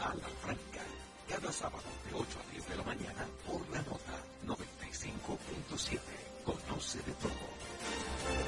a 0.00 0.14
la 0.14 0.28
franca. 0.42 0.82
Cada 1.28 1.52
sábado 1.52 1.84
de 2.08 2.14
8 2.14 2.26
a 2.38 2.52
10 2.52 2.68
de 2.68 2.76
la 2.76 2.82
mañana 2.82 3.26
por 3.46 3.60
la 3.70 3.82
nota 3.82 4.16
95.7. 4.46 5.98
Conoce 6.44 6.98
de 6.98 7.12
todo. 7.12 8.41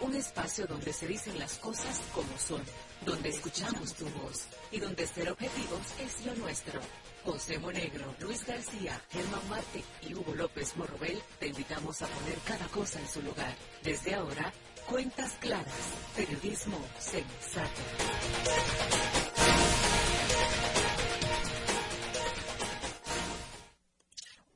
Un 0.00 0.14
espacio 0.14 0.66
donde 0.66 0.92
se 0.92 1.06
dicen 1.06 1.38
las 1.38 1.56
cosas 1.58 2.02
como 2.14 2.28
son, 2.38 2.62
donde 3.06 3.30
escuchamos 3.30 3.94
tu 3.94 4.04
voz 4.10 4.46
y 4.70 4.78
donde 4.78 5.06
ser 5.06 5.30
objetivos 5.30 5.80
es 5.98 6.26
lo 6.26 6.34
nuestro. 6.34 6.78
José 7.24 7.58
Monegro, 7.58 8.14
Luis 8.20 8.44
García, 8.44 9.00
Germán 9.10 9.48
Marte 9.48 9.82
y 10.02 10.14
Hugo 10.14 10.34
López 10.34 10.76
Morrobel 10.76 11.22
te 11.38 11.48
invitamos 11.48 12.02
a 12.02 12.06
poner 12.06 12.38
cada 12.40 12.66
cosa 12.68 13.00
en 13.00 13.08
su 13.08 13.22
lugar. 13.22 13.54
Desde 13.82 14.14
ahora, 14.14 14.52
cuentas 14.86 15.32
claras, 15.40 15.74
periodismo 16.14 16.78
sensato. 16.98 17.80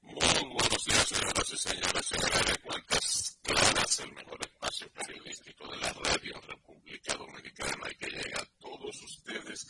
Muy 0.02 0.52
buenos 0.52 0.84
días, 0.84 1.08
señoras 1.08 1.52
y 1.52 1.56
señores. 1.56 2.06
Señora 2.06 2.38
de 2.40 2.56
Cuentas 2.58 3.19
El 3.50 4.14
mejor 4.14 4.38
espacio 4.40 4.88
periodístico 4.92 5.66
de 5.72 5.78
la 5.78 5.92
radio 5.92 6.36
en 6.36 6.42
República 6.42 7.16
Dominicana 7.16 7.90
y 7.90 7.96
que 7.96 8.06
llega 8.06 8.40
a 8.40 8.46
todos 8.60 9.02
ustedes 9.02 9.66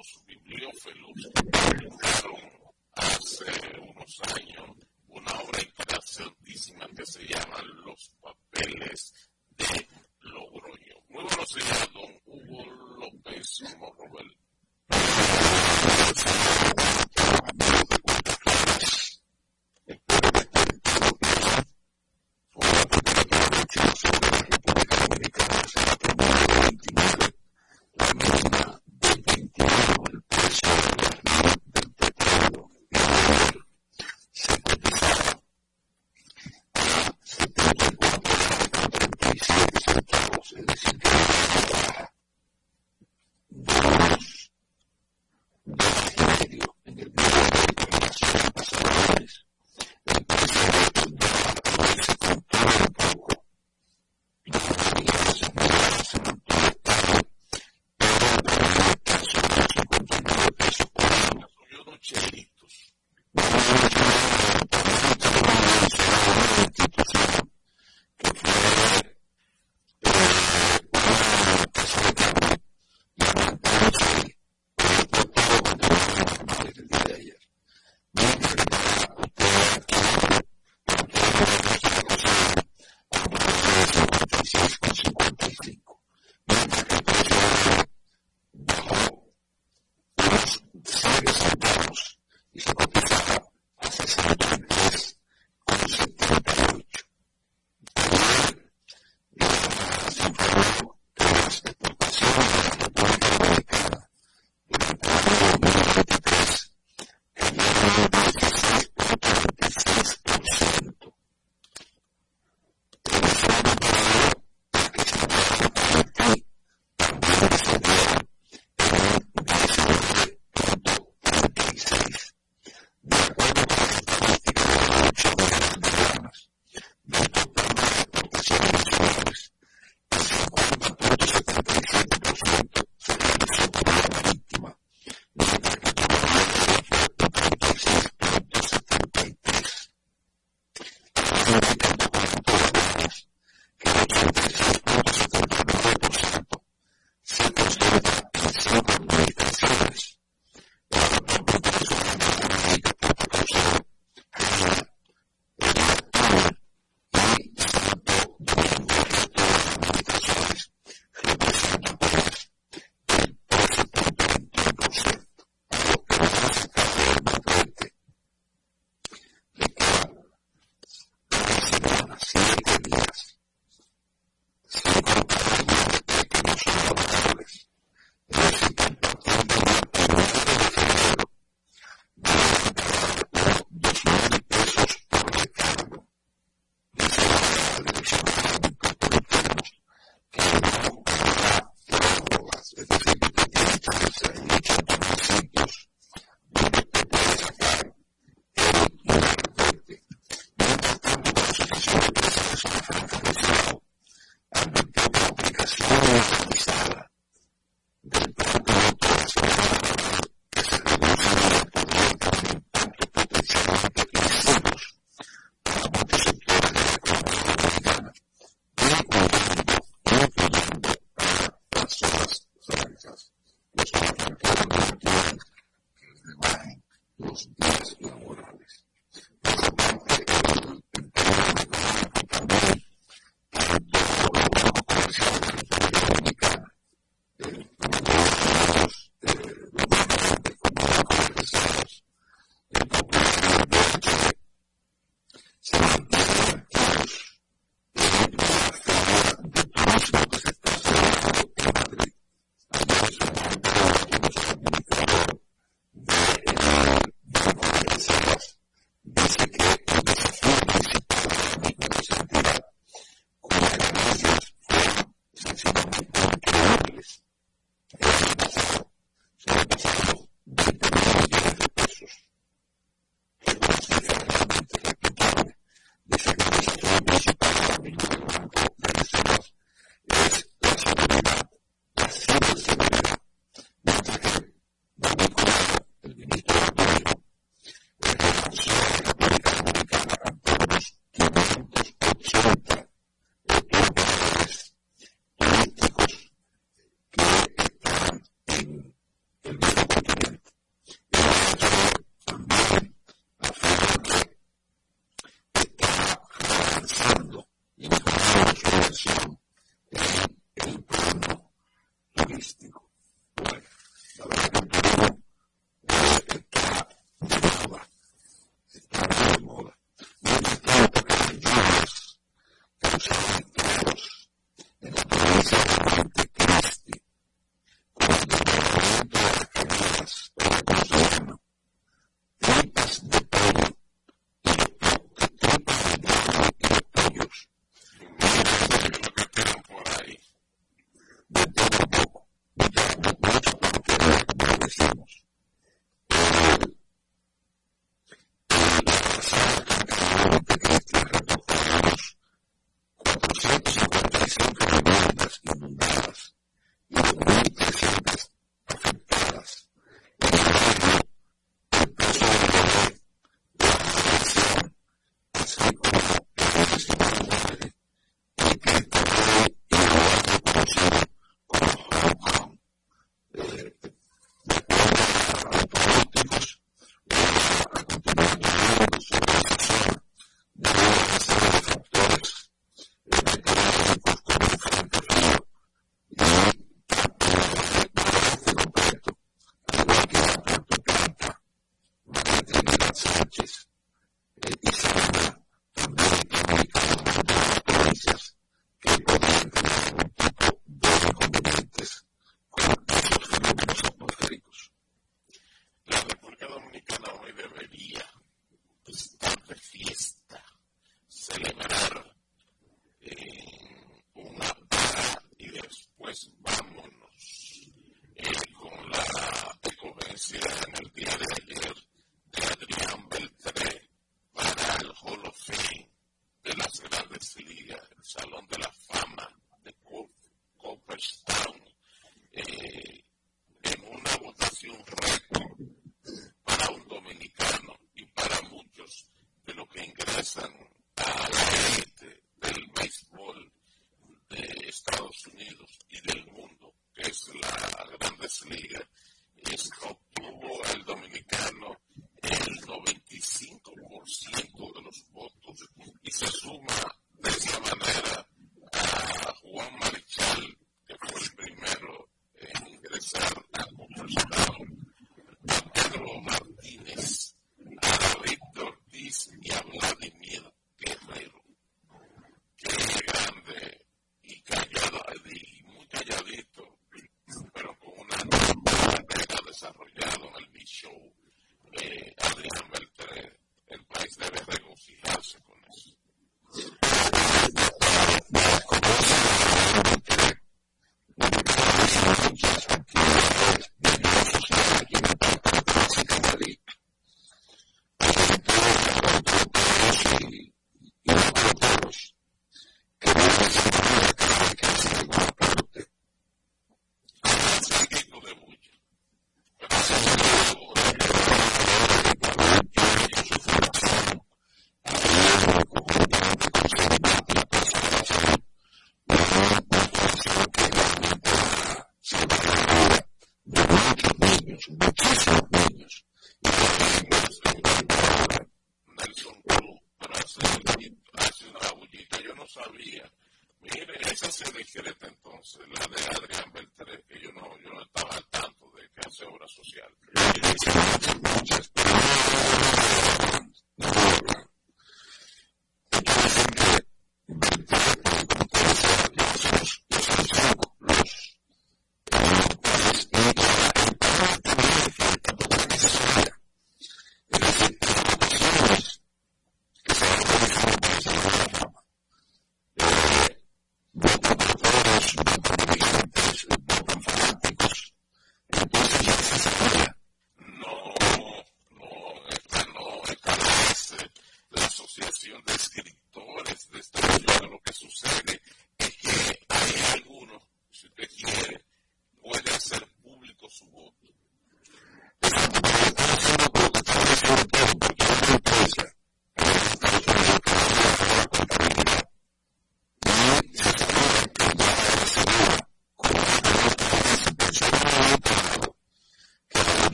Los 0.00 0.24
bibliófilos 0.24 1.10
publicaron 1.52 2.40
hace 2.94 3.44
unos 3.80 4.20
años 4.34 4.70
una 5.08 5.30
obra 5.42 5.60
interesantísima 5.60 6.88
que 6.96 7.04
se 7.04 7.22
llama 7.26 7.60
Los 7.84 8.10
Papeles 8.22 9.12
de 9.58 9.86
Logroño. 10.20 10.94
Muy 11.10 11.22
buenos 11.24 11.54
días, 11.54 11.90
don 11.92 12.18
Hugo 12.24 12.64
López 12.98 13.76
Morrobel. 13.76 14.36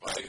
Bueno, 0.00 0.28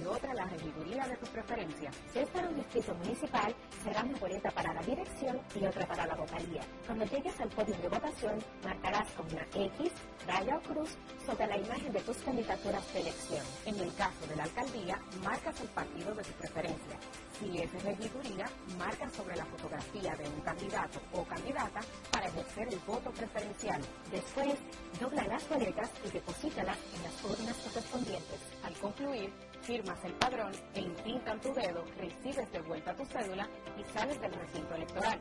y 0.00 0.04
otra 0.04 0.32
la 0.34 0.44
regiduría 0.44 1.06
de 1.06 1.16
tu 1.16 1.26
preferencia. 1.26 1.90
Si 2.12 2.18
es 2.20 2.28
para 2.28 2.48
un 2.48 2.56
distrito 2.56 2.94
municipal, 2.94 3.54
será 3.82 4.04
boleta 4.20 4.50
para 4.52 4.72
la 4.72 4.82
dirección 4.82 5.40
y 5.54 5.66
otra 5.66 5.86
para 5.86 6.06
la 6.06 6.14
vocalía. 6.14 6.62
Cuando 6.86 7.04
llegues 7.06 7.40
al 7.40 7.48
podio 7.48 7.76
de 7.76 7.88
votación, 7.88 8.38
marcarás 8.62 9.10
con 9.12 9.26
una 9.32 9.42
X, 9.52 9.92
raya 10.26 10.56
o 10.56 10.62
cruz 10.62 10.96
sobre 11.26 11.46
la 11.46 11.58
imagen 11.58 11.92
de 11.92 12.00
tus 12.00 12.16
candidaturas 12.18 12.92
de 12.92 13.00
elección. 13.00 13.44
En 13.66 13.78
el 13.80 13.94
caso 13.94 14.26
de 14.28 14.36
la 14.36 14.44
alcaldía, 14.44 14.98
marcas 15.24 15.60
el 15.60 15.68
partido 15.68 16.14
de 16.14 16.22
tu 16.22 16.32
preferencia. 16.32 16.96
Si 17.38 17.58
es 17.58 17.82
regiduría, 17.82 18.46
marca 18.78 19.10
sobre 19.10 19.36
la 19.36 19.44
fotografía 19.46 20.14
de 20.14 20.28
un 20.28 20.40
candidato 20.42 21.00
o 21.12 21.24
candidata 21.24 21.80
para 22.12 22.28
ejercer 22.28 22.68
el 22.68 22.78
voto 22.86 23.10
preferencial. 23.10 23.82
Después, 24.10 24.54
dobla 25.00 25.26
las 25.26 25.48
boletas 25.48 25.90
y 26.06 26.10
deposítalas 26.10 26.78
en 26.94 27.02
las 27.02 27.24
urnas 27.24 27.56
correspondientes. 27.56 28.38
Al 28.62 28.74
concluir, 28.74 29.32
firmas 29.62 30.04
el 30.04 30.12
padrón 30.14 30.52
e 30.74 30.80
impintan 30.80 31.40
tu 31.40 31.52
dedo, 31.54 31.84
recibes 31.96 32.50
de 32.52 32.60
vuelta 32.62 32.94
tu 32.94 33.04
cédula 33.06 33.48
y 33.78 33.84
sales 33.92 34.20
del 34.20 34.32
recinto 34.32 34.74
electoral. 34.74 35.20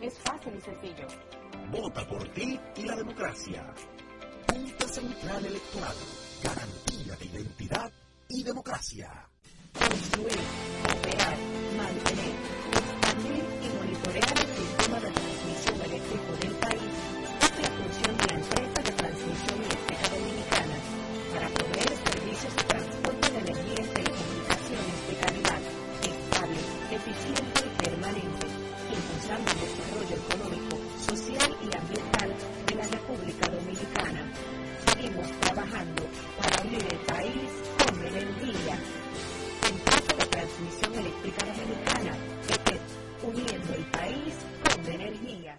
Es 0.00 0.18
fácil 0.18 0.54
y 0.56 0.60
sencillo. 0.60 1.06
Vota 1.70 2.06
por 2.08 2.26
ti 2.28 2.58
y 2.76 2.82
la 2.82 2.96
democracia. 2.96 3.64
Junta 4.50 4.88
Central 4.88 5.44
Electoral. 5.44 5.96
Garantía 6.42 7.16
de 7.16 7.24
identidad 7.26 7.92
y 8.28 8.42
democracia. 8.42 9.28
Construir, 9.72 10.38
operar, 10.84 11.36
mantener, 11.76 12.34
expandir 12.72 13.44
y 13.62 13.68
monitorear 13.78 14.38
el 14.38 14.48
sistema 14.48 15.00
de 15.00 15.31
Transmisión 40.62 40.94
Eléctrica 40.94 41.46
Dominicana, 41.46 42.16
ETED, 42.48 42.80
uniendo 43.24 43.74
el 43.74 43.84
país 43.86 44.34
con 44.62 44.92
energía. 44.92 45.58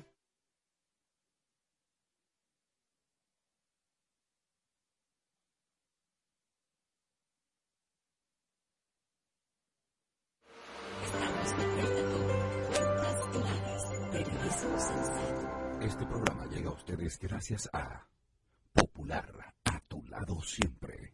Este 15.81 16.05
programa 16.05 16.45
llega 16.45 16.69
a 16.69 16.73
ustedes 16.73 17.19
gracias 17.19 17.69
a 17.73 18.07
Popular, 18.71 19.53
a 19.65 19.79
tu 19.81 20.01
lado 20.07 20.41
siempre. 20.41 21.12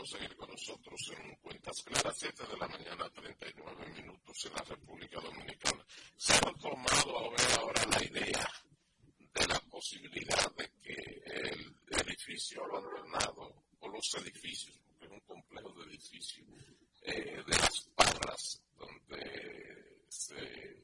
Gracias 0.00 0.12
por 0.12 0.20
seguir 0.20 0.36
con 0.36 0.50
nosotros 0.50 1.12
en 1.14 1.34
Cuentas 1.42 1.82
Claras, 1.84 2.16
7 2.18 2.46
de 2.46 2.56
la 2.56 2.68
mañana, 2.68 3.10
39 3.10 3.92
minutos 4.00 4.46
en 4.46 4.54
la 4.54 4.62
República 4.62 5.20
Dominicana. 5.20 5.84
Se 6.16 6.32
ha 6.32 6.52
tomado 6.54 7.28
ahora 7.58 7.86
la 7.86 8.04
idea 8.04 8.50
de 9.34 9.46
la 9.46 9.60
posibilidad 9.68 10.54
de 10.56 10.70
que 10.80 10.96
el 11.26 11.74
edificio 12.00 12.64
abandonado, 12.64 13.62
o 13.80 13.88
los 13.88 14.14
edificios, 14.14 14.74
porque 14.86 15.04
es 15.04 15.12
un 15.12 15.20
complejo 15.20 15.74
de 15.74 15.90
edificios, 15.90 16.48
eh, 17.02 17.42
de 17.46 17.56
las 17.58 17.80
parras, 17.94 18.62
donde 18.78 20.04
se 20.08 20.82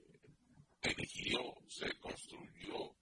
erigió, 0.83 1.55
se 1.69 1.91
construyó 2.01 2.95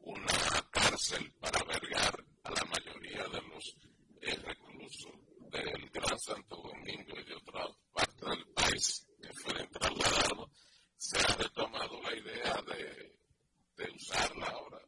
una 0.00 0.70
cárcel 0.72 1.32
para 1.38 1.60
albergar 1.60 2.24
a 2.42 2.50
la 2.50 2.64
mayoría 2.64 3.28
de 3.28 3.42
los 3.42 3.76
eh, 4.22 4.34
reclusos 4.34 5.22
del 5.52 5.90
Gran 5.90 6.18
Santo 6.18 6.56
Domingo 6.56 7.20
y 7.20 7.24
de 7.24 7.34
otras 7.34 7.68
parte 7.92 8.24
del 8.24 8.46
país 8.54 9.06
que 9.20 9.32
fueron 9.34 9.68
trasladados, 9.70 10.50
se 10.96 11.18
ha 11.18 11.36
retomado 11.36 12.00
la 12.00 12.16
idea 12.16 12.62
de, 12.62 13.18
de 13.76 13.90
usarla 13.90 14.46
ahora, 14.46 14.80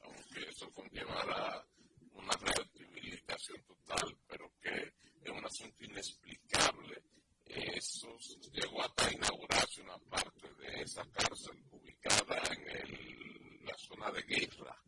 aunque 0.00 0.48
eso 0.48 0.72
conllevará 0.72 1.66
una 2.12 2.32
rehabilitación 2.32 3.62
total, 3.64 4.16
pero 4.26 4.50
que 4.62 4.92
es 5.22 5.30
un 5.30 5.44
asunto 5.44 5.84
inexplicable. 5.84 7.02
Eso 7.44 8.16
llegó 8.52 8.82
hasta 8.82 9.12
inaugurarse 9.12 9.82
una 9.82 9.98
parte 9.98 10.48
de 10.54 10.82
esa 10.82 11.04
cárcel 11.10 11.62
ubicada 11.72 12.40
en 12.54 12.68
el, 12.70 13.64
la 13.64 13.76
zona 13.76 14.10
de 14.12 14.22
guerra, 14.22 14.82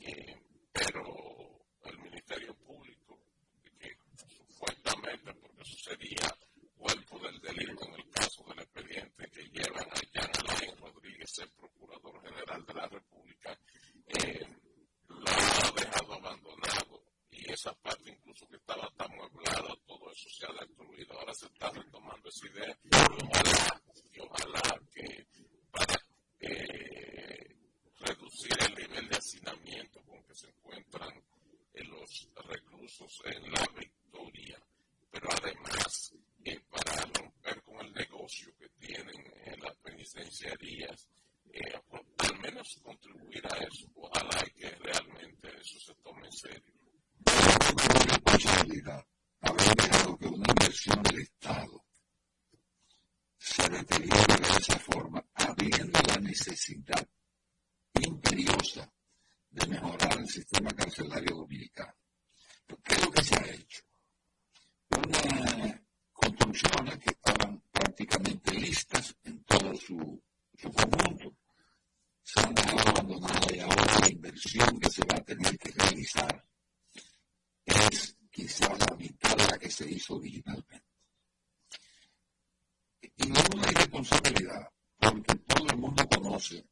eh, 0.00 0.42
pero 0.72 1.66
el 1.84 1.98
Ministerio 1.98 2.56
porque 5.40 5.62
eso 5.62 5.76
sería 5.90 6.36
cuerpo 6.76 7.18
del 7.20 7.40
delito 7.40 7.86
en 7.88 7.94
el 7.94 8.10
caso 8.10 8.44
del 8.44 8.58
expediente 8.60 9.30
que 9.30 9.42
llevan 9.50 9.88
a 9.90 10.00
Jan 10.12 10.30
Alain 10.48 10.76
Rodríguez, 10.78 11.38
el 11.38 11.50
procurador 11.50 12.22
general 12.22 12.66
de 12.66 12.74
la 12.74 12.86
República, 12.88 13.58
eh, 14.08 14.46
la 15.08 15.32
ha 15.32 15.72
dejado 15.72 16.14
abandonado 16.14 17.02
y 17.30 17.50
esa 17.52 17.72
parte 17.74 18.10
incluso 18.10 18.46
que 18.48 18.56
estaba 18.56 18.88
tan 18.96 19.10
mueblada, 19.16 19.74
todo 19.86 20.10
eso 20.12 20.28
se 20.30 20.46
ha 20.46 20.52
destruido. 20.52 21.18
Ahora 21.18 21.34
se 21.34 21.46
está 21.46 21.70
retomando 21.70 22.28
esa 22.28 22.46
idea 22.46 22.78
y 24.12 24.20
ojalá, 24.20 24.80
que 24.92 25.26
para 25.70 25.94
eh, 26.40 27.56
reducir 28.00 28.56
el 28.60 28.74
nivel 28.74 29.08
de 29.08 29.16
hacinamiento 29.16 30.00
con 30.02 30.22
que 30.24 30.34
se 30.34 30.48
encuentran 30.48 31.10
eh, 31.74 31.84
los 31.84 32.28
reclusos 32.46 33.22
en 33.24 33.52
la 33.52 33.60
victoria 33.76 34.03
pero 35.10 35.28
además 35.30 36.12
para 36.70 37.02
romper 37.02 37.62
con 37.62 37.86
el 37.86 37.92
negocio 37.94 38.52
que 38.58 38.68
tienen 38.70 39.32
en 39.44 39.60
las 39.60 39.76
penitenciarías, 39.76 41.08
eh, 41.52 41.80
al 42.18 42.38
menos 42.40 42.80
contribuir 42.82 43.46
a 43.46 43.56
eso. 43.58 43.86
Ojalá 43.94 44.44
y 44.46 44.50
que 44.52 44.70
realmente 44.70 45.48
eso 45.60 45.78
se 45.80 45.94
tome 46.02 46.26
en 46.26 46.32
serio. 46.32 46.74
la 48.84 49.06
Haber 49.40 49.74
dejado 49.76 50.18
que 50.18 50.26
una 50.26 50.48
inversión 50.48 51.02
del 51.02 51.20
Estado 51.20 51.84
se 53.38 53.68
deteriore 53.68 54.36
de 54.36 54.56
esa 54.58 54.78
forma, 54.78 55.24
habiendo 55.34 56.00
la 56.08 56.16
necesidad 56.16 57.08
imperiosa 58.00 58.90
de 59.50 59.66
mejorar 59.66 60.18
el 60.18 60.28
sistema 60.28 60.70
carcelario 60.70 61.36
dominicano. 61.36 61.94
¿Qué 62.82 62.94
es 62.94 63.04
lo 63.04 63.10
que 63.10 63.22
se 63.22 63.36
ha 63.36 63.46
hecho? 63.46 63.82
una 64.98 65.84
construcciones 66.14 66.98
que 66.98 67.10
estaban 67.10 67.62
prácticamente 67.70 68.52
listas 68.52 69.14
en 69.24 69.42
todo 69.44 69.74
su, 69.74 70.22
conjunto. 70.62 71.36
Se 72.22 72.40
han 72.40 72.54
dejado 72.54 72.90
abandonadas 72.90 73.52
y 73.52 73.60
ahora 73.60 74.00
la 74.00 74.08
inversión 74.08 74.80
que 74.80 74.90
se 74.90 75.02
va 75.04 75.16
a 75.16 75.24
tener 75.24 75.58
que 75.58 75.70
realizar 75.72 76.48
es 77.66 78.16
quizás 78.30 78.78
la 78.78 78.96
mitad 78.96 79.36
de 79.36 79.46
la 79.46 79.58
que 79.58 79.70
se 79.70 79.90
hizo 79.90 80.16
originalmente. 80.16 80.86
Y 83.16 83.26
no 83.26 83.34
es 83.34 83.48
una 83.54 83.70
irresponsabilidad, 83.70 84.68
porque 84.98 85.34
todo 85.34 85.66
el 85.68 85.76
mundo 85.76 86.08
conoce 86.08 86.66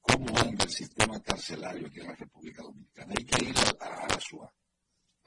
cómo 0.00 0.36
anda 0.38 0.64
el 0.64 0.70
sistema 0.70 1.20
carcelario 1.22 1.86
aquí 1.86 2.00
en 2.00 2.06
la 2.08 2.16
República 2.16 2.62
Dominicana. 2.62 3.14
Hay 3.16 3.24
que 3.24 3.44
ir 3.44 3.54
a, 3.56 3.84
a 3.84 4.04
Arasua 4.04 4.52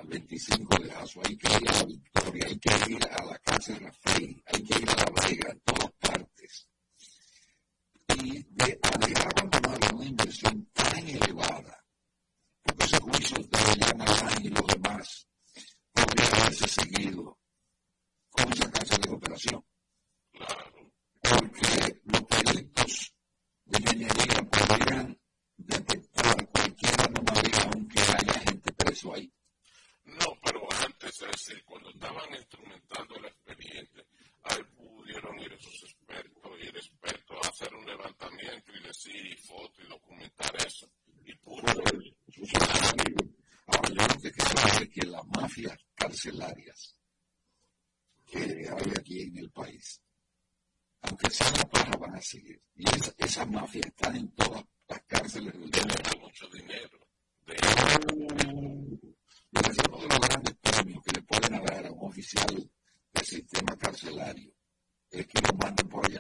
al 0.02 0.08
25 0.08 0.84
de 0.84 0.92
Aso, 0.94 1.22
hay 1.24 1.38
que 1.38 1.48
ir 1.48 1.70
a 1.70 1.74
la 1.74 1.84
Victoria, 1.84 2.46
hay 2.48 2.58
que 2.58 2.92
ir 2.92 3.04
a 3.06 3.26
la 3.26 3.40
Casa 3.40 3.74
de 3.74 3.80
Rafael, 3.80 4.44
hay 4.48 4.64
que 4.64 4.80
ir 4.80 4.90
a 4.90 4.96
la 4.96 5.28
Vega, 5.28 5.52
en 5.52 5.60
todas 5.60 5.92
partes. 6.00 6.68
Y 8.18 8.44
de, 8.50 8.80
a 8.82 8.98
dejar 8.98 9.28
abandonada 9.38 9.96
una 9.96 10.06
inversión 10.06 10.66
tan 10.74 11.08
elevada, 11.08 11.86
porque 12.64 12.86
ese 12.86 13.00
juicio 13.00 13.38
de 13.38 13.58
Avellana 13.60 14.36
y 14.42 14.50
los 14.50 14.68
demás 14.68 15.28
podría 15.94 16.26
haberse 16.26 16.68
seguido 16.68 17.38
con 18.32 18.54
esa 18.54 18.72
casa 18.72 18.98
de 18.98 19.10
operación. 19.10 19.64
Porque 21.22 22.02
los 22.06 22.24
peritos 22.24 23.14
de 23.66 23.78
ingeniería 23.78 24.50
podrían 24.50 25.20
detectar 25.58 26.50
cualquier 26.50 27.02
anomalía 27.02 27.70
aunque 27.72 28.00
haya 28.02 28.40
gente 28.40 28.72
preso 28.74 29.14
ahí. 29.14 29.32
No, 30.06 30.38
pero 30.44 30.68
antes, 30.84 31.22
es 31.22 31.32
decir, 31.32 31.64
cuando 31.66 31.90
estaban 31.90 32.34
instrumentando 32.36 33.16
el 33.16 33.26
expediente, 33.26 34.06
ahí 34.44 34.64
pudieron 34.76 35.40
ir 35.40 35.54
esos 35.54 35.84
expertos, 35.84 36.52
ir 36.60 36.76
expertos 36.76 37.38
a 37.44 37.50
hacer 37.50 37.74
un 37.74 37.86
levantamiento 37.86 38.72
y 38.74 38.84
decir 38.84 39.26
y 39.26 39.38
foto 39.38 39.82
y 39.82 39.88
documentar 39.88 40.56
eso. 40.66 40.92
Y 41.24 41.36
pudo. 41.36 41.62
Ahora, 43.68 43.90
yo 43.90 44.08
lo 44.08 44.22
que 44.22 44.32
creo 44.32 44.82
es 44.82 44.90
que 44.90 45.06
las 45.06 45.26
mafias 45.28 45.78
carcelarias 45.96 46.96
que 48.26 48.40
hay 48.40 48.92
aquí 48.98 49.22
en 49.22 49.38
el 49.38 49.52
país, 49.52 50.02
aunque 51.02 51.30
sea 51.30 51.52
la 51.52 51.70
parra, 51.70 51.98
van 51.98 52.16
a 52.16 52.22
seguir. 52.22 52.62
Y 52.76 52.90
esas 52.90 53.14
esa 53.18 53.46
mafia 53.46 53.82
está 53.86 54.10
en 54.16 54.30
todas 54.32 54.64
las 54.88 55.02
cárceles 55.04 55.54
del 55.54 55.62
mundo. 55.62 55.80
mucho 56.20 56.48
dinero. 56.50 57.00
oficial 62.22 62.72
del 63.14 63.26
sistema 63.26 63.76
carcelario. 63.78 64.54
Es 65.10 65.26
que 65.26 65.42
lo 65.42 65.58
mandan 65.58 65.88
por 65.90 66.11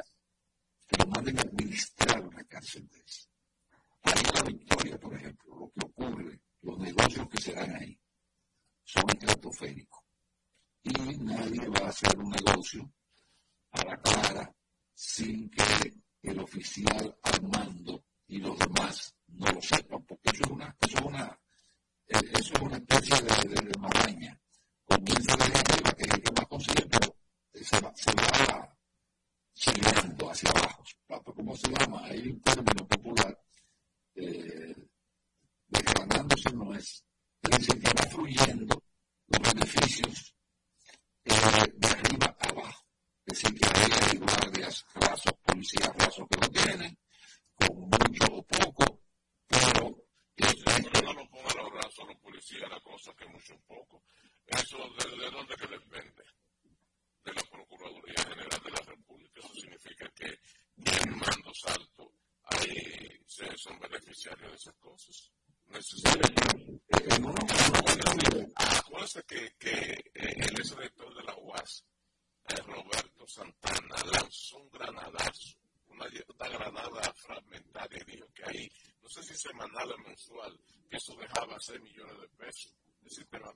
6 81.62 81.82
millones 81.82 82.20
de 82.20 82.28
pesos. 82.30 82.76
El 83.04 83.10
sistema 83.10 83.54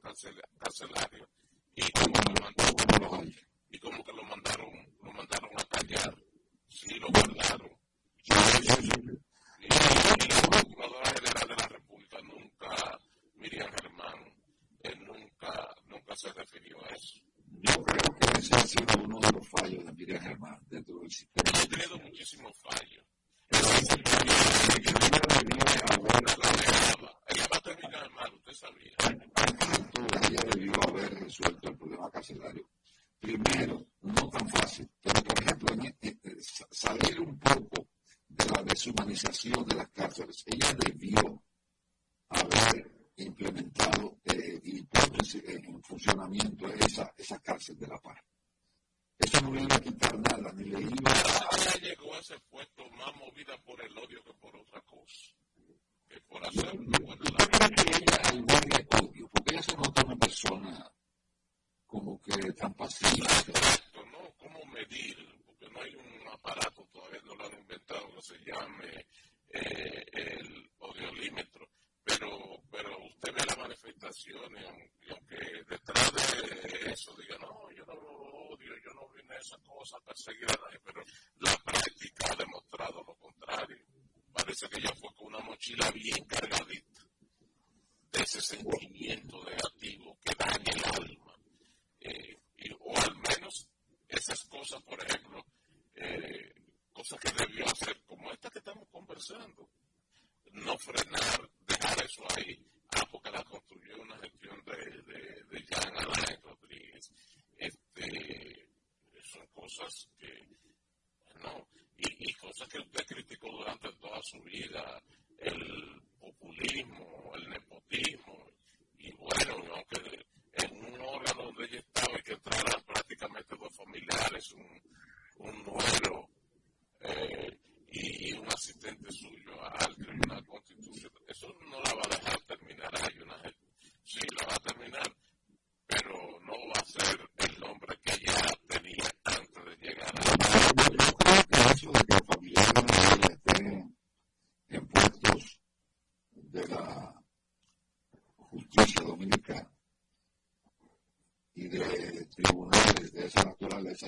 carcelario 0.60 1.15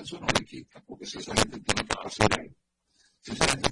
eso 0.02 0.20
no 0.20 0.26
ser 0.28 0.36
sonoristas, 0.36 0.82
porque 0.86 1.06
si 1.06 1.18
esa 1.18 1.34
gente 1.34 1.60
tiene 1.60 1.84
capacidad, 1.86 2.44
si 3.20 3.32
esa 3.32 3.48
gente 3.48 3.67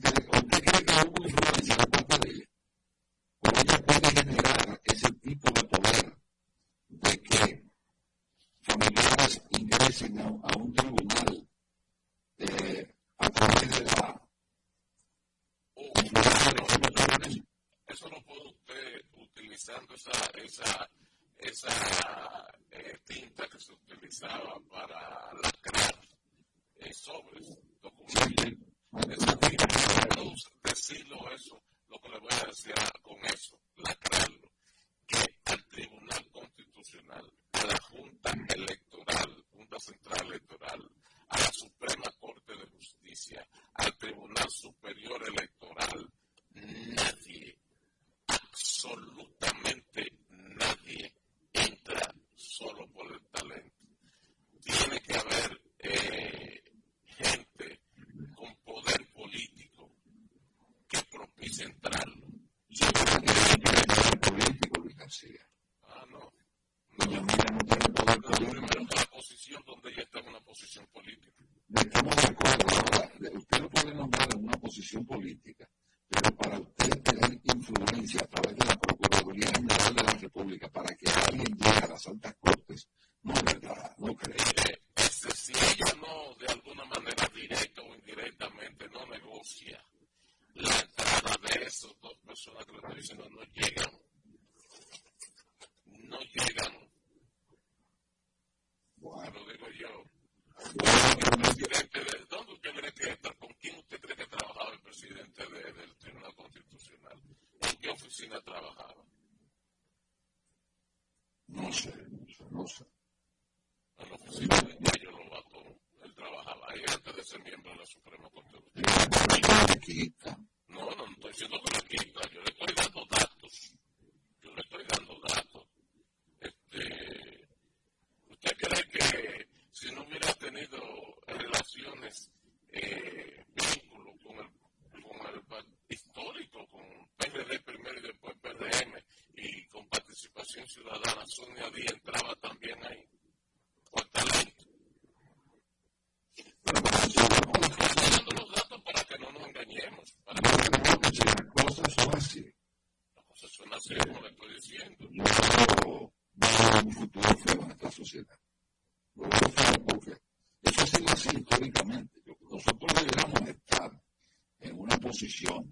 posición 165.27 165.66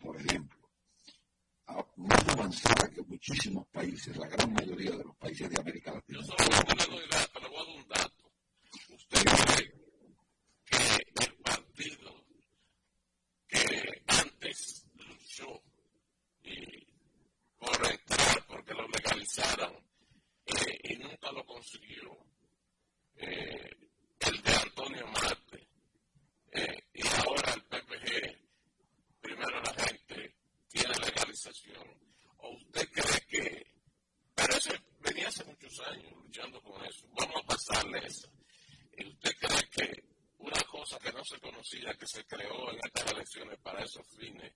Que 41.74 42.06
se 42.06 42.24
creó 42.24 42.70
en 42.70 42.78
estas 42.84 43.12
elecciones 43.12 43.58
para 43.58 43.82
esos 43.82 44.06
fines, 44.16 44.52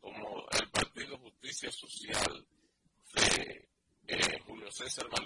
como 0.00 0.46
el 0.50 0.70
Partido 0.70 1.18
Justicia 1.18 1.70
Social 1.70 2.46
de 3.14 3.68
eh, 4.08 4.40
Julio 4.46 4.70
César 4.70 5.06
Manuel 5.10 5.21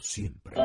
siempre. 0.00 0.56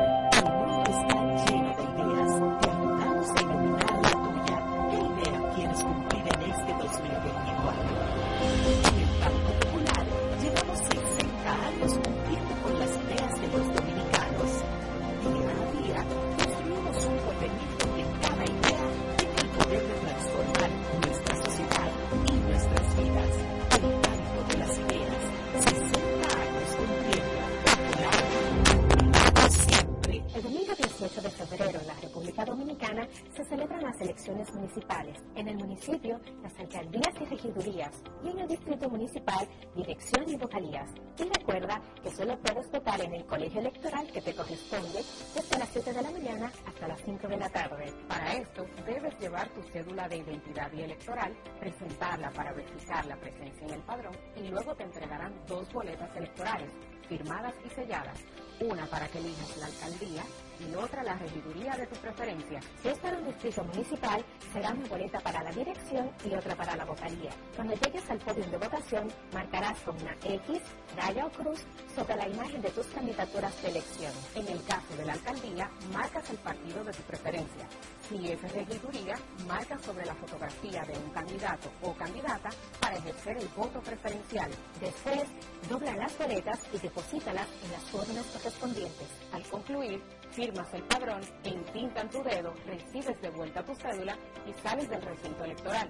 presentarla 51.58 52.30
para 52.30 52.52
verificar 52.52 53.04
la 53.06 53.16
presencia 53.16 53.66
en 53.66 53.74
el 53.74 53.80
padrón 53.80 54.16
y 54.36 54.48
luego 54.48 54.74
te 54.74 54.84
entregarán 54.84 55.34
dos 55.46 55.72
boletas 55.72 56.14
electorales 56.16 56.70
firmadas 57.08 57.54
y 57.66 57.70
selladas, 57.70 58.18
una 58.60 58.86
para 58.86 59.08
que 59.08 59.18
elijas 59.18 59.56
la 59.56 59.66
alcaldía 59.66 60.22
y 60.60 60.74
otra 60.74 61.02
la 61.02 61.14
regiduría 61.14 61.72
de 61.76 61.86
tu 61.86 61.96
preferencia. 61.96 62.60
Si 62.82 62.88
es 62.88 62.98
para 62.98 63.18
un 63.18 63.26
distrito 63.26 63.64
municipal, 63.64 64.24
será 64.52 64.70
una 64.70 64.88
boleta 64.88 65.20
para 65.20 65.42
la 65.42 65.50
dirección 65.50 66.10
y 66.24 66.34
otra 66.34 66.54
para 66.54 66.76
la 66.76 66.84
vocalía. 66.84 67.30
Cuando 67.56 67.74
llegues 67.74 68.10
al 68.10 68.18
podio 68.18 68.46
de 68.46 68.58
votación, 68.58 69.08
marcarás 69.32 69.78
con 69.80 70.00
una 70.00 70.16
X, 70.24 70.60
raya 70.96 71.26
o 71.26 71.30
cruz 71.30 71.64
sobre 71.94 72.16
la 72.16 72.28
imagen 72.28 72.60
de 72.62 72.70
tus 72.70 72.86
candidaturas 72.86 73.62
de 73.62 73.68
elección. 73.68 74.12
En 74.34 74.48
el 74.48 74.62
caso 74.64 74.96
de 74.96 75.04
la 75.04 75.12
alcaldía, 75.14 75.70
marcas 75.92 76.30
el 76.30 76.38
partido 76.38 76.84
de 76.84 76.92
tu 76.92 77.02
preferencia. 77.02 77.68
Si 78.08 78.32
es 78.32 78.40
regiduría, 78.52 79.16
marca 79.46 79.78
sobre 79.78 80.04
la 80.04 80.14
fotografía 80.14 80.82
de 80.82 80.98
un 80.98 81.10
candidato 81.10 81.70
o 81.82 81.92
candidata 81.94 82.50
para 82.80 82.96
ejercer 82.96 83.36
el 83.38 83.48
voto 83.48 83.80
preferencial. 83.80 84.50
Después, 84.80 85.24
dobla 85.68 85.94
las 85.96 86.18
boletas 86.18 86.58
y 86.72 86.78
deposítalas 86.78 87.46
en 87.64 87.72
las 87.72 87.94
urnas 87.94 88.26
correspondientes. 88.26 89.08
Al 89.32 89.42
concluir, 89.44 90.02
firmas 90.30 90.72
el 90.74 90.82
padrón, 90.84 91.20
entintan 91.44 92.08
tu 92.10 92.22
dedo, 92.22 92.54
recibes 92.66 93.20
de 93.20 93.30
vuelta 93.30 93.64
tu 93.64 93.74
cédula 93.74 94.16
y 94.46 94.52
sales 94.62 94.88
del 94.88 95.02
recinto 95.02 95.44
electoral. 95.44 95.88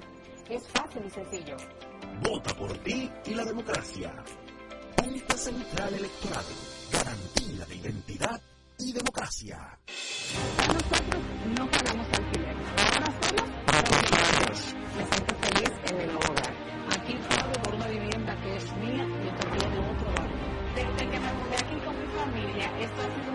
Es 0.49 0.67
fácil 0.69 1.03
y 1.07 1.11
sencillo. 1.11 1.57
Vota 2.23 2.55
por 2.55 2.77
ti 2.79 3.11
y 3.27 3.35
la 3.35 3.45
democracia. 3.45 4.13
Junta 4.99 5.37
Central 5.37 5.95
Electoral. 5.95 6.45
Garantía 6.93 7.65
de 7.67 7.75
identidad 7.77 8.41
y 8.79 8.93
democracia. 8.93 9.79
Nosotros 10.69 11.23
no 11.57 11.71
pagamos 11.71 12.07
alquiler. 12.19 12.57
Ahora 12.77 13.07
somos 13.23 14.75
Me 14.97 15.05
siento 15.07 15.35
feliz 15.37 15.71
en 15.91 16.01
el 16.01 16.17
hogar. 16.17 16.55
Aquí 16.91 17.15
pago 17.29 17.53
por 17.63 17.75
una 17.75 17.87
vivienda 17.87 18.41
que 18.43 18.57
es 18.57 18.77
mía 18.77 19.07
y 19.07 19.29
otra 19.29 19.51
de 19.51 19.79
otro 19.79 20.13
barrio. 20.17 20.51
Desde 20.75 21.11
que 21.11 21.21
me 21.21 21.33
mudé 21.33 21.57
aquí 21.57 21.77
con 21.85 22.01
mi 22.01 22.07
familia, 22.07 22.79
esto 22.81 23.03
ha 23.03 23.15
sido 23.15 23.30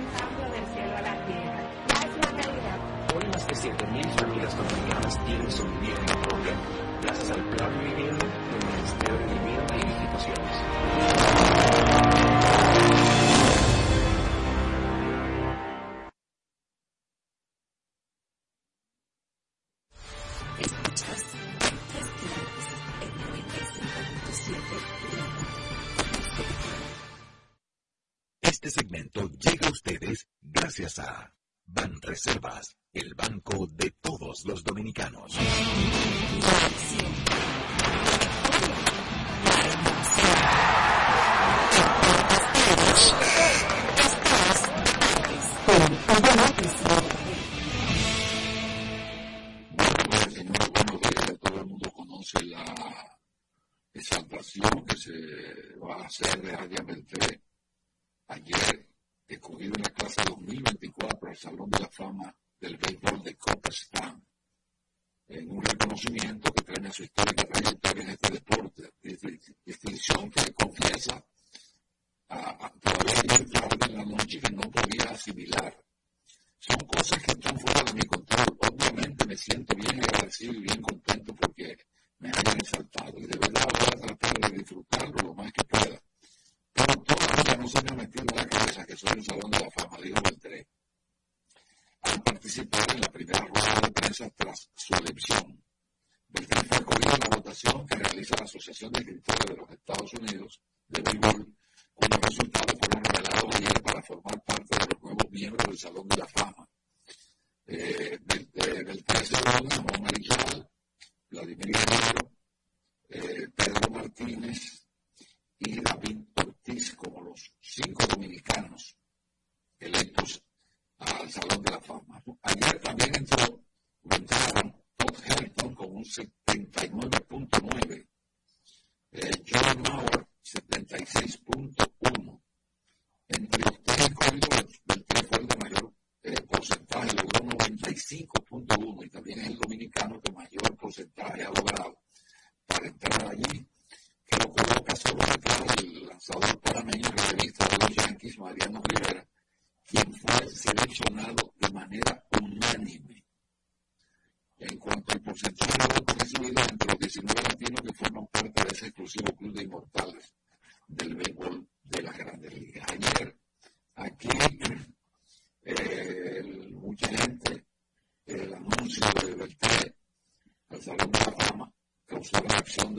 más 3.47 3.63
de 3.63 3.71
7.000 3.71 4.09
familias 4.19 4.57
dominicanas 4.57 5.25
tienen 5.25 5.51
su 5.51 5.63
vivienda 5.65 6.13
propia 6.21 6.53
gracias 7.01 7.31
al 7.31 7.43
Plan 7.49 7.79
Vivienda 7.79 8.25
del 8.25 8.65
Ministerio 8.75 9.17
de 9.17 9.33
Vivienda 9.33 9.75
y 9.75 9.81
Edificaciones. 9.81 10.74
Reservas, 32.25 32.75
el 32.91 33.13
banco 33.13 33.67
de 33.67 33.93
todos 34.01 34.45
los 34.45 34.63
dominicanos. 34.63 35.37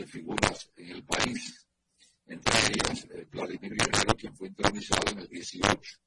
figuras 0.07 0.70
en 0.76 0.90
el 0.90 1.04
país, 1.04 1.66
entre 2.26 2.54
ellas 2.68 3.07
eh, 3.11 3.26
Vladimir 3.30 3.74
Guerrero, 3.74 4.14
quien 4.16 4.34
fue 4.34 4.48
entronizado 4.48 5.12
en 5.12 5.18
el 5.20 5.28
18. 5.28 5.98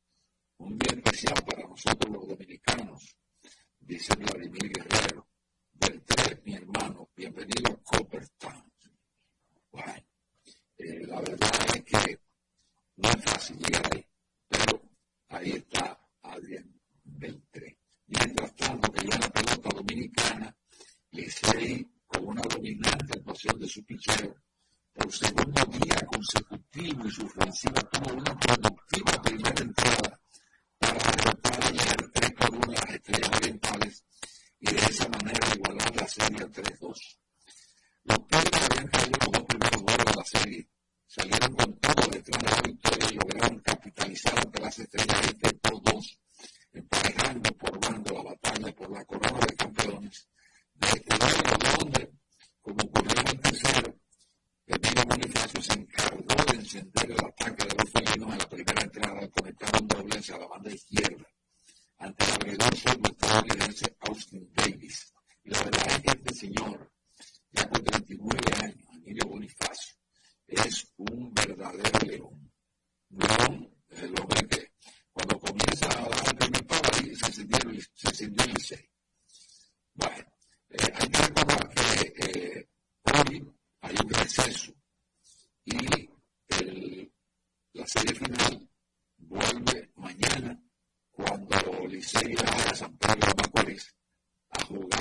Un 0.58 0.78
día 0.78 0.96
especial 0.96 1.36
para 1.46 1.68
nosotros 1.68 2.14
los 2.14 2.28
dominicanos. 2.28 2.59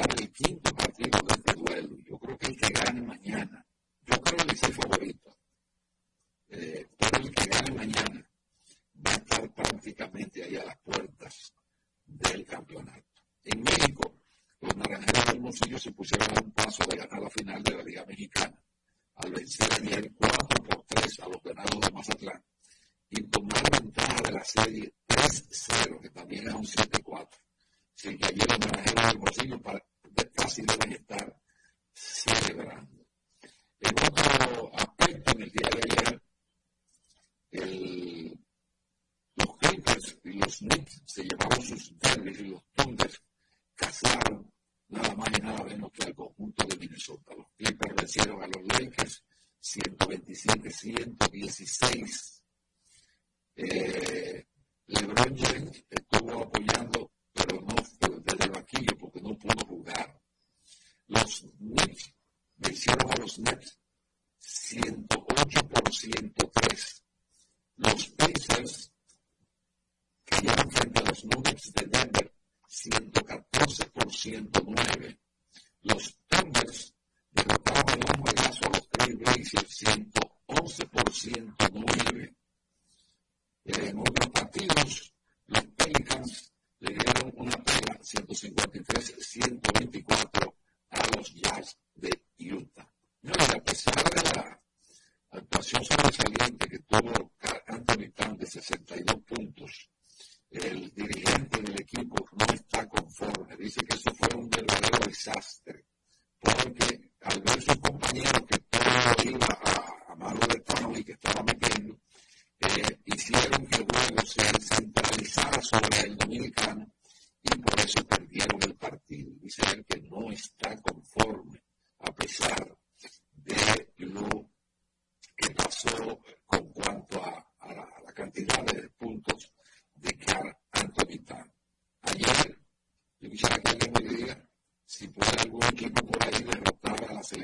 el 0.04 0.32
quinto 0.32 0.74
partido 0.74 1.18
de 1.20 1.34
este 1.34 1.52
duelo. 1.54 1.96
Yo 2.04 2.18
creo 2.18 2.38
que 2.38 2.46
el 2.46 2.56
que 2.56 2.68
gane 2.68 3.02
mañana, 3.02 3.66
yo 4.02 4.20
creo 4.20 4.46
que 4.46 4.54
es 4.54 4.62
el 4.62 4.72
favorito, 4.72 5.38
pero 6.48 7.18
el 7.22 7.34
que 7.34 7.44
gane 7.46 7.70
mañana 7.72 8.30
va 9.06 9.10
a 9.10 9.14
estar 9.14 9.54
prácticamente 9.54 10.42
ahí 10.44 10.56
a 10.56 10.64
las 10.64 10.78
puertas 10.78 11.52
del 12.04 12.44
campeonato. 12.46 13.06
En 13.44 13.62
México, 13.62 14.14
los 14.60 14.76
naranjeros 14.76 15.26
del 15.26 15.40
Moncillo 15.40 15.78
se 15.78 15.92
pusieron 15.92 16.28
a 16.36 16.40
un 16.40 16.50
paso 16.52 16.84
de 16.84 16.96
ganar 16.96 17.22
la 17.22 17.30
final 17.30 17.62
de 17.62 17.76
la 17.76 17.82
Liga 17.82 18.04
Mexicana 18.06 18.60
al 19.16 19.32
vencer 19.32 19.68
ayer 19.72 20.12
4 20.14 20.64
por 20.64 20.84
3 20.84 21.20
a 21.20 21.28
los 21.28 21.42
ganados 21.42 21.80
de 21.80 21.90
Mazatlán 21.90 22.44
y 23.10 23.22
tomar 23.22 23.62
ventaja 23.70 24.22
de 24.22 24.32
la 24.32 24.44
serie 24.44 24.94
3-0, 25.06 26.00
que 26.00 26.10
también 26.10 26.48
es 26.48 26.54
un 26.54 26.66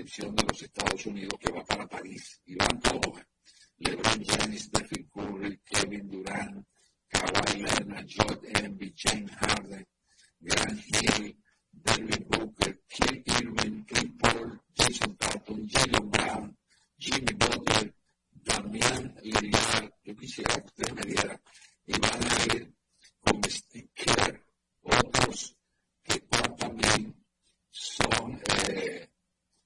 de 0.04 0.44
los 0.46 0.62
Estados 0.62 1.06
Unidos 1.06 1.38
que 1.40 1.50
va 1.50 1.64
para 1.64 1.86
París. 1.88 2.40
Y 2.44 2.54
van 2.56 2.78
todos. 2.80 3.22
LeBron 3.78 4.24
James, 4.24 4.62
Stephen 4.64 5.08
Curry, 5.12 5.60
Kevin 5.64 6.08
Durant, 6.08 6.66
Kawhi 7.08 7.62
Leonard, 7.62 8.06
Joe 8.06 8.38
Embiid, 8.54 8.94
James 8.94 9.32
Harden, 9.32 9.86
Grant 10.40 10.80
Hill, 10.86 11.36
Devin 11.72 12.26
Booker, 12.28 12.80
Kim 12.88 13.22
Irving, 13.26 13.84
Chris 13.84 14.10
Paul, 14.20 14.60
Jason 14.74 15.16
Tatum, 15.16 15.66
Jalen 15.68 16.10
Brown, 16.10 16.56
Jimmy 16.98 17.32
Butler, 17.32 17.94
Damian 18.44 19.14
Lillard. 19.22 19.90
Yo 20.04 20.14
quisiera 20.16 20.54
que 20.60 20.66
ustedes 20.66 20.94
me 20.94 21.02
dieran. 21.02 21.40
Y 21.86 21.98
van 21.98 22.22
a 22.22 22.54
ir 22.54 22.74
con 23.20 23.42
Steve 23.50 23.90
Kerr, 23.94 24.46
otros 24.82 25.56
que 26.02 26.20
también 26.20 27.24
son 27.70 28.40
eh, 28.68 29.10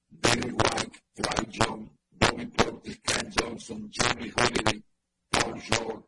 Derek 0.09 0.53
White, 0.53 0.99
Dwight 1.15 1.49
John, 1.51 1.97
Bobby 2.11 2.45
Portis, 2.47 2.99
Ken 3.01 3.31
Johnson, 3.31 3.89
Jimmy 3.91 4.31
Holiday, 4.35 4.83
Paul 5.29 5.59
George. 5.61 6.07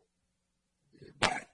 Eh, 1.01 1.11
bye. 1.19 1.47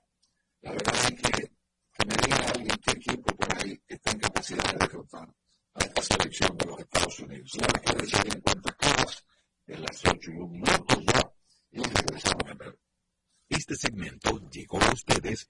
La 0.61 0.71
verdad 0.71 0.95
es 0.95 1.21
que, 1.21 1.51
que 1.93 2.05
me 2.05 2.15
diga 2.15 2.37
alguien 2.37 2.79
qué 2.83 2.91
equipo 2.91 3.35
por 3.35 3.57
ahí 3.57 3.81
está 3.87 4.11
en 4.11 4.19
capacidad 4.19 4.63
de 4.73 4.77
derrotar 4.79 5.29
a 5.73 5.79
esta 5.83 6.01
selección 6.01 6.57
de 6.57 6.65
los 6.65 6.79
Estados 6.79 7.19
Unidos. 7.19 7.51
La 7.55 7.67
verdad 7.67 7.81
que 7.83 8.01
decir 8.01 8.33
en 8.33 8.41
cuanto 8.41 8.73
todas 8.73 9.25
en 9.67 9.81
las 9.81 10.05
8 10.05 10.31
y 10.31 10.37
un 10.37 10.51
minuto 10.51 11.01
ya 11.13 11.33
y 11.71 11.83
regresamos 11.83 12.49
a 12.49 12.53
ver. 12.55 12.79
Este 13.49 13.75
segmento 13.75 14.49
llegó 14.49 14.81
a 14.81 14.93
ustedes 14.93 15.49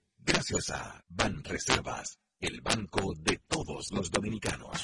gracias 0.67 0.71
a 0.71 1.03
Ban 1.09 1.43
Reservas 1.43 2.19
el 2.39 2.61
banco 2.61 3.13
de 3.17 3.39
todos 3.47 3.91
los 3.91 4.11
dominicanos. 4.11 4.83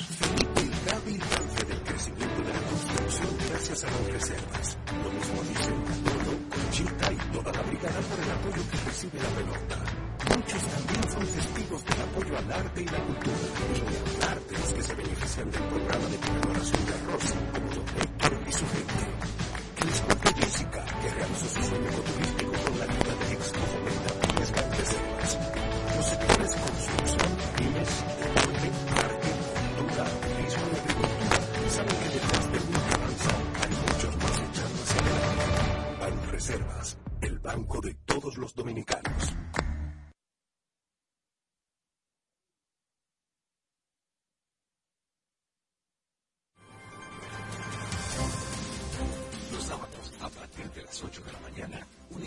El 0.55 0.89
avance 0.89 1.65
del 1.65 1.83
crecimiento 1.83 2.41
de 2.41 2.53
la 2.53 2.61
construcción 2.61 3.37
gracias 3.49 3.83
a 3.83 3.91
las 3.91 4.07
reservas. 4.07 4.77
Lo 5.03 5.11
mismo 5.11 5.43
dicen 5.43 5.83
Manolo, 5.83 6.49
Conchita 6.49 7.13
y 7.13 7.17
toda 7.31 7.51
la 7.51 7.61
brigada 7.61 7.99
por 8.01 8.19
el 8.19 8.31
apoyo 8.31 8.69
que 8.71 8.77
recibe 8.85 9.19
la 9.19 9.29
pelota. 9.29 9.77
Muchos 10.35 10.63
también 10.63 11.11
son 11.11 11.27
testigos 11.27 11.85
del 11.85 12.01
apoyo 12.01 12.37
al 12.37 12.51
arte 12.51 12.81
y 12.81 12.85
la 12.85 13.05
cultura. 13.05 13.37
Y 13.75 13.81
ni 13.81 14.57
los 14.57 14.73
que 14.73 14.83
se 14.83 14.95
benefician 14.95 15.51
del 15.51 15.63
programa 15.63 16.07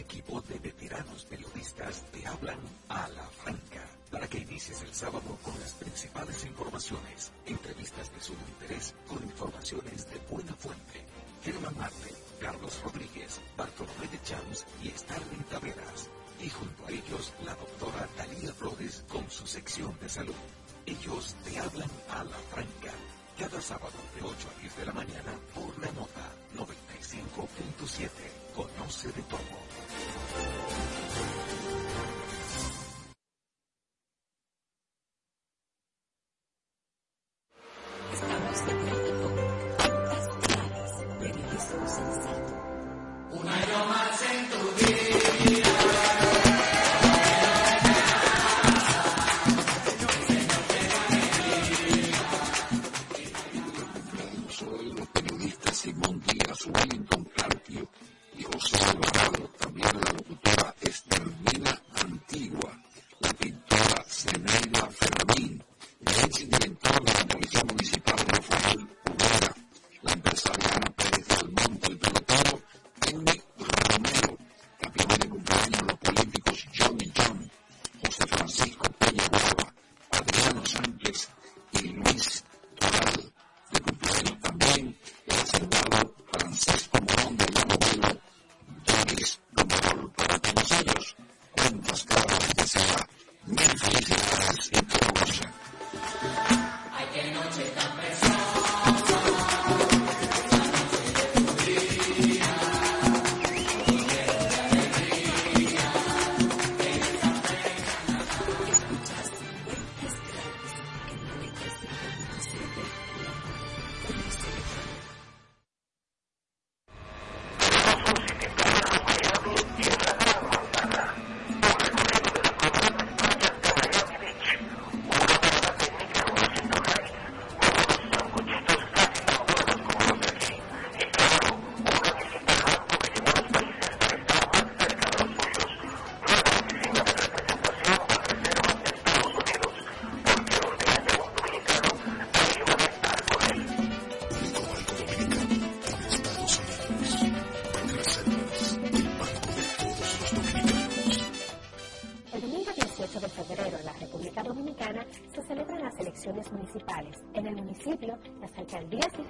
equipo 0.07 0.41
de 0.43 0.57
veteranos 0.61 1.25
periodistas 1.25 2.05
te 2.13 2.25
hablan 2.25 2.61
a 2.89 3.09
la 3.09 3.27
franca 3.43 3.85
para 4.09 4.29
que 4.29 4.39
inicies 4.39 4.81
el 4.83 4.95
sábado 4.95 5.37
con 5.43 5.59
las 5.59 5.73
principales 5.73 6.45
informaciones, 6.45 7.33
entrevistas 7.45 8.15
de 8.15 8.21
sumo 8.21 8.47
interés 8.55 8.95
con 9.09 9.21
informaciones 9.25 10.09
de 10.09 10.19
buena 10.31 10.55
fuente. 10.55 11.03
Germán 11.43 11.77
Marte, 11.77 12.15
Carlos 12.41 12.81
Rodríguez, 12.85 13.41
Bartolomé 13.57 14.07
de 14.07 14.23
Champs 14.23 14.65
y 14.85 14.91
Starling 14.91 15.45
Taveras. 15.51 16.09
Y 16.41 16.51
junto 16.51 16.87
a 16.87 16.91
ellos, 16.91 17.33
la 17.45 17.55
doctora 17.57 18.07
Talía 18.17 18.53
Flores 18.55 19.05
con 19.09 19.29
su 19.29 19.45
sección 19.47 19.99
de 20.01 20.09
salud. 20.09 20.41
Ellos 20.87 21.35
te 21.45 21.59
hablan 21.59 21.91
a 22.11 22.23
la 22.23 22.39
franca. 22.55 22.93
Cada 23.37 23.61
sábado 23.61 23.99
de 24.15 24.23
8 24.23 24.49
a 24.57 24.61
10 24.61 24.77
de 24.77 24.87
la 24.87 24.93
mañana 24.93 25.33
por 25.53 25.77
la 25.81 25.91
nota 25.93 26.31
95.7. 26.55 28.46
Conoce 28.57 29.09
de 29.09 29.23
todo. 29.25 29.39
Estamos 29.39 30.86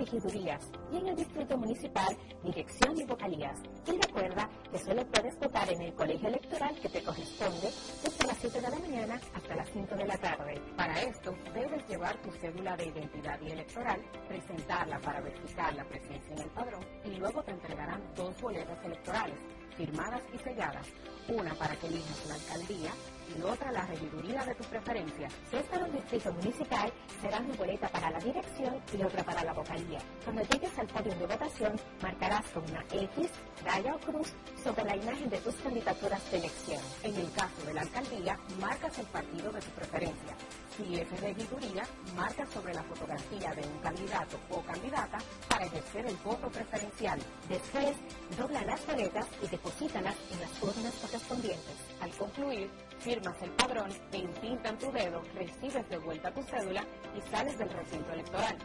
regidurías. 0.06 0.60
Y 0.92 0.98
en 0.98 1.08
el 1.08 1.16
distrito 1.16 1.56
municipal, 1.56 2.16
dirección 2.42 2.96
y 2.96 3.04
vocalías. 3.04 3.60
Y 3.86 3.98
recuerda 4.00 4.48
que 4.70 4.78
solo 4.78 5.04
puedes 5.06 5.38
votar 5.38 5.68
en 5.72 5.82
el 5.82 5.94
colegio 5.94 6.28
electoral 6.28 6.74
que 6.80 6.88
te 6.88 7.02
corresponde 7.02 7.70
desde 8.02 8.26
las 8.26 8.36
7 8.38 8.60
de 8.60 8.70
la 8.70 8.78
mañana 8.78 9.20
hasta 9.34 9.56
las 9.56 9.68
5 9.70 9.94
de 9.96 10.06
la 10.06 10.18
tarde. 10.18 10.60
Para 10.76 11.02
esto, 11.02 11.34
debes 11.52 11.86
llevar 11.88 12.16
tu 12.22 12.30
cédula 12.32 12.76
de 12.76 12.86
identidad 12.86 13.40
y 13.40 13.50
electoral, 13.50 14.00
presentarla 14.28 14.98
para 15.00 15.20
verificar 15.20 15.74
la 15.74 15.84
presencia 15.84 16.34
en 16.34 16.42
el 16.42 16.50
padrón 16.50 16.84
y 17.04 17.16
luego 17.16 17.42
te 17.42 17.50
entregarán 17.50 18.02
dos 18.14 18.40
boletas 18.40 18.84
electorales, 18.84 19.38
firmadas 19.76 20.22
y 20.32 20.38
selladas, 20.38 20.86
una 21.28 21.54
para 21.54 21.76
que 21.76 21.88
elijas 21.88 22.26
la 22.28 22.34
alcaldía 22.34 22.92
y 23.36 23.42
otra 23.42 23.72
la 23.72 23.82
regiduría 23.86 24.44
de 24.44 24.54
tu 24.54 24.64
preferencia. 24.64 25.28
Si 25.50 25.56
es 25.56 25.64
para 25.64 25.84
un 25.84 25.92
distrito 25.92 26.32
municipal, 26.32 26.92
será 27.20 27.38
una 27.40 27.54
boleta 27.54 27.88
para 27.88 28.10
la 28.10 28.18
dirección 28.18 28.76
y 28.92 29.02
otra 29.02 29.24
para 29.24 29.44
la 29.44 29.52
vocalía. 29.52 29.98
Cuando 30.24 30.42
llegues 30.42 30.78
al 30.78 30.86
podio 30.86 31.14
de 31.14 31.26
votación, 31.26 31.80
marcarás 32.02 32.46
con 32.50 32.62
una 32.70 32.84
X, 32.90 33.30
raya 33.64 33.94
o 33.94 33.98
cruz 33.98 34.32
sobre 34.62 34.84
la 34.84 34.96
imagen 34.96 35.30
de 35.30 35.38
tus 35.38 35.54
candidaturas 35.56 36.30
de 36.30 36.38
elección. 36.38 36.80
En 37.02 37.16
el 37.16 37.32
caso 37.32 37.64
de 37.66 37.74
la 37.74 37.80
alcaldía, 37.82 38.38
marcas 38.60 38.98
el 38.98 39.06
partido 39.06 39.52
de 39.52 39.60
tu 39.60 39.70
preferencia. 39.70 40.36
Si 40.76 41.00
es 41.00 41.20
regiduría, 41.20 41.84
marca 42.14 42.44
sobre 42.46 42.74
la 42.74 42.82
fotografía 42.82 43.54
de 43.54 43.66
un 43.66 43.78
candidato 43.78 44.38
o 44.50 44.60
candidata 44.60 45.18
para 45.48 45.64
ejercer 45.64 46.06
el 46.06 46.16
voto 46.16 46.48
preferencial. 46.50 47.18
Después, 47.48 47.96
dobla 48.36 48.62
las 48.62 48.86
boletas 48.86 49.26
y 49.42 49.46
deposítalas 49.48 50.14
en 50.32 50.40
las 50.40 50.62
urnas 50.62 50.94
correspondientes. 51.00 51.76
Al 52.00 52.10
concluir, 52.10 52.70
firmas 52.98 53.40
el 53.42 53.50
padrón, 53.52 53.90
e 54.12 54.18
en 54.18 54.78
tu 54.78 54.90
dedo, 54.92 55.22
recibes 55.34 55.88
de 55.88 55.98
vuelta 55.98 56.32
tu 56.32 56.42
cédula 56.42 56.84
y 57.16 57.30
sales 57.30 57.58
del 57.58 57.70
recinto 57.70 58.12
electoral. 58.12 58.56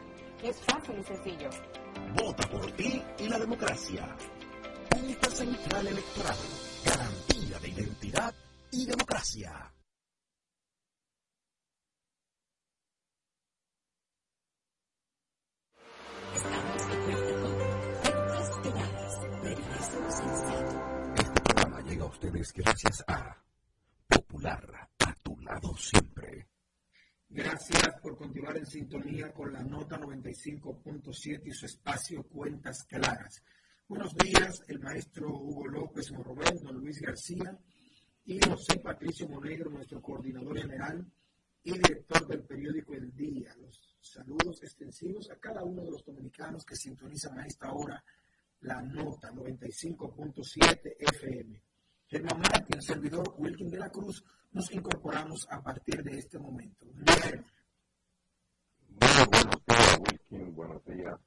Es 0.43 0.59
fácil 0.61 0.99
y 0.99 1.03
sencillo. 1.03 1.49
Vota 2.15 2.47
por 2.49 2.71
ti 2.71 3.01
y 3.19 3.27
la 3.29 3.37
democracia. 3.39 4.15
Junta 4.91 5.29
Central 5.29 5.87
Electoral. 5.87 6.37
Garantía 6.85 7.59
de 7.59 7.69
identidad 7.69 8.33
y 8.71 8.85
democracia. 8.85 9.71
Estamos 16.35 16.89
de 16.89 16.97
vuelta 16.97 17.41
con 17.41 18.63
Pegadas, 18.63 19.19
Periodismo 19.41 20.11
Sensato. 20.11 21.13
Este 21.17 21.41
programa 21.41 21.81
llega 21.81 22.03
a 22.03 22.07
ustedes 22.07 22.53
gracias 22.53 23.03
a 23.07 23.41
A 24.43 25.15
tu 25.21 25.39
lado 25.41 25.77
siempre. 25.77 26.47
Gracias 27.29 27.93
por 28.01 28.17
continuar 28.17 28.57
en 28.57 28.65
sintonía 28.65 29.31
con 29.31 29.53
la 29.53 29.61
nota 29.61 29.99
95.7 29.99 31.41
y 31.45 31.51
su 31.51 31.67
espacio 31.67 32.23
Cuentas 32.23 32.83
Claras. 32.85 33.43
Buenos 33.87 34.15
días, 34.15 34.63
el 34.67 34.79
maestro 34.79 35.29
Hugo 35.29 35.67
López 35.67 36.11
Morrobel, 36.11 36.59
don 36.59 36.77
Luis 36.77 36.99
García 37.01 37.55
y 38.25 38.39
José 38.39 38.79
Patricio 38.79 39.29
Monegro, 39.29 39.69
nuestro 39.69 40.01
coordinador 40.01 40.59
general 40.59 41.05
y 41.63 41.73
director 41.73 42.25
del 42.25 42.41
periódico 42.41 42.95
El 42.95 43.13
Día. 43.13 43.53
Los 43.57 43.95
saludos 44.01 44.63
extensivos 44.63 45.29
a 45.29 45.37
cada 45.37 45.63
uno 45.63 45.83
de 45.83 45.91
los 45.91 46.03
dominicanos 46.03 46.65
que 46.65 46.75
sintonizan 46.75 47.37
a 47.37 47.45
esta 47.45 47.71
hora 47.71 48.03
la 48.61 48.81
nota 48.81 49.31
95.7 49.31 50.95
FM. 50.97 51.61
Germán 52.11 52.39
Martín, 52.41 52.81
servidor 52.81 53.33
Wilkin 53.37 53.69
de 53.69 53.79
la 53.79 53.89
Cruz, 53.89 54.21
nos 54.51 54.69
incorporamos 54.73 55.47
a 55.49 55.61
partir 55.61 56.03
de 56.03 56.17
este 56.17 56.37
momento. 56.37 56.85
Muy 56.85 57.05
buenos 59.31 59.55
días, 59.65 59.97
Wilkin. 59.97 60.53
Buenos 60.53 60.83
días, 60.83 61.17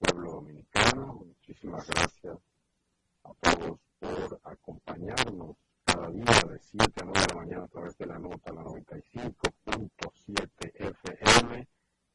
pueblo 0.00 0.32
dominicano. 0.32 1.14
Muchísimas 1.14 1.86
gracias 1.86 2.40
a 3.22 3.32
todos 3.34 3.78
por 4.00 4.40
acompañarnos 4.42 5.56
cada 5.84 6.10
día 6.10 6.24
de 6.24 6.58
7 6.58 7.02
a 7.02 7.04
9 7.04 7.20
de 7.20 7.26
la 7.28 7.34
mañana 7.36 7.62
a 7.62 7.68
través 7.68 7.96
de 7.96 8.06
la 8.06 8.18
nota, 8.18 8.52
la 8.52 8.64
95.7 8.64 10.72
FM. 10.74 11.68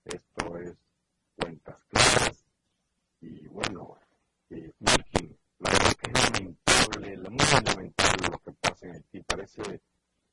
Esto 0.04 0.58
es 0.58 0.76
Cuentas 1.38 1.82
Claras. 1.86 2.46
Y 3.22 3.48
bueno, 3.48 3.98
eh, 4.50 4.74
Wilkin, 4.82 5.40
la 5.60 5.72
verdad 5.72 5.94
que 5.94 6.12
es 6.12 6.26
lamentable, 7.18 7.76
muy 7.76 7.76
lamentable 7.76 8.28
lo 8.32 8.40
que 8.40 8.52
pasa 8.54 8.88
en 8.88 8.94
Haití. 8.94 9.22
Parece 9.22 9.62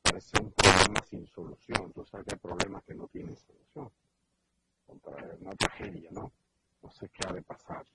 parece 0.03 0.43
un 0.43 0.53
problema 0.53 1.03
sin 1.09 1.26
solución. 1.26 1.93
Tú 1.93 2.05
sabes 2.05 2.26
que 2.26 2.35
hay 2.35 2.41
problemas 2.41 2.85
que 2.85 2.95
no 2.95 3.09
tienen 3.09 3.35
solución. 3.37 3.91
Contra 4.87 5.16
una 5.41 5.53
tragedia, 5.53 6.11
¿no? 6.11 6.30
No 6.83 6.91
sé 6.91 7.09
qué 7.09 7.26
ha 7.28 7.33
de 7.33 7.41
pasar. 7.43 7.87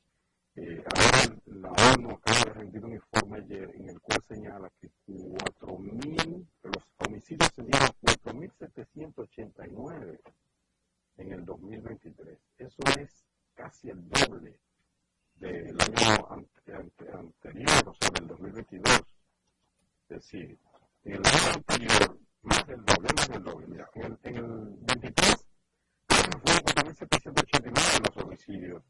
Eh, 0.56 0.84
ahora 0.84 1.36
la 1.46 1.72
ONU 1.94 2.10
acaba 2.12 2.40
de 2.46 2.54
rendir 2.54 2.84
un 2.84 2.94
informe 2.94 3.38
ayer 3.38 3.70
en 3.76 3.90
el 3.90 4.02
cual 4.02 4.24
señala 4.28 4.72
que 4.82 4.90
4.000, 5.08 6.48
los 6.64 6.84
homicidios 6.98 7.52
se 7.54 7.62
dieron 7.62 7.90
4.789 8.02 10.20
en 11.18 11.32
el 11.32 11.46
2023. 11.46 12.40
Eso 12.58 12.82
es 13.00 13.24
casi 13.54 13.92
el 13.92 14.10
doble 14.10 14.60
del 15.40 15.80
año 15.80 16.28
anterior, 16.30 16.92
o 17.86 17.94
sea, 17.94 18.10
del 18.14 18.28
2022. 18.28 19.02
Es 20.10 20.10
decir, 20.10 20.58
en 21.04 21.14
el 21.14 21.22
año 21.26 21.54
anterior, 21.56 22.20
más 22.42 22.68
del 22.68 22.84
doble, 22.86 23.08
más 23.16 23.30
del 23.30 23.44
doble. 23.44 23.68
Mira, 23.68 23.90
en 23.94 24.04
el, 24.04 24.20
en 24.24 24.36
el 24.38 24.76
23 24.82 25.46
fueron 26.08 26.42
4.789 26.42 28.08
los 28.08 28.18
homicidios. 28.24 28.84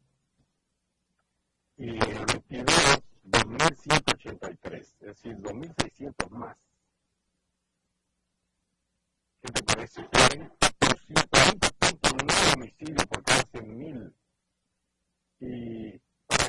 Y 1.77 1.89
en 1.89 2.01
el 2.01 2.25
22, 2.25 3.01
2.183, 3.25 4.75
es 4.75 4.99
decir, 4.99 5.35
2.600 5.37 6.29
más. 6.29 6.57
¿Qué 9.41 9.51
te 9.51 9.63
parece? 9.63 10.01
40.9 10.01 12.53
homicidios 12.55 13.05
por 13.05 13.23
cada 13.23 13.43
100.000. 13.43 14.13
Y 15.39 16.01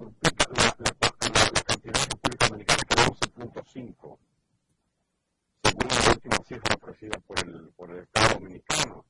la, 0.00 0.30
cantidad 1.62 1.92
de 1.92 2.00
República 2.00 2.46
Dominicana, 2.48 2.82
que 2.88 2.94
era 2.94 3.06
11.5, 3.06 4.18
según 5.62 5.88
la 5.88 6.10
última 6.12 6.36
cifra 6.46 6.74
ofrecida 6.76 7.18
por 7.26 7.38
el, 7.40 7.68
por 7.76 7.90
el 7.90 7.98
Estado 7.98 8.34
Dominicano. 8.34 9.04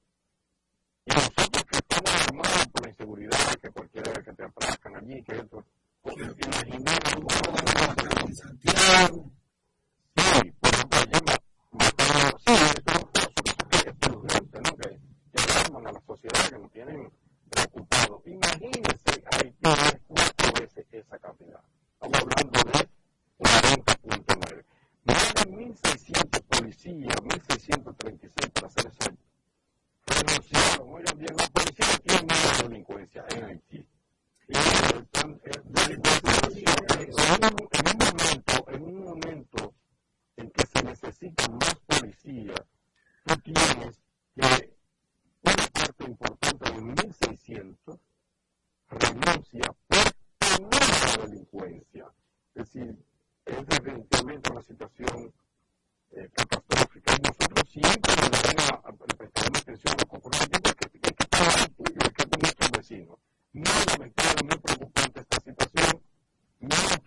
Y 1.05 1.11
nosotros 1.15 1.65
que 1.65 1.79
estamos 1.79 2.27
armados 2.27 2.67
por 2.69 2.83
la 2.83 2.89
inseguridad, 2.89 3.55
que 3.61 3.71
cualquiera 3.71 4.13
que 4.23 4.33
te 4.33 4.45
aplazcan 4.45 4.97
allí, 4.97 5.23
que 5.23 5.37
esto, 5.37 5.65
pues, 6.03 6.17
imaginemos 6.17 7.35
en 8.27 8.35
Santiago. 8.37 9.31
Sí, 10.17 10.53
por 10.61 10.71
ejemplo, 10.75 10.99
allí 10.99 11.21
mataron, 11.73 12.33
sí, 12.45 12.53
esto 12.53 12.93
es. 13.15 13.31
Que, 13.81 14.99
que 15.33 15.53
arman 15.65 15.87
a 15.87 15.93
la 15.93 16.01
sociedad, 16.01 16.49
que 16.51 16.59
nos 16.59 16.71
tienen 16.73 17.11
preocupados. 17.51 18.27
Imagínense, 18.27 19.25
Haití 19.33 19.69
es 19.69 20.40
esa 20.63 21.19
cantidad. 21.19 21.63
Estamos 21.95 22.21
hablando 22.21 22.61
de 22.71 22.89
40.9. 23.39 24.65
Más 25.05 25.35
de 25.35 25.41
1.600 25.51 26.43
policías, 26.43 27.17
1.636 27.17 28.51
para 28.53 28.69
ser 28.69 28.87
exacto, 28.87 29.25
renunciaron. 30.07 30.95
Oigan 30.95 31.19
bien, 31.19 31.37
los 31.37 31.51
policías 31.51 32.01
tienen 32.03 32.27
más 32.27 32.63
delincuencia 32.63 33.25
en 33.31 33.45
Haití. 33.45 33.87
En 34.49 34.59
un 37.89 37.99
momento, 37.99 38.67
en 38.69 38.83
un 38.83 39.05
momento 39.05 39.75
en 40.37 40.51
que 40.51 40.67
se 40.67 40.83
necesitan 40.83 41.59
más 41.59 41.75
policías, 41.87 42.63
tú 43.25 43.37
tienes 43.37 44.01
que 44.35 44.77
una 45.43 45.67
parte 45.73 46.05
importante 46.05 46.71
de 46.71 46.81
1.600 46.81 47.99
renuncia 48.91 49.73
por 49.89 50.10
temor 50.61 50.75
a 50.75 51.17
la 51.17 51.27
delincuencia. 51.27 52.07
Es 52.55 52.73
decir, 52.73 52.97
es 53.47 53.67
definitivamente 53.67 54.51
una 54.51 54.63
situación 54.63 55.33
eh, 56.13 56.29
catastrófica. 56.35 57.15
Y 57.17 57.23
nosotros 57.23 57.69
siempre 57.71 58.13
debemos 58.15 59.17
prestar 59.17 59.47
atención 59.57 59.95
a 59.95 60.03
lo 60.03 60.09
que 60.09 60.17
ocurre 60.17 60.39
porque 60.51 60.89
hay 60.93 61.01
que 61.01 61.09
estar 61.09 61.69
tuyo, 61.71 61.99
hay 62.03 62.11
que 62.11 62.39
nuestros 62.41 62.71
vecinos. 62.73 63.19
Muy 63.53 63.65
lamentable, 63.65 64.43
muy 64.45 64.59
preocupante 64.59 65.21
esta 65.21 65.41
situación. 65.41 66.03
Mientras 66.61 67.01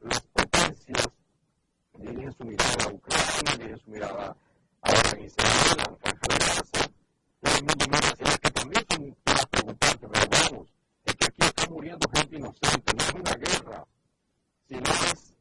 las 0.00 0.20
potencias 0.22 1.08
dirigen 1.98 2.32
su 2.32 2.44
mirada 2.44 2.84
a 2.84 2.88
Ucrania, 2.88 3.52
dirigen 3.58 3.78
su 3.78 3.90
mirada 3.90 4.36
a 4.82 4.92
la 4.92 5.20
Israel, 5.20 5.78
a 5.78 5.90
la 5.90 5.96
Franja 5.96 6.26
de 6.28 6.38
Gaza, 6.38 6.90
todo 7.40 7.56
el 7.56 7.64
mundo 7.64 7.84
mira 7.86 8.08
hacia 8.08 8.38
que 8.38 8.50
también 8.50 8.84
son 8.90 9.16
más 9.26 9.46
preocupantes, 9.46 10.08
pero 10.12 10.26
vamos, 10.30 10.68
es 11.04 11.16
que 11.16 11.24
aquí 11.26 11.42
está 11.42 11.68
muriendo 11.70 12.08
gente 12.14 12.36
inocente, 12.36 12.92
no 12.94 13.02
es 13.02 13.14
una 13.14 13.34
guerra, 13.34 13.86
sino 14.68 14.90
es 14.90 15.34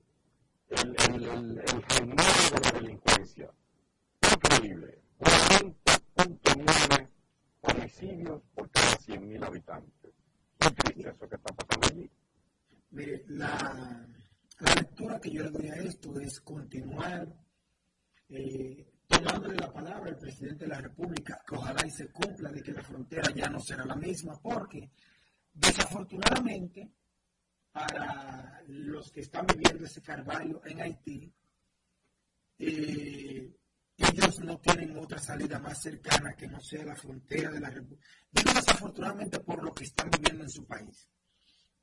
el, 0.69 0.95
el, 1.13 1.23
el, 1.25 1.59
el 1.59 1.83
reinado 1.83 2.51
de 2.53 2.59
la 2.63 2.71
delincuencia. 2.79 3.49
Increíble. 4.33 4.99
40.9 5.19 7.07
homicidios 7.61 8.41
por 8.53 8.69
cada 8.69 8.97
100.000 8.97 9.45
habitantes. 9.45 10.13
Muy 10.61 10.71
triste 10.73 11.09
eso 11.09 11.29
que 11.29 11.35
está 11.35 11.53
pasando 11.53 11.87
allí. 11.87 12.09
Mire, 12.91 13.23
la, 13.27 14.07
la 14.59 14.75
lectura 14.75 15.19
que 15.19 15.31
yo 15.31 15.43
le 15.43 15.49
doy 15.49 15.69
a 15.69 15.75
esto 15.75 16.19
es 16.19 16.39
continuar 16.67 17.25
eh, 18.29 18.85
tomándole 19.07 19.55
la 19.55 19.71
palabra 19.71 20.09
al 20.09 20.17
presidente 20.17 20.65
de 20.65 20.71
la 20.71 20.81
República, 20.81 21.41
que 21.47 21.55
ojalá 21.55 21.87
y 21.87 21.91
se 21.91 22.09
cumpla 22.11 22.51
de 22.51 22.61
que 22.61 22.73
la 22.73 22.83
frontera 22.83 23.33
ya 23.33 23.47
no 23.49 23.59
será 23.59 23.85
la 23.85 23.95
misma, 23.95 24.37
porque 24.41 24.91
desafortunadamente 25.53 26.91
para 27.71 28.61
los 28.67 29.11
que 29.11 29.21
están 29.21 29.45
viviendo 29.47 29.85
ese 29.85 30.01
calvario 30.01 30.61
en 30.65 30.81
Haití, 30.81 31.33
eh, 32.59 33.55
ellos 33.97 34.39
no 34.41 34.59
tienen 34.59 34.97
otra 34.97 35.19
salida 35.19 35.59
más 35.59 35.81
cercana 35.81 36.33
que 36.35 36.47
no 36.47 36.59
sea 36.59 36.83
la 36.83 36.95
frontera 36.95 37.49
de 37.49 37.61
la 37.61 37.69
República. 37.69 38.05
Desafortunadamente 38.31 39.39
por 39.39 39.63
lo 39.63 39.73
que 39.73 39.85
están 39.85 40.09
viviendo 40.09 40.43
en 40.43 40.49
su 40.49 40.65
país. 40.65 41.07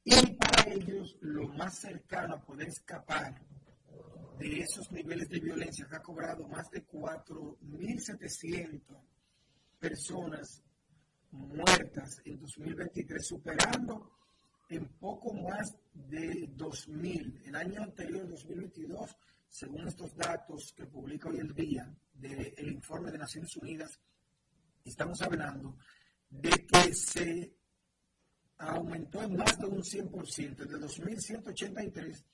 Y 0.05 0.37
para 0.37 0.71
ellos 0.71 1.17
lo 1.23 1.49
más 1.55 1.79
cercano 1.79 2.35
a 2.35 2.45
poder 2.45 2.69
escapar 2.69 3.35
de 4.51 4.61
esos 4.61 4.93
niveles 4.93 5.27
de 5.31 5.41
violencia 5.41 5.87
que 5.89 5.97
ha 5.97 6.03
cobrado 6.03 6.47
más 6.47 6.71
de 6.71 6.87
4.700 6.87 8.83
personas 9.79 10.63
muertas 11.31 12.21
en 12.27 12.39
2023, 12.39 13.27
superando 13.27 14.13
en 14.69 14.87
poco 14.99 15.33
más 15.33 15.75
de 15.95 16.47
2.000. 16.51 17.47
El 17.47 17.57
año 17.57 17.85
anterior, 17.85 18.29
2022, 18.29 19.17
según 19.49 19.89
estos 19.89 20.15
datos 20.15 20.75
que 20.77 20.85
publica 20.85 21.31
hoy 21.31 21.39
el 21.39 21.55
día 21.55 21.91
del 22.13 22.69
informe 22.71 23.11
de 23.13 23.19
Naciones 23.19 23.57
Unidas, 23.57 23.99
estamos 24.85 25.23
hablando 25.23 25.79
de 26.29 26.51
que 26.51 26.93
se 26.93 27.57
aumentó 28.59 29.23
en 29.23 29.37
más 29.37 29.59
de 29.59 29.67
un 29.67 29.83
100%, 29.83 30.55
de 30.55 30.77
2.183 30.77 32.25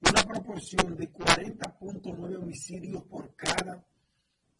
una 0.00 0.24
proporción 0.24 0.96
de 0.96 1.12
40.9 1.12 2.36
homicidios 2.36 3.02
por 3.04 3.34
cada 3.34 3.84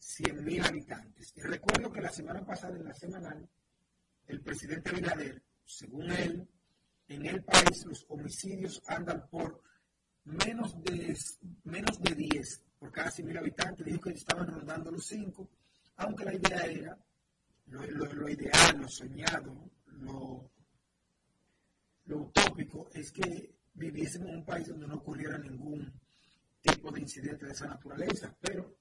100.000 0.01 0.67
habitantes. 0.67 1.33
Y 1.37 1.43
recuerdo 1.43 1.93
que 1.93 2.01
la 2.01 2.11
semana 2.11 2.45
pasada, 2.45 2.77
en 2.77 2.85
la 2.85 2.95
semanal, 2.95 3.49
el 4.29 4.41
presidente 4.41 4.93
Binader, 4.93 5.43
según 5.65 6.11
él, 6.11 6.49
en 7.09 7.27
el 7.27 7.45
país 7.45 7.85
los 7.87 8.07
homicidios 8.09 8.83
andan 8.87 9.29
por 9.29 9.63
menos 10.25 10.83
de, 10.83 11.17
menos 11.65 12.01
de 12.01 12.15
10 12.15 12.63
por 12.79 12.93
cada 12.93 13.11
100.000 13.11 13.39
habitantes. 13.39 13.87
Dijo 13.87 14.01
que 14.01 14.11
estaban 14.11 14.47
rondando 14.47 14.91
los 14.91 15.07
5, 15.07 15.49
aunque 15.97 16.25
la 16.25 16.35
idea 16.35 16.67
era, 16.67 16.99
lo, 17.67 17.85
lo 17.87 18.29
ideal, 18.29 18.79
lo 18.79 18.89
soñado, 18.89 19.71
lo, 20.01 20.51
utópico 22.07 22.91
es 22.93 23.11
que 23.11 23.55
viviésemos 23.75 24.29
en 24.29 24.37
un 24.37 24.45
país 24.45 24.69
donde 24.69 24.87
no 24.87 24.97
ocurriera 24.97 25.39
ningún 25.39 25.93
tipo 26.61 26.91
de 26.91 27.01
incidente 27.01 27.47
de 27.47 27.53
esa 27.53 27.67
naturaleza, 27.67 28.37
pero 28.39 28.77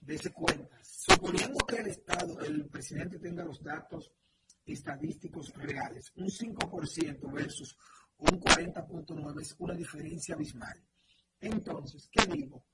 dése 0.00 0.32
cuenta, 0.32 0.78
suponiendo 0.82 1.58
que 1.66 1.76
el 1.76 1.86
Estado, 1.86 2.38
el 2.40 2.66
presidente 2.66 3.18
tenga 3.18 3.44
los 3.44 3.62
datos 3.62 4.12
estadísticos 4.66 5.52
reales, 5.54 6.12
un 6.16 6.26
5% 6.26 7.32
versus 7.32 7.76
un 8.18 8.40
40.9 8.40 9.40
es 9.40 9.54
una 9.58 9.74
diferencia 9.74 10.34
abismal. 10.34 10.82
Entonces, 11.40 12.08
¿qué 12.10 12.26
digo? 12.26 12.64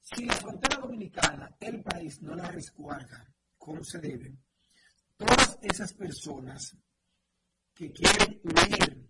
Si 0.00 0.24
la 0.24 0.34
frontera 0.34 0.80
dominicana, 0.80 1.54
el 1.60 1.82
país 1.82 2.22
no 2.22 2.34
la 2.34 2.50
resguarda 2.50 3.26
como 3.56 3.84
se 3.84 3.98
debe, 3.98 4.36
todas 5.16 5.58
esas 5.62 5.92
personas 5.92 6.76
que 7.74 7.92
quieren 7.92 8.40
huir 8.42 9.08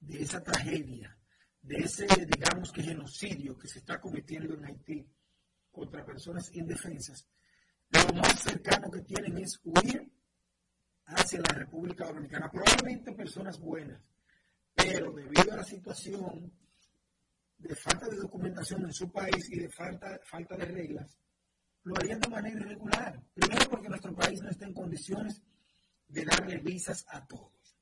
de 0.00 0.22
esa 0.22 0.42
tragedia, 0.42 1.16
de 1.62 1.76
ese, 1.78 2.06
digamos 2.06 2.70
que 2.72 2.82
genocidio 2.82 3.56
que 3.56 3.68
se 3.68 3.78
está 3.80 4.00
cometiendo 4.00 4.54
en 4.54 4.64
Haití 4.66 5.08
contra 5.70 6.04
personas 6.04 6.54
indefensas, 6.54 7.26
lo 7.90 8.14
más 8.14 8.42
cercano 8.42 8.90
que 8.90 9.00
tienen 9.00 9.38
es 9.38 9.60
huir 9.64 10.12
hacia 11.06 11.40
la 11.40 11.54
República 11.54 12.06
Dominicana. 12.06 12.50
Probablemente 12.50 13.12
personas 13.12 13.58
buenas, 13.58 14.00
pero 14.78 15.12
debido 15.12 15.52
a 15.52 15.56
la 15.56 15.64
situación 15.64 16.52
de 17.58 17.74
falta 17.74 18.06
de 18.08 18.16
documentación 18.16 18.84
en 18.84 18.92
su 18.92 19.10
país 19.10 19.50
y 19.50 19.58
de 19.58 19.68
falta, 19.68 20.20
falta 20.24 20.56
de 20.56 20.66
reglas, 20.66 21.18
lo 21.82 21.96
harían 21.96 22.20
de 22.20 22.28
manera 22.28 22.60
irregular. 22.60 23.20
Primero 23.34 23.68
porque 23.68 23.88
nuestro 23.88 24.14
país 24.14 24.40
no 24.40 24.50
está 24.50 24.66
en 24.66 24.74
condiciones 24.74 25.42
de 26.06 26.24
darle 26.24 26.58
visas 26.58 27.04
a 27.08 27.26
todos. 27.26 27.76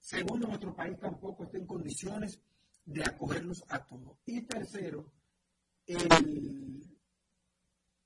Segundo, 0.00 0.46
nuestro 0.46 0.74
país 0.74 0.98
tampoco 0.98 1.44
está 1.44 1.56
en 1.56 1.66
condiciones 1.66 2.38
de 2.84 3.02
acogerlos 3.04 3.64
a 3.68 3.84
todos. 3.86 4.18
Y 4.26 4.42
tercero, 4.42 5.10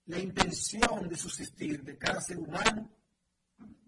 la 0.07 0.19
intención 0.19 1.09
de 1.09 1.17
subsistir 1.17 1.83
de 1.83 1.99
cada 1.99 2.21
ser 2.21 2.39
humano 2.39 2.91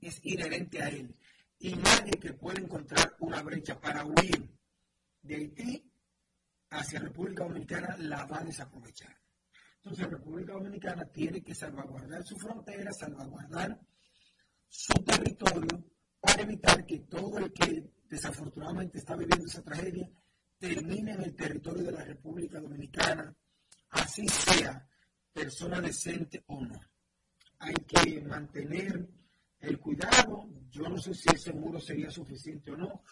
es 0.00 0.20
inherente 0.24 0.82
a 0.82 0.88
él. 0.88 1.14
Y 1.60 1.74
nadie 1.74 2.12
que 2.12 2.34
pueda 2.34 2.60
encontrar 2.60 3.16
una 3.20 3.42
brecha 3.42 3.80
para 3.80 4.04
huir 4.04 4.48
de 5.22 5.34
Haití 5.34 5.92
hacia 6.70 7.00
República 7.00 7.44
Dominicana 7.44 7.96
la 7.98 8.24
va 8.26 8.40
a 8.40 8.44
desaprovechar. 8.44 9.16
Entonces, 9.76 10.10
República 10.10 10.52
Dominicana 10.52 11.04
tiene 11.06 11.42
que 11.42 11.54
salvaguardar 11.54 12.22
su 12.24 12.36
frontera, 12.36 12.92
salvaguardar 12.92 13.80
su 14.68 14.92
territorio 15.04 15.84
para 16.20 16.42
evitar 16.42 16.84
que 16.84 17.00
todo 17.00 17.38
el 17.38 17.52
que 17.52 17.90
desafortunadamente 18.08 18.98
está 18.98 19.16
viviendo 19.16 19.46
esa 19.46 19.62
tragedia 19.62 20.10
termine 20.58 21.12
en 21.12 21.22
el 21.22 21.34
territorio 21.34 21.84
de 21.84 21.92
la 21.92 22.04
República 22.04 22.60
Dominicana, 22.60 23.34
así 23.90 24.26
sea 24.28 24.86
persona 25.32 25.80
decente 25.80 26.42
o 26.46 26.64
no. 26.64 26.80
Hay 27.60 27.74
que 27.86 28.20
mantener 28.22 29.08
el 29.60 29.78
cuidado. 29.78 29.97
Yo 30.78 30.88
no 30.88 30.96
sé 30.96 31.12
si 31.12 31.28
ese 31.34 31.52
muro 31.52 31.80
sería 31.80 32.08
suficiente 32.08 32.70
o 32.70 32.76
no. 32.76 33.02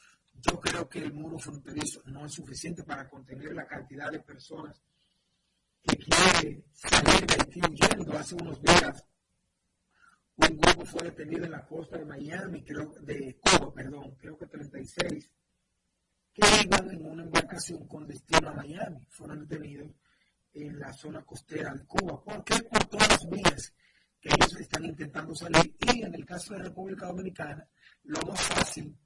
Yo 0.40 0.60
creo 0.60 0.88
que 0.88 1.00
el 1.00 1.12
muro 1.12 1.36
fronterizo 1.38 2.00
no 2.06 2.24
es 2.24 2.32
suficiente 2.32 2.84
para 2.84 3.08
contener 3.08 3.54
la 3.54 3.66
cantidad 3.66 4.10
de 4.12 4.20
personas 4.20 4.80
que 5.82 5.96
quieren 5.96 6.64
salir 6.72 7.26
de 7.26 7.42
aquí 7.42 7.60
huyendo. 7.68 8.16
Hace 8.16 8.36
unos 8.36 8.62
días 8.62 9.04
un 10.36 10.58
grupo 10.58 10.84
fue 10.84 11.02
detenido 11.04 11.46
en 11.46 11.50
la 11.50 11.66
costa 11.66 11.98
de 11.98 12.04
Miami, 12.04 12.62
creo, 12.62 12.94
de 13.00 13.40
Cuba, 13.40 13.72
perdón, 13.72 14.14
creo 14.16 14.36
que 14.38 14.46
36, 14.46 15.30
que 16.34 16.42
iban 16.64 16.90
en 16.90 17.04
una 17.04 17.22
embarcación 17.24 17.88
con 17.88 18.06
destino 18.06 18.50
a 18.50 18.54
Miami. 18.54 19.04
Fueron 19.08 19.48
detenidos 19.48 19.90
en 20.52 20.78
la 20.78 20.92
zona 20.92 21.24
costera 21.24 21.74
de 21.74 21.84
Cuba. 21.84 22.22
¿Por 22.22 22.44
qué? 22.44 22.62
Por 22.62 22.84
todas 22.84 23.08
las 23.08 23.28
vías 23.28 23.72
ellos 24.28 24.60
están 24.60 24.84
intentando 24.84 25.34
salir. 25.34 25.76
Y 25.92 26.02
en 26.02 26.14
el 26.14 26.24
caso 26.24 26.54
de 26.54 26.64
República 26.64 27.06
Dominicana, 27.06 27.66
lo 28.04 28.20
más 28.22 28.40
fácil 28.40 28.96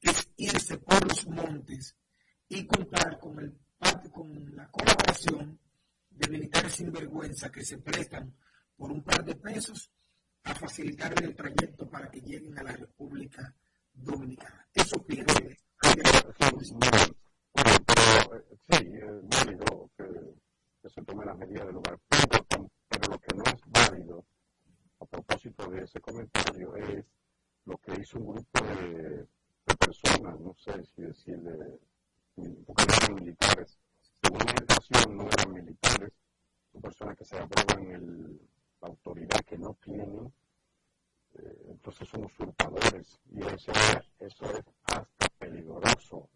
es 0.00 0.28
irse 0.36 0.78
por 0.78 1.06
los 1.08 1.26
montes 1.28 1.96
y 2.48 2.66
contar 2.66 3.18
con, 3.18 3.38
el, 3.38 3.58
con 4.12 4.56
la 4.56 4.68
colaboración 4.68 5.58
de 6.10 6.28
militares 6.28 6.74
sinvergüenza 6.74 7.50
que 7.50 7.64
se 7.64 7.78
prestan 7.78 8.34
por 8.76 8.90
un 8.90 9.02
par 9.02 9.24
de 9.24 9.34
pesos 9.34 9.90
a 10.44 10.54
facilitarle 10.54 11.26
el 11.26 11.34
trayecto 11.34 11.88
para 11.88 12.10
que 12.10 12.20
lleguen 12.20 12.58
a 12.58 12.62
la 12.62 12.72
República 12.72 13.54
Dominicana. 13.92 14.66
Eso. 14.72 15.04
Pero, 15.04 15.34
sí, 18.68 18.78
es 18.78 19.28
válido 19.28 19.90
que, 19.96 20.88
se 20.88 21.02
tome 21.02 21.24
las 21.24 21.36
medidas 21.36 21.66
del 21.66 21.74
lugar, 21.74 21.98
pero, 22.08 22.70
lo 23.10 23.18
que 23.18 23.36
no 23.36 23.44
es 23.44 23.60
válido 23.66 24.24
a 25.00 25.04
propósito 25.06 25.68
de 25.70 25.84
ese 25.84 26.00
comentario 26.00 26.76
es 26.76 27.04
lo 27.64 27.76
que 27.78 28.00
hizo 28.00 28.18
un 28.18 28.34
grupo 28.34 28.64
de, 28.64 29.26
personas, 29.78 30.38
no 30.40 30.54
sé 30.54 30.84
si 30.84 31.02
decirle, 31.02 31.78
porque 32.66 32.84
eran 32.84 33.14
militares, 33.16 33.78
según 34.22 34.38
mi 34.38 34.52
educación 34.52 35.16
no 35.16 35.28
eran 35.28 35.52
militares, 35.52 36.12
son 36.72 36.80
personas 36.80 37.16
que 37.16 37.24
se 37.24 37.36
aprueban 37.36 37.90
el 37.90 38.40
la 38.80 38.88
autoridad 38.88 39.40
que 39.44 39.58
no 39.58 39.74
tienen, 39.82 40.32
eh, 41.34 41.66
entonces 41.68 42.08
son 42.08 42.24
usurpadores 42.24 43.20
y 43.30 43.40
eso, 43.40 43.72
eso 44.18 44.44
es 44.52 44.64
hasta 44.84 45.28
peligroso. 45.38 46.28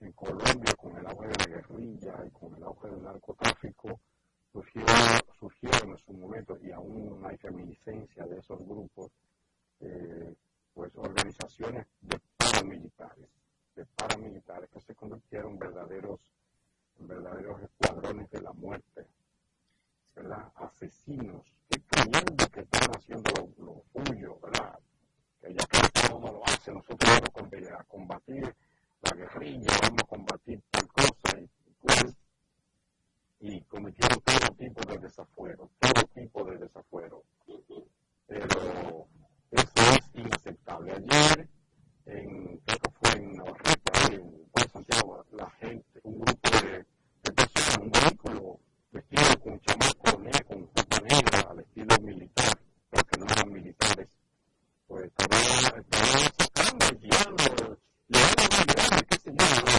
En 0.00 0.12
Colombia, 0.12 0.74
con 0.78 0.96
el 0.96 1.06
auge 1.06 1.28
de 1.28 1.34
la 1.38 1.46
guerrilla 1.46 2.24
y 2.26 2.30
con 2.30 2.54
el 2.54 2.62
auge 2.62 2.88
del 2.88 3.02
narcotráfico, 3.02 4.00
surgieron, 4.52 5.20
surgieron 5.38 5.90
en 5.90 5.98
su 5.98 6.12
momento 6.12 6.58
y 6.62 6.70
aún 6.72 7.24
hay 7.24 7.36
reminiscencia 7.36 8.24
de 8.26 8.38
esos 8.38 8.58
grupos, 8.66 9.10
eh, 9.80 10.34
pues 10.74 10.92
organizaciones 10.96 11.86
de 12.02 12.20
paramilitares, 12.36 13.28
de 13.74 13.86
paramilitares 13.96 14.70
que 14.70 14.80
se 14.80 14.94
convirtieron 14.94 15.52
en 15.52 15.58
verdaderos, 15.58 16.20
en 16.98 17.08
verdaderos 17.08 17.62
escuadrones 17.62 18.30
de 18.30 18.40
la 18.40 18.52
muerte, 18.52 19.06
¿verdad? 20.14 20.52
Asesinos 20.56 21.44
que 21.68 21.80
creyendo 21.82 22.46
que 22.48 22.60
están 22.60 22.90
haciendo 22.96 23.30
lo, 23.58 23.64
lo 23.64 24.04
suyo, 24.04 24.38
¿verdad? 24.42 24.78
Que 25.40 25.54
ya 25.54 25.66
que 25.66 25.78
el 25.78 25.84
Estado 25.84 26.20
no 26.20 26.32
lo 26.32 26.44
hace, 26.46 26.72
nosotros 26.72 26.98
vamos 27.10 27.30
a 27.78 27.84
combatir 27.84 28.54
la 29.02 29.16
guerrilla, 29.16 29.70
vamos 29.82 30.02
a 30.02 30.06
combatir 30.06 30.60
tal 30.70 30.88
cosa 30.88 31.38
y, 31.38 31.44
y 31.44 31.72
pues, 31.80 32.19
y 33.40 33.60
cometieron 33.62 34.20
todo 34.20 34.54
tipo 34.56 34.92
de 34.92 34.98
desafuero, 34.98 35.70
todo 35.78 36.02
tipo 36.14 36.44
de 36.44 36.58
desafuero. 36.58 37.24
Pero 38.26 39.08
eso 39.50 39.72
es 39.76 40.10
inaceptable. 40.14 40.92
Ayer, 40.92 41.48
en, 42.06 42.58
creo 42.58 42.78
que 42.78 42.90
fue 43.00 43.18
en 43.18 43.32
Navarrete, 43.32 44.14
en 44.14 44.70
Santiago, 44.70 45.24
la 45.32 45.50
gente, 45.52 46.00
un 46.02 46.20
grupo 46.20 46.50
de, 46.50 46.84
personas 47.32 47.76
en 47.76 47.82
un 47.82 47.90
vehículo 47.90 48.60
vestido 48.92 49.40
con 49.42 49.60
chamaco 49.60 50.20
negro, 50.20 50.46
con 50.46 50.70
ropa 50.76 51.50
al 51.50 51.60
estilo 51.60 51.96
militar, 52.02 52.58
pero 52.90 53.04
que 53.04 53.20
no 53.20 53.26
eran 53.26 53.52
militares, 53.52 54.08
pues 54.86 55.04
estaban, 55.06 55.84
sacando, 56.38 56.86
guiando, 57.00 57.78
le 58.08 58.18
van 58.18 58.98
a 58.98 59.02
qué 59.02 59.16
sé 59.18 59.32
yo, 59.32 59.69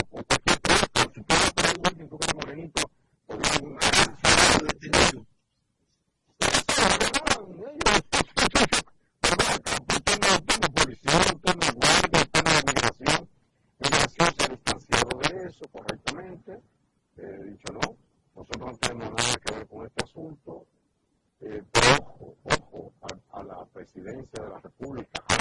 de 24.33 24.49
la 24.49 24.59
República, 24.59 25.23
a 25.27 25.35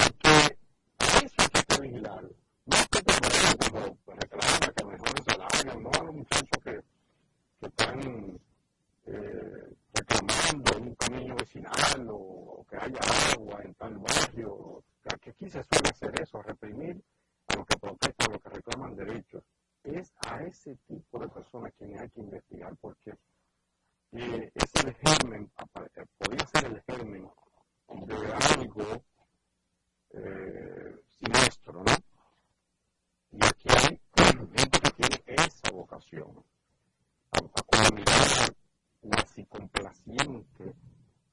la 0.00 0.10
que, 0.18 0.28
a 0.98 1.18
eso 1.18 1.34
hay 1.38 1.62
que 1.68 1.80
vigilar. 1.80 2.43
No 2.66 2.76
es 2.76 2.88
que 2.88 3.02
te 3.02 3.12
como 3.70 4.14
reclama 4.14 4.72
que 4.74 4.84
mejoren 4.84 5.24
salario, 5.24 5.80
no 5.80 5.94
derechos. 33.38 33.74
Es 33.74 33.98
que 34.22 34.36
¿no? 34.36 34.42
Y 34.44 34.58
hay 34.58 34.58
gente 34.58 34.80
que 34.80 34.90
tiene 34.90 35.24
esa 35.26 35.70
vocación, 35.72 36.44
a, 37.32 37.38
a 37.38 37.62
comunicar 37.62 38.54
cuasi 39.00 39.44
complaciente 39.46 40.74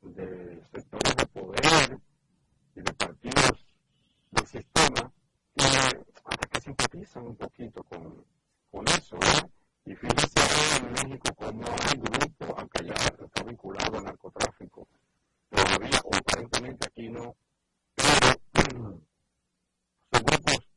de 0.02 0.62
sectores 0.72 1.16
de 1.16 1.26
poder 1.28 2.00
y 2.76 2.82
de 2.82 2.94
partidos 2.94 3.66
del 4.32 4.48
sistema 4.48 5.12
que 5.56 5.64
hasta 6.26 6.48
que 6.48 6.62
simpatizan 6.62 7.28
un 7.28 7.36
poquito 7.36 7.84
con, 7.84 8.26
con 8.72 8.88
eso. 8.88 9.18
Y 9.86 9.96
fíjense 9.96 10.40
en 10.78 10.94
México 10.94 11.34
como 11.36 11.64
hay 11.68 12.00
grupos, 12.00 12.50
aunque 12.58 12.86
ya 12.86 12.94
está 12.94 13.44
vinculado 13.44 13.98
al 13.98 14.04
narcotráfico, 14.04 14.88
todavía, 15.50 16.00
o 16.04 16.16
aparentemente 16.16 16.88
aquí 16.88 17.10
no, 17.10 17.36
pero 17.96 18.42
son 20.12 20.24
grupos, 20.24 20.68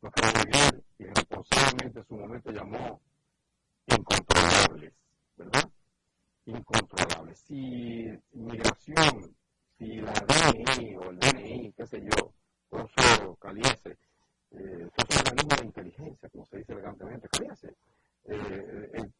los 0.00 0.12
que 0.12 0.22
Miguel 0.26 0.84
irresponsablemente 0.98 1.98
en 2.00 2.06
su 2.06 2.14
momento 2.16 2.50
llamó 2.50 3.00
incontrolables, 3.86 4.92
¿verdad? 5.36 5.70
incontrolable. 6.48 7.34
Si 7.34 8.06
migración, 8.32 9.36
si 9.76 10.00
la 10.00 10.12
DNI 10.12 10.96
o 10.96 11.10
el 11.10 11.18
DNI, 11.18 11.72
qué 11.72 11.86
sé 11.86 12.00
yo, 12.00 12.32
eso 12.72 13.36
Caliese, 13.36 13.98
eh, 14.50 14.88
son 14.96 15.18
organismos 15.20 15.58
de 15.58 15.66
inteligencia, 15.66 16.28
como 16.30 16.46
se 16.46 16.58
dice 16.58 16.72
elegantemente, 16.72 17.28
Caliese, 17.28 17.68
eh, 18.24 18.90
eh, 18.94 19.10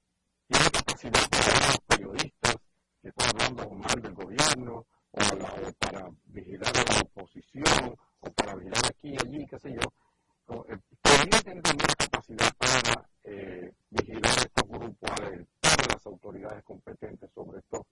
tiene 0.47 0.71
capacidad 0.73 1.29
para 1.31 1.67
los 1.67 1.79
periodistas 1.87 2.57
que 3.03 3.09
están 3.09 3.29
hablando 3.31 3.71
mal 3.71 4.03
del 4.03 4.15
gobierno, 4.15 4.87
o, 5.11 5.37
la, 5.37 5.53
o, 5.53 5.73
para 5.79 6.09
vigilar 6.27 6.73
a 6.77 6.93
la 6.93 7.01
oposición, 7.01 7.97
o 8.21 8.33
para 8.33 8.55
vigilar 8.55 8.87
aquí 8.87 9.11
y 9.11 9.17
allí, 9.17 9.47
qué 9.47 9.59
sé 9.59 9.73
yo, 9.73 9.81
podría 10.49 11.41
tener 11.43 11.63
la 11.63 11.95
capacidad 11.95 12.53
para 12.57 13.09
eh, 13.25 13.73
vigilar 13.91 14.39
estos 14.39 14.69
grupos, 14.69 15.11
las 15.63 16.07
autoridades 16.07 16.65
competentes 16.65 17.31
sobre 17.35 17.59
esto, 17.59 17.87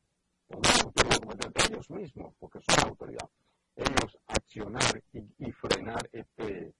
no 0.49 0.61
las 0.63 0.83
autoridades 0.83 1.21
competentes 1.21 1.71
ellos 1.71 1.91
mismos, 1.91 2.35
porque 2.39 2.61
son 2.61 2.89
autoridad, 2.89 3.29
ellos 3.77 4.19
accionar 4.27 5.03
y, 5.13 5.53
frenar 5.53 6.09
este, 6.13 6.75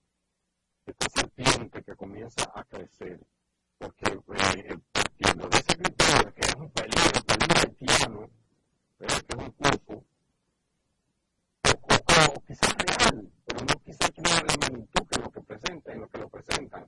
esta 0.87 1.07
serpiente 1.15 1.83
que 1.83 1.95
comienza 1.95 2.51
a 2.55 2.65
crecer, 2.65 3.21
porque 3.79 4.13
eh, 4.13 4.79
partiendo 4.93 5.49
de 5.49 5.59
ese 5.59 5.77
criterio 5.77 6.35
que 6.35 6.41
es 6.41 6.55
un 6.55 6.71
peligro, 6.71 7.11
un 7.19 7.27
peligro 7.27 7.61
haitiano, 7.61 8.31
pero 8.97 9.15
que 9.15 9.37
es 9.37 9.43
un 9.45 9.51
cuerpo, 9.51 10.05
quizás 12.47 12.75
real, 12.79 13.31
pero 13.45 13.61
no 13.61 13.75
quizás 13.85 14.11
tiene 14.13 14.31
la 14.31 14.57
magnitud 14.61 15.07
que 15.07 15.21
lo 15.21 15.31
que 15.31 15.41
presenta 15.43 15.95
y 15.95 15.99
lo 15.99 16.09
que 16.09 16.19
lo 16.19 16.29
presentan, 16.31 16.87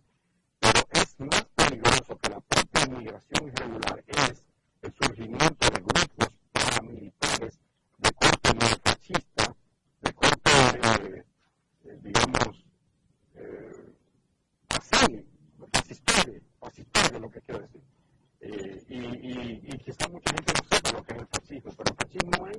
pero 0.59 0.81
es 0.93 1.21
más 1.21 1.45
peligroso 1.55 2.17
que 2.17 2.31
la 2.31 2.41
propia 2.41 2.85
inmigración 2.87 3.49
irregular 3.49 4.05
es 4.07 4.45
el 4.83 4.93
surgimiento 4.95 5.71
de 5.71 5.81
grupos 5.81 6.29
paramilitares 6.53 7.59
de 7.99 8.13
corte 8.13 8.55
neofascista, 8.55 9.55
de 10.01 10.13
corte, 10.15 10.51
eh, 10.83 11.25
eh, 11.85 11.99
digamos, 12.03 12.65
eh, 13.35 13.95
así, 14.71 15.27
fascistoide, 15.73 16.43
fascistoide 16.59 17.21
lo 17.21 17.31
que 17.31 17.41
quiero 17.43 17.61
decir. 17.61 17.83
Eh, 18.41 18.85
y, 18.89 18.97
y, 18.97 19.61
y 19.63 19.79
quizás 19.79 20.11
mucha 20.11 20.31
gente 20.33 20.53
no 20.55 20.77
sepa 20.77 20.93
lo 20.93 21.03
que 21.05 21.13
es 21.13 21.19
el 21.21 21.27
fascismo, 21.27 21.73
pero 21.77 21.91
el 21.91 21.97
fascismo 21.97 22.47
es 22.49 22.57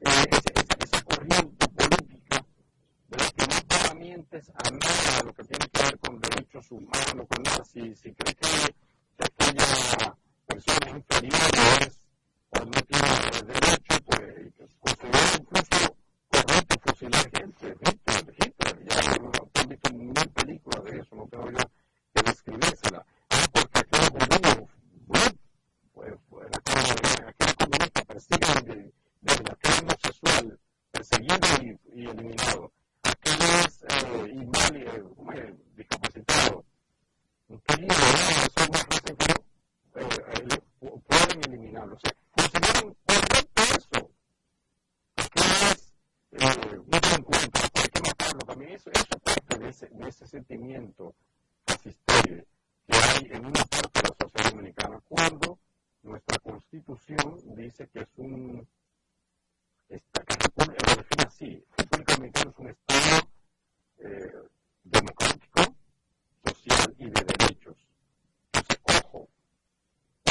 eh, 0.00 0.30
esa, 0.30 1.02
corriente 1.04 1.59
solamente 4.00 4.42
a 4.54 4.70
nada 4.70 5.18
de 5.18 5.24
lo 5.24 5.34
que 5.34 5.44
tiene 5.44 5.68
que 5.68 5.82
ver 5.82 5.98
con 5.98 6.20
derechos 6.20 6.70
humanos, 6.70 7.26
con 7.28 7.42
nada, 7.42 7.64
si, 7.64 7.94
si 7.94 8.12
cree 8.14 8.34
que, 8.34 8.48
que 9.16 9.24
aquella 9.24 10.16
persona 10.46 10.90
inferiores 10.90 12.00
o 12.50 12.64
no 12.64 12.70
tiene 12.70 13.52
derecho, 13.52 14.00
pues 14.06 14.74
considera 14.80 15.18
incluso 15.38 15.96
correcto 16.30 16.76
fusilar 16.82 17.30
gente. 17.30 17.76
Hitler, 17.80 18.34
Hitler, 18.40 18.88
ya 18.88 19.00
han 19.60 19.68
visto 19.68 19.92
mil 19.92 20.30
películas 20.30 20.84
de 20.84 20.98
eso, 20.98 21.16
no 21.16 21.26
tengo 21.26 21.50
yo 21.50 21.58
que 22.14 22.22
describírsela. 22.22 23.04
Ah, 23.28 23.46
porque 23.52 23.78
aquel 23.80 24.10
gobierno, 24.10 24.68
pues, 25.92 26.14
pues 26.30 26.46
aquel 26.56 27.54
comunista 27.56 28.04
persigue 28.06 28.92
desde 29.20 29.52
aquel 29.52 29.72
homosexual, 29.82 30.58
perseguido 30.90 31.38
y 31.92 32.06
eliminado. 32.06 32.72
Es 33.40 33.82
eh, 33.88 34.28
inválido, 34.34 35.16
eh, 35.34 35.54
discapacitado. 35.74 36.64
Eso 37.48 37.62
es 37.68 38.68
una 38.68 38.78
frase 38.78 39.14
que 39.16 39.32
eh, 40.00 40.60
pueden 41.06 41.44
eliminarlo. 41.44 41.94
O 41.94 41.98
sea, 41.98 42.12
consideren 42.32 42.94
correcto 43.06 43.62
eso. 43.62 44.10
Porque 45.14 45.40
es 45.72 45.92
eh, 46.32 46.78
un 46.78 46.94
encuentro, 46.94 47.62
hay 47.74 47.88
que 47.88 48.00
matarlo 48.02 48.40
también. 48.40 48.72
Eso, 48.72 48.90
es 48.92 49.06
parte 49.06 49.58
de 49.58 49.68
ese, 49.70 49.88
de 49.88 50.08
ese 50.08 50.26
sentimiento 50.26 51.14
fascistoide 51.66 52.46
que 52.86 52.96
hay 52.96 53.28
en 53.30 53.46
una 53.46 53.64
parte 53.64 54.00
de 54.00 54.08
la 54.08 54.16
sociedad 54.20 54.50
dominicana 54.50 55.00
cuando 55.08 55.58
nuestra 56.02 56.38
constitución 56.40 57.40
dice 57.56 57.88
que 57.88 58.00
es 58.00 58.08
un 58.16 58.66
esta, 59.88 60.22
que 60.22 60.36
lo 60.56 60.96
define 60.96 61.24
así, 61.26 61.64
República 61.76 62.14
Dominicana 62.14 62.50
es 62.50 62.58
un 62.58 62.68
Estado 62.68 63.18
eh, 63.18 63.29
democrático, 64.84 65.74
social 66.44 66.94
y 66.98 67.04
de 67.04 67.24
derechos. 67.24 67.76
Entonces, 68.52 68.80
ojo, 69.04 69.28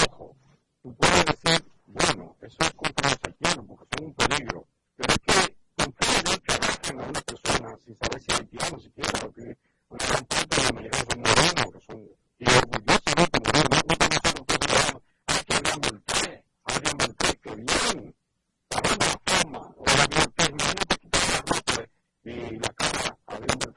ojo, 0.10 0.36
tú 0.82 0.96
puedes 0.96 1.26
decir, 1.26 1.66
bueno, 1.88 2.36
eso 2.42 2.58
es 2.60 2.72
contra 2.74 3.10
los 3.10 3.20
haitianos 3.24 3.66
porque 3.68 3.86
son 3.96 4.06
un 4.06 4.14
peligro, 4.14 4.68
pero 4.96 5.14
es 5.14 5.20
que 5.20 5.56
contra 5.78 6.08
ellos 6.20 6.40
que 6.40 6.54
arrastran 6.54 7.00
a 7.00 7.04
una 7.04 7.22
persona 7.22 7.78
sin 7.86 7.96
saber 7.96 8.22
si 8.22 8.32
es 8.32 8.40
haitiano 8.40 8.80
siquiera, 8.80 9.20
porque 9.22 9.58
una 9.90 10.06
gran 10.06 10.26
parte 10.26 10.56
de 10.56 10.64
la 10.64 10.72
mayoría 10.74 11.06
son 11.10 11.20
morenos, 11.20 11.74
que 11.74 11.80
son, 11.86 12.10
y 12.40 12.46
orgullosamente 12.50 13.40
morenos, 13.46 13.84
no 13.88 13.96
conocen 13.98 14.10
que 14.10 14.82
son 14.82 15.02
hay 15.28 15.44
que 15.46 15.56
hablar 15.56 15.80
Voltaire, 15.80 16.44
Adrián 16.66 16.98
Voltaire, 16.98 17.40
que 17.40 17.56
bien, 17.56 18.16
la 18.70 18.82
forma, 19.26 19.60
o 19.78 19.86
la 19.86 20.08
Voltaire, 20.08 20.52
imagínate 20.52 20.98
quitar 20.98 21.22
la 21.30 21.42
ropa 21.42 21.90
y 22.24 22.58
la 22.58 22.70
November 23.40 23.69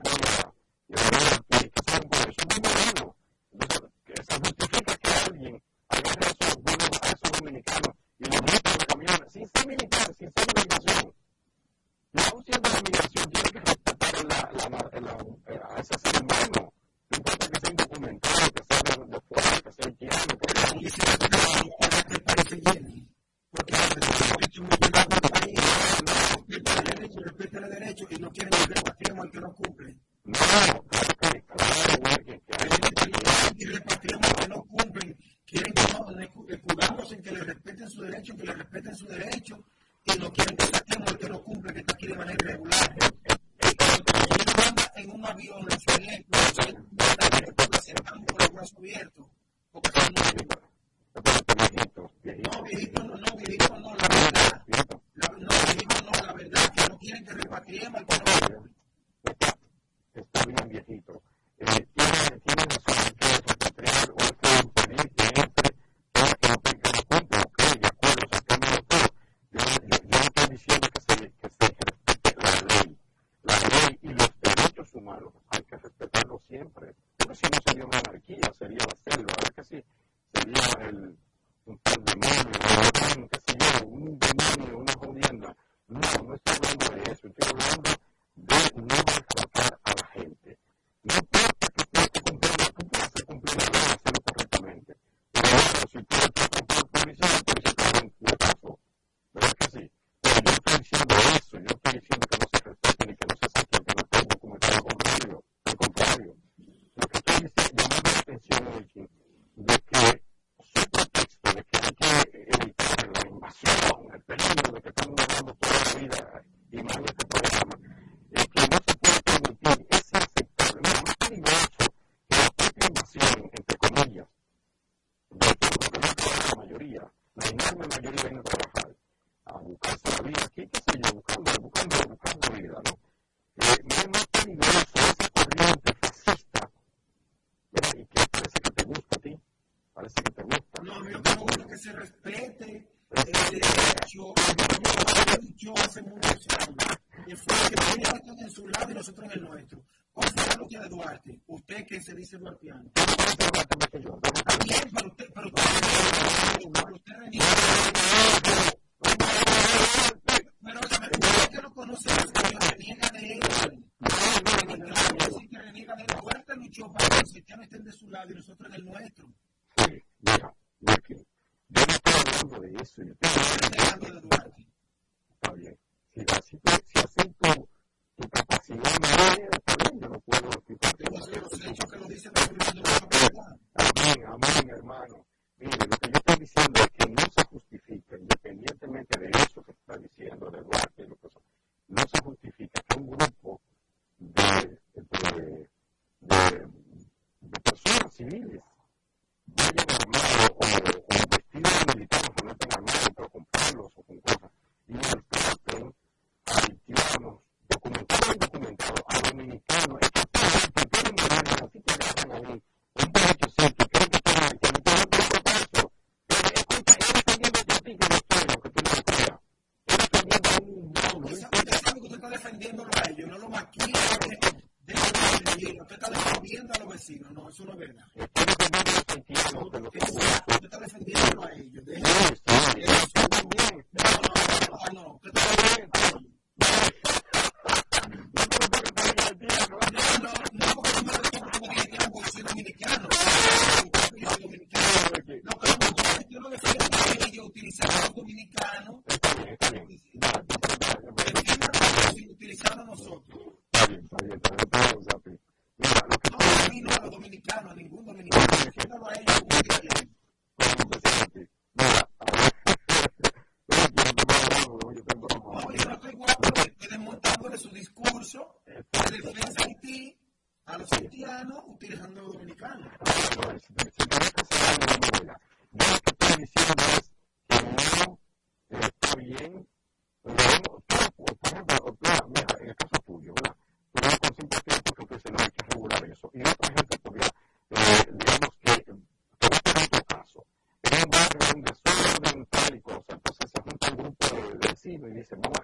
vecinos 295.22 295.52
y 295.52 295.61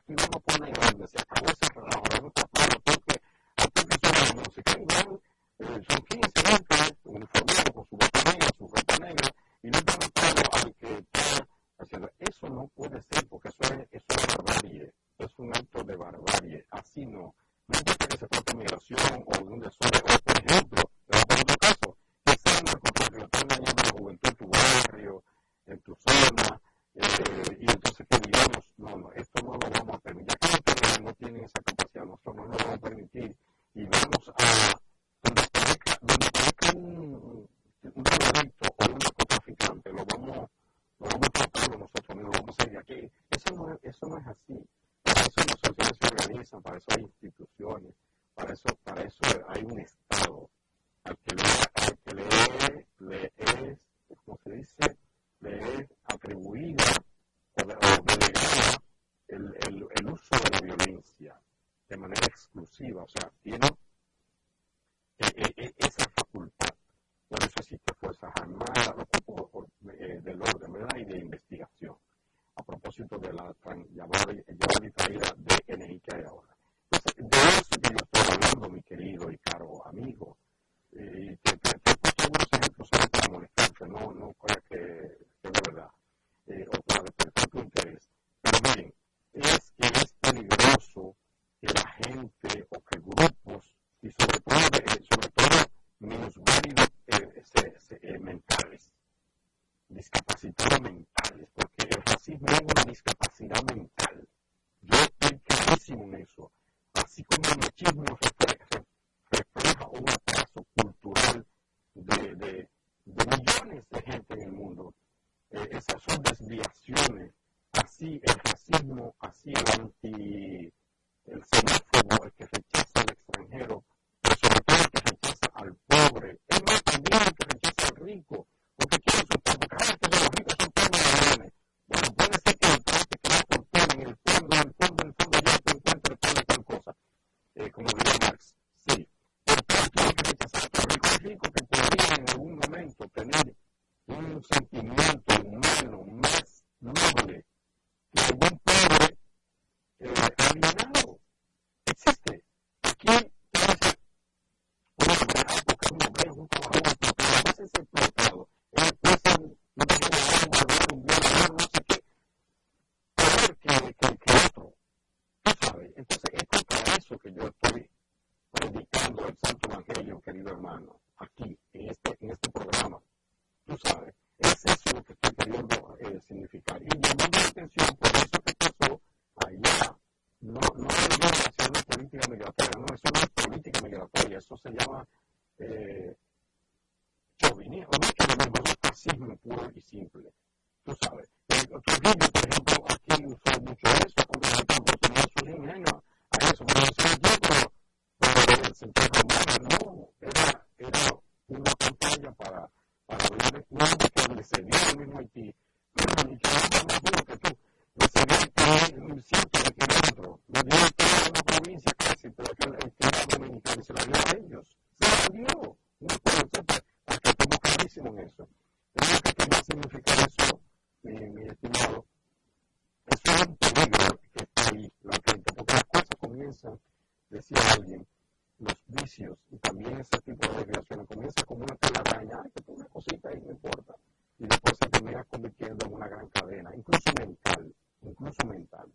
incluso 236.75 237.13
mental, 237.19 237.75
incluso 238.03 238.47
mental. 238.47 238.93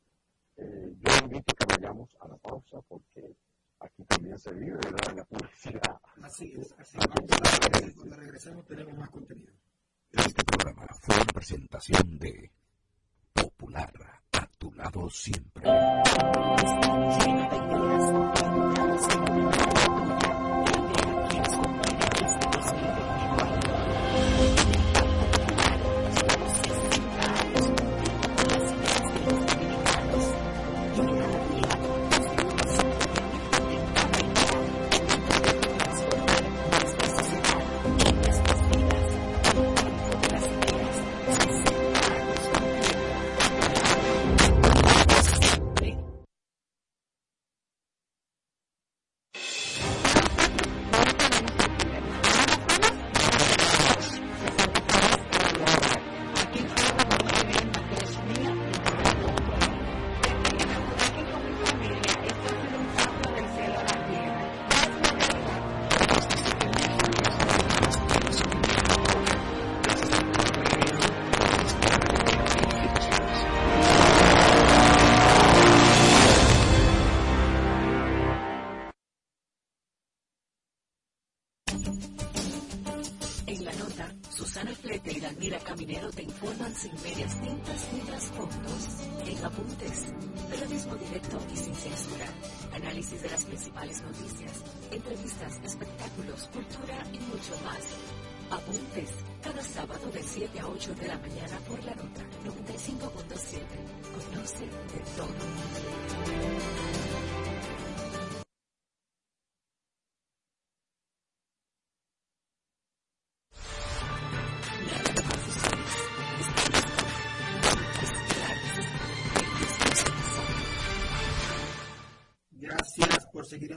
Eh, 0.57 0.93
yo 0.99 1.25
invito 1.25 1.53
que 1.55 1.65
vayamos 1.65 2.15
a 2.19 2.27
la 2.27 2.37
pausa 2.37 2.79
porque 2.87 3.35
aquí 3.79 4.03
también 4.05 4.37
se 4.37 4.53
vive 4.53 4.79
la 5.15 5.25
publicidad. 5.25 5.99
Así 6.21 6.53
es, 6.57 6.71
así 6.77 6.97
es. 6.97 7.95
Cuando 7.95 8.15
regresemos 8.15 8.65
tenemos 8.65 8.93
más 8.95 9.09
contenido. 9.09 9.32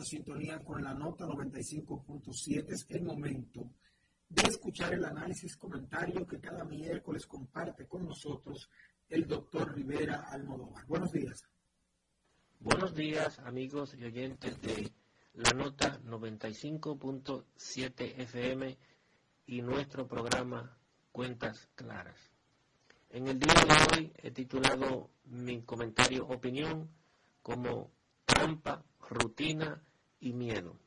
Sintonía 0.07 0.61
con 0.61 0.83
la 0.83 0.95
nota 0.95 1.27
95.7. 1.27 2.73
Es 2.73 2.87
el 2.89 3.03
momento 3.03 3.71
de 4.29 4.49
escuchar 4.49 4.95
el 4.95 5.05
análisis 5.05 5.57
comentario 5.57 6.27
que 6.27 6.41
cada 6.41 6.65
miércoles 6.65 7.27
comparte 7.27 7.87
con 7.87 8.07
nosotros 8.07 8.71
el 9.09 9.27
doctor 9.27 9.75
Rivera 9.75 10.27
Almodóvar. 10.31 10.87
Buenos 10.87 11.13
días. 11.13 11.45
Buenos 12.61 12.95
días, 12.95 13.39
amigos 13.41 13.95
y 13.99 14.05
oyentes 14.05 14.61
de 14.61 14.93
la 15.35 15.51
nota 15.53 16.01
95.7 16.03 18.21
FM 18.21 18.79
y 19.47 19.63
nuestro 19.63 20.09
programa 20.09 20.77
Cuentas 21.13 21.69
Claras. 21.75 22.31
En 23.11 23.29
el 23.29 23.39
día 23.39 23.55
de 23.55 23.97
hoy 23.97 24.13
he 24.17 24.31
titulado 24.31 25.11
mi 25.25 25.63
comentario 25.63 26.27
opinión 26.27 26.91
como 27.43 27.93
trampa, 28.25 28.85
rutina 29.09 29.86
y 30.21 30.33
miedo. 30.33 30.79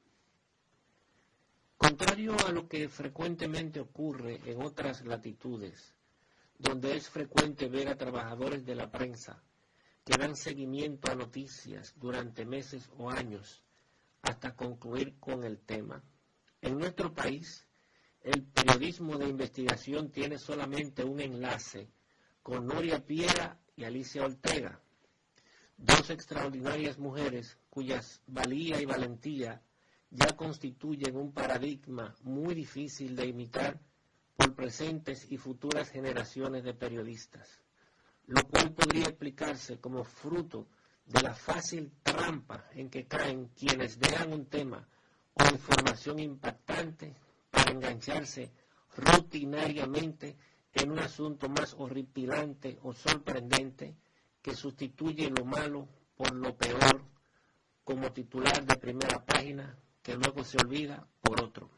Contrario 1.77 2.35
a 2.45 2.51
lo 2.51 2.67
que 2.67 2.89
frecuentemente 2.89 3.79
ocurre 3.79 4.41
en 4.45 4.61
otras 4.61 5.05
latitudes, 5.05 5.95
donde 6.57 6.97
es 6.97 7.09
frecuente 7.09 7.69
ver 7.69 7.87
a 7.87 7.97
trabajadores 7.97 8.65
de 8.65 8.75
la 8.75 8.91
prensa 8.91 9.41
que 10.03 10.17
dan 10.17 10.35
seguimiento 10.35 11.11
a 11.11 11.15
noticias 11.15 11.93
durante 11.95 12.45
meses 12.45 12.89
o 12.97 13.09
años 13.09 13.63
hasta 14.21 14.55
concluir 14.55 15.17
con 15.19 15.43
el 15.43 15.59
tema. 15.59 16.03
En 16.61 16.77
nuestro 16.77 17.13
país, 17.13 17.65
el 18.21 18.43
periodismo 18.43 19.17
de 19.17 19.29
investigación 19.29 20.11
tiene 20.11 20.37
solamente 20.37 21.03
un 21.03 21.21
enlace 21.21 21.89
con 22.43 22.65
Noria 22.65 23.05
Piera 23.05 23.57
y 23.75 23.85
Alicia 23.85 24.25
Ortega, 24.25 24.81
dos 25.77 26.09
extraordinarias 26.09 26.97
mujeres 26.97 27.57
cuyas 27.79 28.21
valía 28.27 28.81
y 28.81 28.85
valentía 28.85 29.61
ya 30.09 30.35
constituyen 30.35 31.15
un 31.15 31.31
paradigma 31.31 32.13
muy 32.23 32.53
difícil 32.53 33.15
de 33.15 33.27
imitar 33.27 33.79
por 34.35 34.53
presentes 34.53 35.31
y 35.31 35.37
futuras 35.37 35.89
generaciones 35.89 36.65
de 36.65 36.73
periodistas, 36.73 37.47
lo 38.27 38.43
cual 38.49 38.73
podría 38.73 39.05
explicarse 39.05 39.79
como 39.79 40.03
fruto 40.03 40.67
de 41.05 41.21
la 41.21 41.33
fácil 41.33 41.89
trampa 42.03 42.65
en 42.73 42.89
que 42.89 43.07
caen 43.07 43.47
quienes 43.57 43.97
vean 43.97 44.33
un 44.33 44.47
tema 44.47 44.85
o 45.35 45.45
información 45.45 46.19
impactante 46.19 47.15
para 47.49 47.71
engancharse 47.71 48.51
rutinariamente 48.97 50.35
en 50.73 50.91
un 50.91 50.99
asunto 50.99 51.47
más 51.47 51.75
horripilante 51.77 52.77
o 52.83 52.91
sorprendente 52.91 53.95
que 54.41 54.53
sustituye 54.53 55.29
lo 55.29 55.45
malo 55.45 55.87
por 56.17 56.35
lo 56.35 56.57
peor 56.57 57.08
como 57.89 58.13
titular 58.13 58.63
de 58.67 58.75
primera 58.75 59.25
página 59.25 59.75
que 60.03 60.13
luego 60.13 60.43
se 60.43 60.59
olvida 60.59 61.07
por 61.21 61.43
otro. 61.43 61.71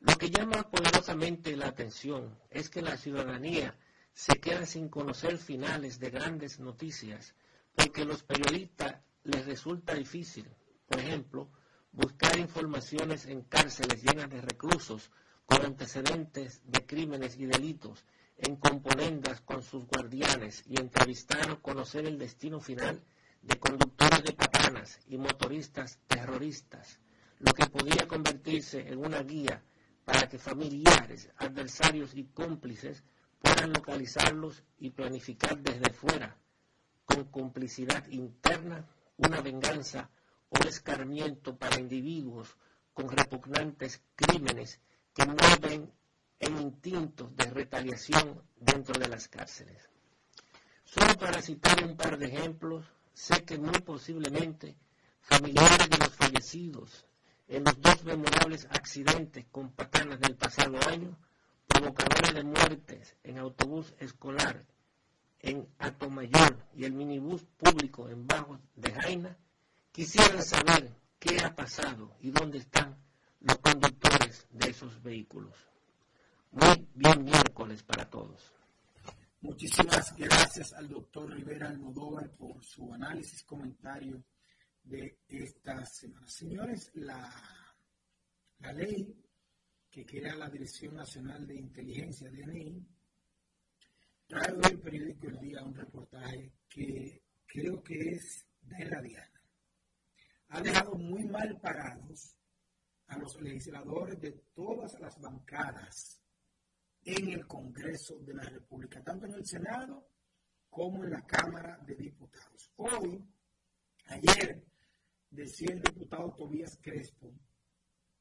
Lo 0.00 0.16
que 0.16 0.30
llama 0.30 0.70
poderosamente 0.70 1.54
la 1.58 1.66
atención 1.66 2.38
es 2.48 2.70
que 2.70 2.80
la 2.80 2.96
ciudadanía 2.96 3.76
se 4.14 4.40
queda 4.40 4.64
sin 4.64 4.88
conocer 4.88 5.36
finales 5.36 5.98
de 5.98 6.08
grandes 6.08 6.58
noticias 6.58 7.34
porque 7.74 8.06
los 8.06 8.22
periodistas 8.22 9.02
les 9.24 9.44
resulta 9.44 9.92
difícil, 9.92 10.48
por 10.88 10.98
ejemplo, 10.98 11.50
buscar 11.92 12.38
informaciones 12.38 13.26
en 13.26 13.42
cárceles 13.42 14.02
llenas 14.02 14.30
de 14.30 14.40
reclusos 14.40 15.10
con 15.44 15.66
antecedentes 15.66 16.62
de 16.64 16.86
crímenes 16.86 17.36
y 17.36 17.44
delitos, 17.44 18.06
en 18.38 18.56
componendas 18.56 19.42
con 19.42 19.62
sus 19.62 19.84
guardianes 19.84 20.64
y 20.66 20.80
entrevistar 20.80 21.50
o 21.50 21.60
conocer 21.60 22.06
el 22.06 22.18
destino 22.18 22.58
final 22.58 23.04
de 23.44 23.58
conductores 23.58 24.24
de 24.24 24.32
patanas 24.32 24.98
y 25.06 25.18
motoristas 25.18 25.98
terroristas, 26.06 26.98
lo 27.38 27.52
que 27.52 27.66
podía 27.66 28.08
convertirse 28.08 28.88
en 28.88 28.98
una 28.98 29.22
guía 29.22 29.62
para 30.04 30.28
que 30.28 30.38
familiares, 30.38 31.30
adversarios 31.36 32.14
y 32.14 32.24
cómplices 32.24 33.02
puedan 33.40 33.72
localizarlos 33.72 34.62
y 34.78 34.90
planificar 34.90 35.58
desde 35.58 35.92
fuera, 35.92 36.36
con 37.04 37.24
complicidad 37.24 38.06
interna, 38.08 38.86
una 39.18 39.40
venganza 39.40 40.10
o 40.48 40.58
escarmiento 40.66 41.56
para 41.56 41.78
individuos 41.78 42.56
con 42.92 43.08
repugnantes 43.08 44.02
crímenes 44.14 44.80
que 45.12 45.26
mueven 45.26 45.92
en 46.38 46.56
instintos 46.58 47.34
de 47.36 47.44
retaliación 47.50 48.42
dentro 48.56 48.98
de 48.98 49.08
las 49.08 49.28
cárceles. 49.28 49.88
Solo 50.84 51.16
para 51.18 51.42
citar 51.42 51.84
un 51.84 51.96
par 51.96 52.18
de 52.18 52.26
ejemplos, 52.26 52.86
sé 53.14 53.44
que 53.44 53.58
muy 53.58 53.80
posiblemente 53.80 54.76
familiares 55.20 55.88
de 55.88 55.98
los 55.98 56.10
fallecidos 56.10 57.06
en 57.48 57.64
los 57.64 57.80
dos 57.80 58.04
memorables 58.04 58.66
accidentes 58.70 59.46
con 59.50 59.70
patanas 59.72 60.20
del 60.20 60.36
pasado 60.36 60.76
año, 60.88 61.16
provocadores 61.66 62.34
de 62.34 62.44
muertes 62.44 63.16
en 63.22 63.38
autobús 63.38 63.94
escolar 63.98 64.64
en 65.40 65.68
Atomayor 65.78 66.56
y 66.74 66.84
el 66.84 66.92
minibús 66.92 67.44
público 67.58 68.08
en 68.08 68.26
Bajo 68.26 68.58
de 68.76 68.92
Jaina, 68.92 69.36
quisieran 69.92 70.42
saber 70.42 70.90
qué 71.18 71.38
ha 71.44 71.54
pasado 71.54 72.16
y 72.20 72.30
dónde 72.30 72.58
están 72.58 72.96
los 73.40 73.58
conductores 73.58 74.46
de 74.50 74.70
esos 74.70 75.02
vehículos. 75.02 75.54
Muy 76.50 76.88
bien 76.94 77.24
miércoles 77.24 77.82
para 77.82 78.08
todos. 78.08 78.54
Muchísimas 79.44 80.16
gracias 80.16 80.72
al 80.72 80.88
doctor 80.88 81.30
Rivera 81.30 81.68
Almodóvar 81.68 82.30
por 82.30 82.64
su 82.64 82.94
análisis, 82.94 83.44
comentario 83.44 84.24
de 84.82 85.18
esta 85.28 85.84
semana. 85.84 86.26
Señores, 86.26 86.90
la, 86.94 87.30
la 88.60 88.72
ley 88.72 89.22
que 89.90 90.06
crea 90.06 90.34
la 90.34 90.48
Dirección 90.48 90.94
Nacional 90.94 91.46
de 91.46 91.56
Inteligencia, 91.56 92.30
DNI, 92.30 92.88
trae 94.26 94.50
hoy 94.50 94.62
el 94.70 94.80
periódico 94.80 95.26
El 95.26 95.38
Día 95.38 95.62
un 95.62 95.74
reportaje 95.74 96.50
que 96.66 97.22
creo 97.44 97.82
que 97.82 98.12
es 98.12 98.46
de 98.62 98.82
radiana. 98.86 99.42
Ha 100.48 100.62
dejado 100.62 100.94
muy 100.94 101.24
mal 101.26 101.60
parados 101.60 102.34
a 103.08 103.18
los 103.18 103.38
legisladores 103.42 104.18
de 104.22 104.32
todas 104.54 104.98
las 105.00 105.20
bancadas 105.20 106.23
en 107.04 107.28
el 107.28 107.46
Congreso 107.46 108.18
de 108.20 108.34
la 108.34 108.42
República, 108.42 109.02
tanto 109.02 109.26
en 109.26 109.34
el 109.34 109.46
Senado 109.46 110.08
como 110.70 111.04
en 111.04 111.10
la 111.10 111.22
Cámara 111.22 111.78
de 111.86 111.94
Diputados. 111.94 112.72
Hoy, 112.76 113.22
ayer, 114.06 114.64
decía 115.30 115.72
el 115.72 115.82
diputado 115.82 116.34
Tobías 116.34 116.78
Crespo, 116.80 117.32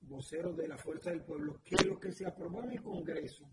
vocero 0.02 0.54
de 0.54 0.68
la 0.68 0.78
Fuerza 0.78 1.12
del 1.12 1.24
Pueblo, 1.24 1.62
que 1.64 1.84
lo 1.86 2.00
que 2.00 2.12
se 2.12 2.26
aprobó 2.26 2.64
en 2.64 2.74
el 2.74 2.84
Congreso 2.84 3.50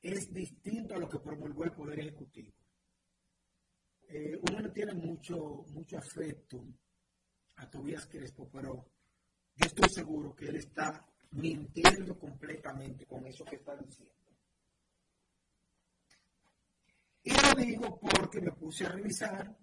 es 0.00 0.32
distinto 0.32 0.94
a 0.94 0.98
lo 0.98 1.08
que 1.08 1.18
promulgó 1.18 1.64
el 1.64 1.72
Poder 1.72 2.00
Ejecutivo. 2.00 2.52
Eh, 4.08 4.38
uno 4.50 4.60
no 4.60 4.72
tiene 4.72 4.94
mucho, 4.94 5.64
mucho 5.70 5.96
afecto 5.96 6.64
a 7.56 7.70
Tobías 7.70 8.06
Crespo, 8.06 8.48
pero 8.50 8.90
yo 9.54 9.66
estoy 9.66 9.88
seguro 9.90 10.34
que 10.34 10.46
él 10.46 10.56
está 10.56 11.06
mintiendo 11.30 12.18
completamente 12.18 13.06
con 13.06 13.26
eso 13.26 13.44
que 13.44 13.56
está 13.56 13.76
diciendo. 13.76 14.14
Y 17.24 17.32
lo 17.54 17.60
digo 17.60 17.98
porque 18.00 18.40
me 18.40 18.52
puse 18.52 18.86
a 18.86 18.90
revisar 18.90 19.56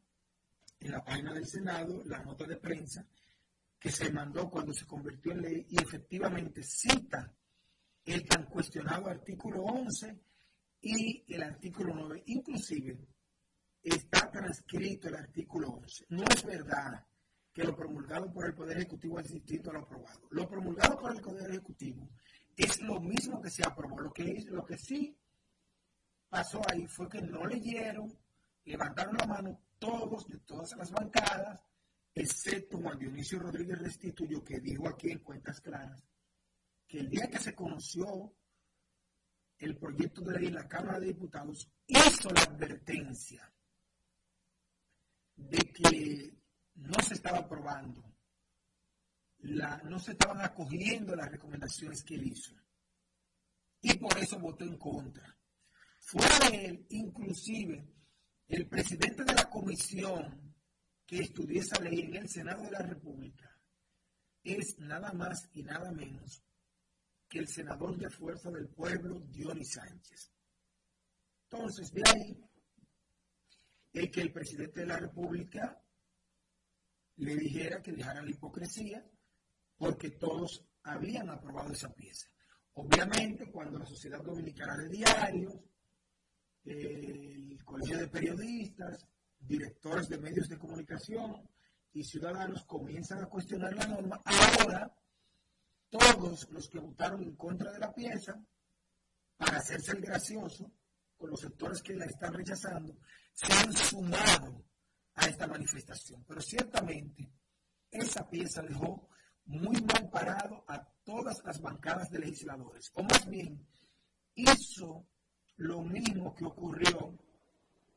en 0.79 0.91
la 0.91 1.03
página 1.03 1.33
del 1.33 1.45
Senado 1.45 2.03
la 2.05 2.23
nota 2.23 2.45
de 2.45 2.57
prensa 2.57 3.05
que 3.79 3.91
se 3.91 4.11
mandó 4.11 4.49
cuando 4.49 4.73
se 4.73 4.85
convirtió 4.85 5.31
en 5.31 5.41
ley 5.41 5.65
y 5.69 5.81
efectivamente 5.81 6.61
cita 6.63 7.33
el 8.05 8.25
tan 8.25 8.45
cuestionado 8.45 9.09
artículo 9.09 9.63
11 9.63 10.19
y 10.81 11.33
el 11.33 11.43
artículo 11.43 11.93
9. 11.95 12.23
Inclusive 12.27 12.97
está 13.81 14.29
transcrito 14.29 15.07
el 15.07 15.15
artículo 15.15 15.69
11. 15.69 16.05
No 16.09 16.23
es 16.23 16.43
verdad 16.43 17.05
que 17.53 17.63
lo 17.63 17.75
promulgado 17.75 18.31
por 18.31 18.45
el 18.45 18.53
Poder 18.53 18.77
Ejecutivo 18.77 19.19
es 19.19 19.31
distinto 19.31 19.69
a 19.69 19.73
lo 19.73 19.79
aprobado. 19.81 20.27
Lo 20.31 20.47
promulgado 20.47 20.97
por 20.97 21.15
el 21.15 21.21
Poder 21.21 21.49
Ejecutivo 21.49 22.09
es 22.55 22.81
lo 22.81 22.99
mismo 22.99 23.41
que 23.41 23.49
se 23.49 23.65
aprobó. 23.65 23.99
Lo 23.99 24.11
que, 24.11 24.43
lo 24.47 24.65
que 24.65 24.77
sí 24.77 25.17
pasó 26.29 26.61
ahí 26.69 26.87
fue 26.87 27.09
que 27.09 27.21
no 27.21 27.45
leyeron, 27.45 28.17
levantaron 28.65 29.17
la 29.17 29.25
mano 29.25 29.61
todos 29.79 30.27
de 30.27 30.37
todas 30.39 30.75
las 30.77 30.91
bancadas, 30.91 31.59
excepto 32.13 32.77
Juan 32.77 32.99
Dionisio 32.99 33.39
Rodríguez 33.39 33.79
Restituyo, 33.79 34.43
que 34.43 34.59
dijo 34.59 34.87
aquí 34.87 35.11
en 35.11 35.19
Cuentas 35.19 35.61
Claras 35.61 36.03
que 36.87 36.99
el 36.99 37.09
día 37.09 37.29
que 37.29 37.39
se 37.39 37.53
conoció 37.53 38.33
el 39.59 39.77
proyecto 39.77 40.21
de 40.21 40.39
ley 40.39 40.47
en 40.47 40.55
la 40.55 40.67
Cámara 40.67 40.99
de 40.99 41.07
Diputados, 41.07 41.69
hizo 41.85 42.29
la 42.29 42.41
advertencia 42.41 43.51
de 45.35 45.57
que 45.57 46.33
no 46.75 46.99
se 47.03 47.13
estaba 47.13 47.39
aprobando, 47.39 48.03
no 49.39 49.99
se 49.99 50.11
estaban 50.11 50.41
acogiendo 50.41 51.15
las 51.15 51.29
recomendaciones 51.29 52.03
que 52.03 52.15
él 52.15 52.27
hizo. 52.27 52.55
Y 53.81 53.97
por 53.97 54.17
eso 54.17 54.39
votó 54.39 54.63
en 54.63 54.77
contra. 54.77 55.37
De 56.13 56.65
él, 56.65 56.85
inclusive, 56.89 57.87
el 58.47 58.67
presidente 58.67 59.23
de 59.23 59.33
la 59.33 59.49
comisión 59.49 60.55
que 61.05 61.19
estudió 61.19 61.61
esa 61.61 61.79
ley 61.81 62.01
en 62.01 62.15
el 62.15 62.29
Senado 62.29 62.63
de 62.63 62.71
la 62.71 62.81
República, 62.81 63.55
es 64.43 64.79
nada 64.79 65.13
más 65.13 65.49
y 65.53 65.63
nada 65.63 65.91
menos 65.91 66.43
que 67.27 67.39
el 67.39 67.47
senador 67.47 67.95
de 67.97 68.09
Fuerza 68.09 68.49
del 68.49 68.69
Pueblo, 68.69 69.19
Dionis 69.29 69.73
Sánchez. 69.73 70.31
Entonces, 71.43 71.91
de 71.91 72.03
ahí 72.09 72.43
el 73.93 74.09
que 74.09 74.21
el 74.21 74.31
presidente 74.31 74.81
de 74.81 74.87
la 74.87 74.97
República 74.97 75.79
le 77.17 77.35
dijera 77.35 77.81
que 77.81 77.91
dejara 77.91 78.21
la 78.21 78.31
hipocresía 78.31 79.05
porque 79.77 80.11
todos 80.11 80.65
habían 80.83 81.29
aprobado 81.29 81.71
esa 81.71 81.93
pieza. 81.93 82.27
Obviamente, 82.73 83.51
cuando 83.51 83.77
la 83.77 83.85
Sociedad 83.85 84.23
Dominicana 84.23 84.77
de 84.77 84.89
Diarios, 84.89 85.55
el 86.65 87.63
Colegio 87.63 87.97
de 87.97 88.07
Periodistas, 88.07 89.07
directores 89.39 90.09
de 90.09 90.17
medios 90.17 90.49
de 90.49 90.57
comunicación 90.57 91.49
y 91.93 92.03
ciudadanos 92.03 92.65
comienzan 92.65 93.23
a 93.23 93.29
cuestionar 93.29 93.73
la 93.73 93.87
norma, 93.87 94.21
ahora 94.25 94.93
todos 95.89 96.49
los 96.51 96.69
que 96.69 96.79
votaron 96.79 97.23
en 97.23 97.35
contra 97.35 97.71
de 97.71 97.79
la 97.79 97.93
pieza, 97.93 98.39
para 99.37 99.57
hacerse 99.57 99.93
el 99.93 100.01
gracioso, 100.01 100.71
con 101.17 101.29
los 101.29 101.39
sectores 101.39 101.81
que 101.81 101.95
la 101.95 102.05
están 102.05 102.33
rechazando, 102.33 102.97
se 103.33 103.51
han 103.51 103.73
sumado 103.73 104.65
a 105.15 105.25
esta 105.27 105.47
manifestación. 105.47 106.23
Pero 106.27 106.41
ciertamente 106.41 107.31
esa 107.91 108.29
pieza 108.29 108.61
dejó 108.61 109.09
muy 109.45 109.81
mal 109.81 110.09
parado 110.09 110.63
a 110.67 110.85
todas 111.03 111.41
las 111.43 111.59
bancadas 111.59 112.09
de 112.09 112.19
legisladores. 112.19 112.91
O 112.93 113.03
más 113.03 113.27
bien, 113.27 113.67
hizo 114.35 115.07
lo 115.59 115.81
mismo 115.83 116.35
que 116.35 116.45
ocurrió 116.45 117.17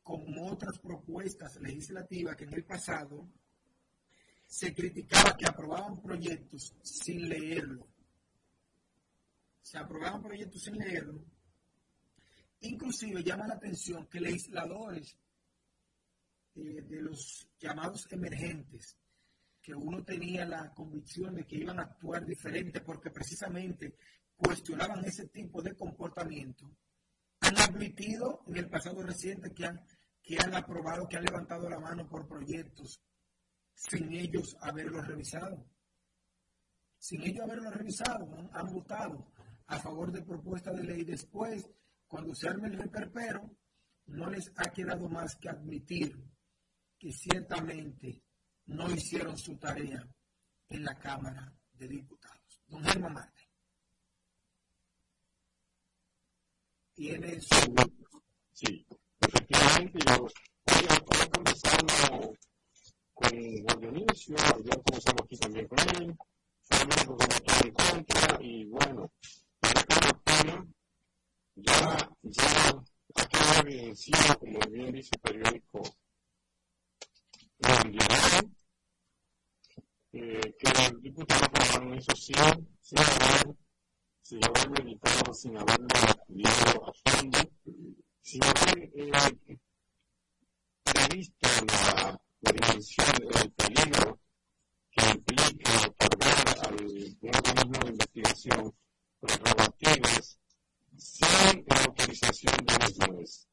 con 0.01 0.37
otras 0.39 0.79
propuestas 0.79 1.59
legislativas 1.61 2.35
que 2.35 2.45
en 2.45 2.53
el 2.53 2.63
pasado 2.63 3.27
se 4.45 4.73
criticaba 4.73 5.35
que 5.35 5.47
aprobaban 5.47 6.01
proyectos 6.01 6.73
sin 6.81 7.27
leerlo. 7.27 7.87
Se 9.61 9.77
aprobaban 9.77 10.21
proyectos 10.21 10.63
sin 10.63 10.77
leerlo 10.77 11.23
Inclusive 12.63 13.23
llama 13.23 13.45
la 13.45 13.55
atención 13.55 14.07
que 14.07 14.21
legisladores 14.21 15.17
eh, 16.55 16.81
de 16.81 17.01
los 17.01 17.45
llamados 17.59 18.07
emergentes, 18.09 18.95
que 19.61 19.75
uno 19.75 20.01
tenía 20.03 20.45
la 20.45 20.73
convicción 20.73 21.35
de 21.35 21.45
que 21.45 21.57
iban 21.57 21.79
a 21.79 21.83
actuar 21.83 22.25
diferente 22.25 22.79
porque 22.79 23.09
precisamente 23.09 23.95
cuestionaban 24.37 25.03
ese 25.03 25.27
tipo 25.27 25.61
de 25.61 25.75
comportamiento, 25.75 26.71
han 27.43 27.57
admitido 27.57 28.43
en 28.47 28.57
el 28.57 28.69
pasado 28.69 29.03
reciente 29.03 29.53
que 29.53 29.65
han, 29.65 29.79
que 30.21 30.37
han 30.39 30.53
aprobado, 30.55 31.07
que 31.07 31.17
han 31.17 31.25
levantado 31.25 31.69
la 31.69 31.79
mano 31.79 32.07
por 32.07 32.27
proyectos 32.27 33.01
sin 33.75 34.13
ellos 34.13 34.55
haberlos 34.61 35.05
revisado. 35.07 35.65
Sin 36.97 37.21
ellos 37.23 37.43
haberlos 37.43 37.73
revisado, 37.73 38.49
han 38.53 38.67
votado 38.67 39.31
a 39.67 39.79
favor 39.79 40.11
de 40.11 40.21
propuestas 40.21 40.75
de 40.77 40.83
ley 40.83 41.03
después 41.03 41.69
cuando 42.07 42.33
se 42.35 42.47
arme 42.47 42.67
el 42.67 42.77
reperpero, 42.77 43.57
no 44.05 44.29
les 44.29 44.51
ha 44.57 44.69
quedado 44.71 45.09
más 45.09 45.35
que 45.35 45.49
admitir 45.49 46.15
que 46.97 47.11
ciertamente 47.11 48.23
no 48.67 48.89
hicieron 48.91 49.37
su 49.37 49.57
tarea 49.57 50.07
en 50.69 50.83
la 50.83 50.95
Cámara 50.99 51.51
de 51.73 51.87
Diputados. 51.87 52.61
Don 52.67 52.83
Germán 52.83 53.13
Marte. 53.13 53.49
Tiene 56.95 57.41
su... 57.41 57.75
Sí, 58.53 58.85
efectivamente, 59.19 59.99
yo 60.05 60.27
estoy 60.65 61.29
conversando 61.29 62.35
con 63.13 63.29
Juan 63.29 63.79
Dionisio, 63.81 64.35
ayer 64.37 64.81
comenzamos 64.83 65.21
aquí 65.23 65.37
también 65.37 65.67
con 65.67 65.79
él, 65.79 66.15
solamente 66.61 67.43
que 67.43 67.67
en 67.67 67.73
contra, 67.73 68.41
y 68.41 68.65
bueno, 68.65 69.11
la 69.61 70.67
ya, 71.55 72.09
ya 72.21 72.83
ha 73.15 73.27
quedado 73.27 73.61
evidenciado, 73.61 74.39
como 74.39 74.59
bien 74.69 74.91
dice 74.93 75.09
el 75.13 75.21
periódico 75.21 75.81
eh, 80.11 80.55
que 80.59 80.85
el 80.85 81.01
diputado 81.01 81.95
hizo 81.95 82.15
sin, 82.15 82.35
sin 82.81 82.99
haber, 82.99 83.55
sin 84.23 84.39
haber 84.45 84.69
meditado, 84.71 85.33
sin 85.33 85.57
haberlo 85.57 85.87
estudiado 85.87 86.89
a 86.89 86.93
fondo, 87.03 87.39
sin 88.21 88.41
haber 88.43 88.91
eh, 88.95 89.59
previsto 90.83 91.47
la, 91.67 92.21
la 92.39 92.51
dimensión 92.51 93.07
del 93.19 93.51
peligro 93.51 94.19
que 94.91 95.09
implica 95.11 95.71
otorgar 95.99 96.67
al 96.67 96.73
organismo 96.73 97.79
de 97.83 97.89
investigación 97.89 98.75
prerrogativas 99.19 100.39
sin 100.97 101.65
la 101.67 101.83
autorización 101.83 102.55
de 102.65 102.79
los 102.79 102.93
jueces. 102.93 103.47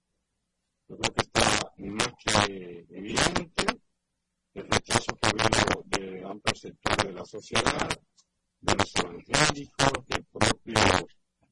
Yo 0.88 0.98
creo 0.98 1.14
que 1.14 1.22
está 1.22 1.72
más 1.78 2.12
que 2.24 2.86
evidente 2.90 3.64
el 4.55 4.70
rechazo 4.70 5.16
que 5.16 5.32
vino 5.32 5.82
de 5.86 6.24
amplios 6.24 6.60
sectores 6.60 7.06
de 7.06 7.12
la 7.12 7.24
sociedad, 7.24 7.88
de 8.60 8.74
los 8.74 8.94
evangélicos, 8.96 10.06
del 10.06 10.24
propio, 10.24 10.74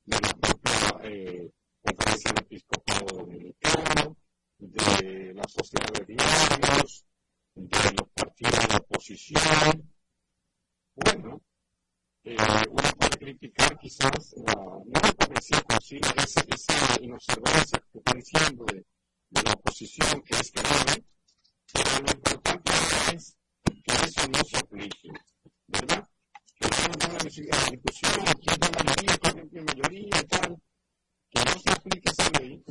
de 0.05 0.20
la 0.20 0.35
propia 0.40 1.10
eh, 1.10 1.51
conferencia 1.82 2.32
del 2.32 2.44
episcopado 2.44 3.06
dominicano, 3.18 4.16
de 4.59 5.32
la 5.35 5.44
sociedad 5.48 5.93
de 5.93 6.05
diarios, 6.05 7.05
de 7.55 7.93
los 7.98 8.09
partidos 8.14 8.68
de 8.68 8.76
oposición. 8.76 9.93
Bueno, 10.94 11.40
eh, 12.24 12.36
uno 12.70 12.90
puede 12.98 13.18
criticar 13.18 13.78
quizás 13.78 14.35
la, 14.47 14.55
no 14.55 15.01
la 15.02 15.09
hipocresía 15.09 15.62
consigue 15.62 16.09
esa, 16.16 16.40
esa 16.48 17.01
inobservancia 17.02 17.82
que 17.90 17.98
está 17.98 18.14
diciendo 18.14 18.64
de, 18.66 18.85
la 19.30 19.52
oposición 19.52 20.22
que 20.22 20.35
es 20.35 20.52
grave, 20.52 21.05
pero 21.72 21.90
lo 22.02 22.12
importante 22.12 22.72
es 23.14 23.36
que 23.64 23.93
eso 23.93 24.28
no 24.28 24.44
se 24.44 24.56
aplique, 24.59 25.09
¿verdad? 25.68 26.09
Tenga 26.93 27.12
la 27.12 27.24
discusión, 27.24 28.24
quién 28.40 28.59
es 28.62 28.70
mayoría, 28.73 29.19
quién 29.19 29.48
es 29.52 29.65
mayoría 29.65 30.20
y 30.20 30.27
tal, 30.27 30.62
que 31.31 31.44
no 31.44 31.60
se 31.60 31.70
aplique 31.73 32.10
esa 32.10 32.40
ley, 32.40 32.65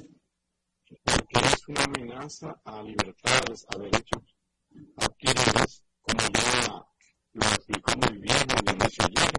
porque 1.04 1.40
es 1.46 1.68
una 1.68 1.84
amenaza 1.84 2.62
a 2.66 2.82
libertades, 2.82 3.66
a 3.70 3.78
derechos 3.78 4.36
adquiridos, 4.98 5.84
como 6.02 6.20
ya 6.34 6.86
lo 7.34 7.48
explicó 7.48 7.92
muy 7.98 8.18
bien 8.20 8.48
el 8.50 8.74
inicio 8.76 9.06
ayer 9.06 9.32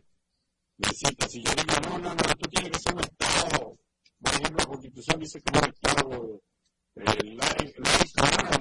necesita. 0.78 1.28
Si 1.28 1.42
yo 1.42 1.50
digo, 1.50 1.80
no, 1.88 1.98
no, 1.98 2.14
no, 2.14 2.34
tú 2.38 2.48
tienes 2.48 2.70
que 2.70 2.78
ser 2.78 2.94
un 2.94 3.00
Estado, 3.00 3.78
por 4.22 4.32
ejemplo, 4.32 4.59
la 4.59 4.66
Constitución 4.66 5.20
dice 5.20 5.42
que 5.42 5.59
es 5.59 5.62
un 5.62 5.68
Estado 5.68 6.42
eh, 6.94 7.24
laico, 7.24 7.78
un 7.78 7.86
Estado 8.05 8.59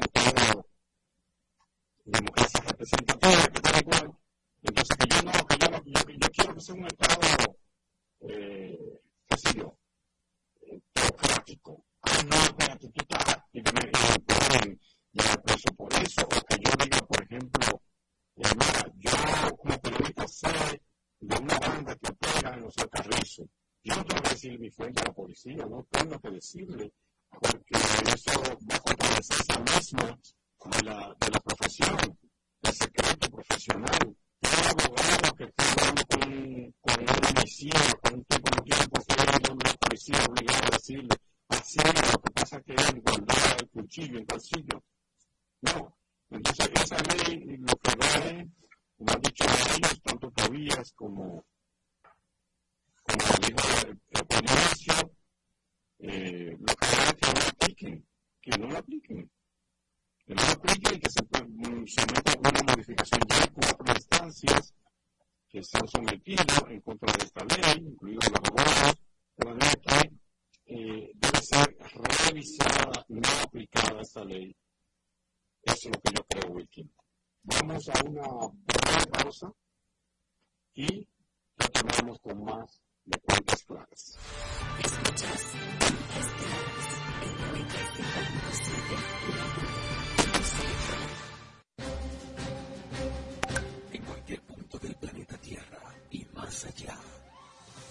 democracia 2.05 2.61
representativa, 2.61 3.47
que 3.53 3.59
tal 3.61 3.81
igual. 3.81 4.17
Entonces, 4.63 4.97
que 4.97 5.07
yo 5.07 5.21
no, 5.23 5.31
yo 5.93 6.29
quiero 6.31 6.53
que 6.53 6.61
sea 6.61 6.75
un 6.75 6.85
Estado, 6.85 7.57
eh, 8.21 9.01
qué 9.27 9.37
sé 9.37 9.57
yo, 9.57 9.77
eh, 10.61 10.81
teocrático. 10.91 11.85
Ah, 12.01 12.23
no, 12.29 12.35
espérate, 12.35 12.89
tú 12.89 13.01
estás, 13.01 13.37
y 13.53 13.61
me 13.61 13.71
pueden 13.71 14.79
llevar 15.11 15.43
preso 15.43 15.73
por 15.75 15.93
eso, 15.93 16.21
o 16.23 16.45
que 16.45 16.57
yo 16.63 16.71
diga, 16.83 16.99
por 17.07 17.23
ejemplo, 17.23 17.81
eh, 18.35 18.43
yo 18.97 19.57
como 19.57 19.79
periodista 19.79 20.27
sé 20.27 20.81
de 21.19 21.37
una 21.37 21.57
banda 21.59 21.95
que 21.95 22.11
opera 22.11 22.53
en 22.53 22.61
los 22.61 22.77
alcarrizos. 22.77 23.47
Yo 23.83 23.95
no 23.95 24.03
tengo 24.05 24.21
que 24.23 24.29
decirle 24.29 24.57
mi 24.59 24.69
fuente 24.69 25.01
a 25.01 25.05
la 25.05 25.13
policía, 25.13 25.65
no 25.65 25.87
tengo 25.89 26.19
que 26.19 26.31
decirle, 26.31 26.91
porque 27.29 27.75
eso 28.13 28.41
va 28.69 28.79
contra 28.79 29.09
la 29.09 29.17
esencia 29.17 29.59
misma 29.59 30.19
de 30.65 30.83
la, 30.83 31.15
de 31.19 31.29
la 31.31 31.39
profesión, 31.39 32.19
del 32.61 32.73
secreto 32.73 33.29
profesional. 33.29 34.17
Un 34.53 34.63
abogado 34.67 35.35
que 35.35 35.53
hablando 35.57 36.03
con, 36.09 36.71
con 36.81 36.99
un 36.99 37.33
policía, 37.33 37.79
un 38.13 38.23
tipo 38.25 38.49
no 38.55 38.63
tiene 38.63 38.87
por 38.87 39.05
qué 39.05 39.13
ir 39.13 39.19
a 39.19 39.31
la 39.33 39.77
policía 39.79 40.17
a 40.17 40.69
decirle, 40.71 41.15
así 41.49 41.79
lo 41.79 42.21
que 42.21 42.31
pasa 42.31 42.61
que 42.61 42.73
él 42.73 43.01
guardaba 43.01 43.55
el 43.59 43.69
cuchillo 43.69 44.19
en 44.19 44.25
tal. 44.25 44.41
No. 45.61 45.97
Entonces, 46.29 46.69
esa 46.73 46.97
ley 46.97 47.57
lo 47.57 47.75
que 47.77 47.95
va 47.95 48.29
es 48.29 48.47
como 48.97 49.11
han 49.11 49.21
dicho 49.21 49.43
ellos, 49.75 50.01
tanto 50.01 50.31
Tobías 50.31 50.91
como, 50.93 51.45
como 53.03 53.23
el 53.37 53.53
hijo 53.53 55.11
eh, 55.99 56.57
lo 56.59 56.75
que 56.75 56.85
es 57.59 58.03
que 58.41 58.57
no 58.57 58.67
lo 58.67 58.77
apliquen, 58.77 59.29
que 60.27 60.35
no 60.35 60.41
lo 60.41 60.51
apliquen, 60.51 60.99
que 60.99 61.07
no 61.07 61.27
lo 61.31 61.37
apliquen 61.39 61.77
y 61.77 61.85
que 61.85 61.89
se 61.89 62.01
someta 62.01 62.31
a 62.33 62.49
una 62.49 62.63
modificación. 62.67 63.21
Ya 63.29 63.35
hay 63.37 63.47
cuatro 63.53 63.93
instancias 63.95 64.73
que 65.47 65.63
se 65.63 65.77
han 65.77 65.87
sometido 65.87 66.43
en 66.67 66.81
contra 66.81 67.13
de 67.13 67.23
esta 67.23 67.45
ley, 67.45 67.87
incluidos 67.87 68.29
los 68.29 68.39
abogados, 68.49 68.95
de 69.37 69.45
manera 69.45 69.71
que 69.71 70.11
eh, 70.65 71.11
debe 71.15 71.41
ser 71.41 71.77
revisada, 72.27 73.05
no 73.07 73.29
aplicada 73.41 74.01
esta 74.01 74.25
ley. 74.25 74.53
Eso 75.63 75.89
es 75.89 75.95
lo 75.95 76.01
que 76.01 76.13
yo 76.13 76.23
creo, 76.27 76.51
Wilkin. 76.51 76.93
Vamos 77.43 77.87
a 77.87 78.03
una 78.03 78.27
breve 78.65 79.07
pausa 79.09 79.53
y 80.73 81.07
retornamos 81.55 82.19
con 82.19 82.43
más 82.43 82.81
de 83.05 83.19
cuentas 83.21 83.63
claras. 83.63 84.19
Escuchas 84.83 85.53
En 93.91 94.03
cualquier 94.03 94.41
punto 94.41 94.77
del 94.79 94.95
planeta 94.95 95.37
Tierra 95.37 95.79
y 96.11 96.25
más 96.33 96.65
allá, 96.65 96.97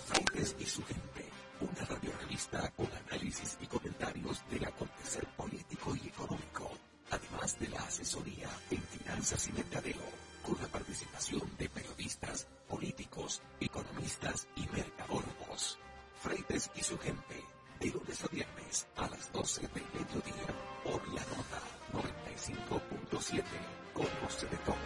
Fraides 0.07 0.57
y 0.59 0.65
su 0.65 0.83
gente, 0.85 1.29
una 1.61 1.85
radiorevista 1.85 2.71
con 2.71 2.89
análisis 3.07 3.59
y 3.61 3.67
comentarios 3.67 4.43
del 4.51 4.65
acontecer 4.65 5.27
político 5.37 5.95
y 5.97 6.09
económico, 6.09 6.71
además 7.11 7.59
de 7.59 7.69
la 7.69 7.81
asesoría 7.81 8.49
en 8.71 8.81
finanzas 8.83 9.49
y 9.49 9.53
mercadeo, 9.53 10.03
con 10.43 10.57
la 10.61 10.69
participación 10.69 11.43
de 11.59 11.69
periodistas, 11.69 12.47
políticos, 12.69 13.43
economistas 13.61 14.47
y 14.57 14.67
mercadólogos. 14.69 15.79
Freites 16.23 16.71
y 16.77 16.83
su 16.83 16.99
gente, 16.99 17.45
de 17.81 17.91
lunes 17.91 18.25
a 18.25 18.29
viernes 18.29 18.87
a 18.97 19.09
las 19.09 19.33
12 19.33 19.61
del 19.63 19.85
mediodía, 19.93 20.47
por 20.85 21.07
la 21.09 21.23
nota 21.25 21.61
95.7, 21.93 23.45
conoce 23.93 24.47
de 24.47 24.57
todo. 24.59 24.77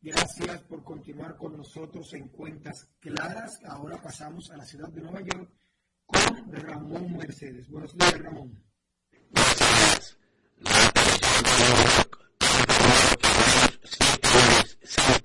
Gracias 0.00 0.62
por 0.64 0.82
continuar 0.82 1.36
con 1.36 1.56
nosotros 1.56 2.12
en 2.14 2.28
Cuentas 2.28 2.90
Claras. 2.98 3.60
Ahora 3.66 4.00
pasamos 4.02 4.50
a 4.50 4.56
la 4.56 4.64
ciudad 4.64 4.88
de 4.88 5.00
Nueva 5.00 5.20
York 5.20 5.50
con 6.06 6.52
Ramón 6.52 7.16
Mercedes. 7.16 7.68
Buenos 7.70 7.94
días, 7.94 8.18
Ramón. 8.18 8.71
Likewise, 9.34 10.14
light 10.60 10.96
is 10.96 11.20
not 11.22 11.78
work, 11.96 12.18
not 12.40 12.68
work, 12.82 13.22
sleep 13.84 14.24
is, 14.24 14.76
sleep 14.84 15.21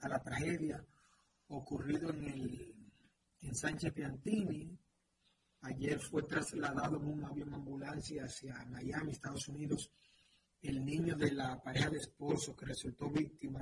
a 0.00 0.08
la 0.08 0.22
tragedia 0.22 0.84
ocurrido 1.48 2.10
en, 2.10 2.24
el, 2.24 2.74
en 3.40 3.54
Sánchez 3.54 3.92
Piantini, 3.92 4.78
ayer 5.62 5.98
fue 6.00 6.22
trasladado 6.22 6.96
en 6.96 7.06
un 7.06 7.24
avión 7.24 7.54
ambulancia 7.54 8.24
hacia 8.24 8.64
Miami, 8.66 9.12
Estados 9.12 9.48
Unidos, 9.48 9.90
el 10.62 10.84
niño 10.84 11.16
de 11.16 11.32
la 11.32 11.62
pareja 11.62 11.90
de 11.90 11.98
esposo 11.98 12.56
que 12.56 12.66
resultó 12.66 13.10
víctima 13.10 13.60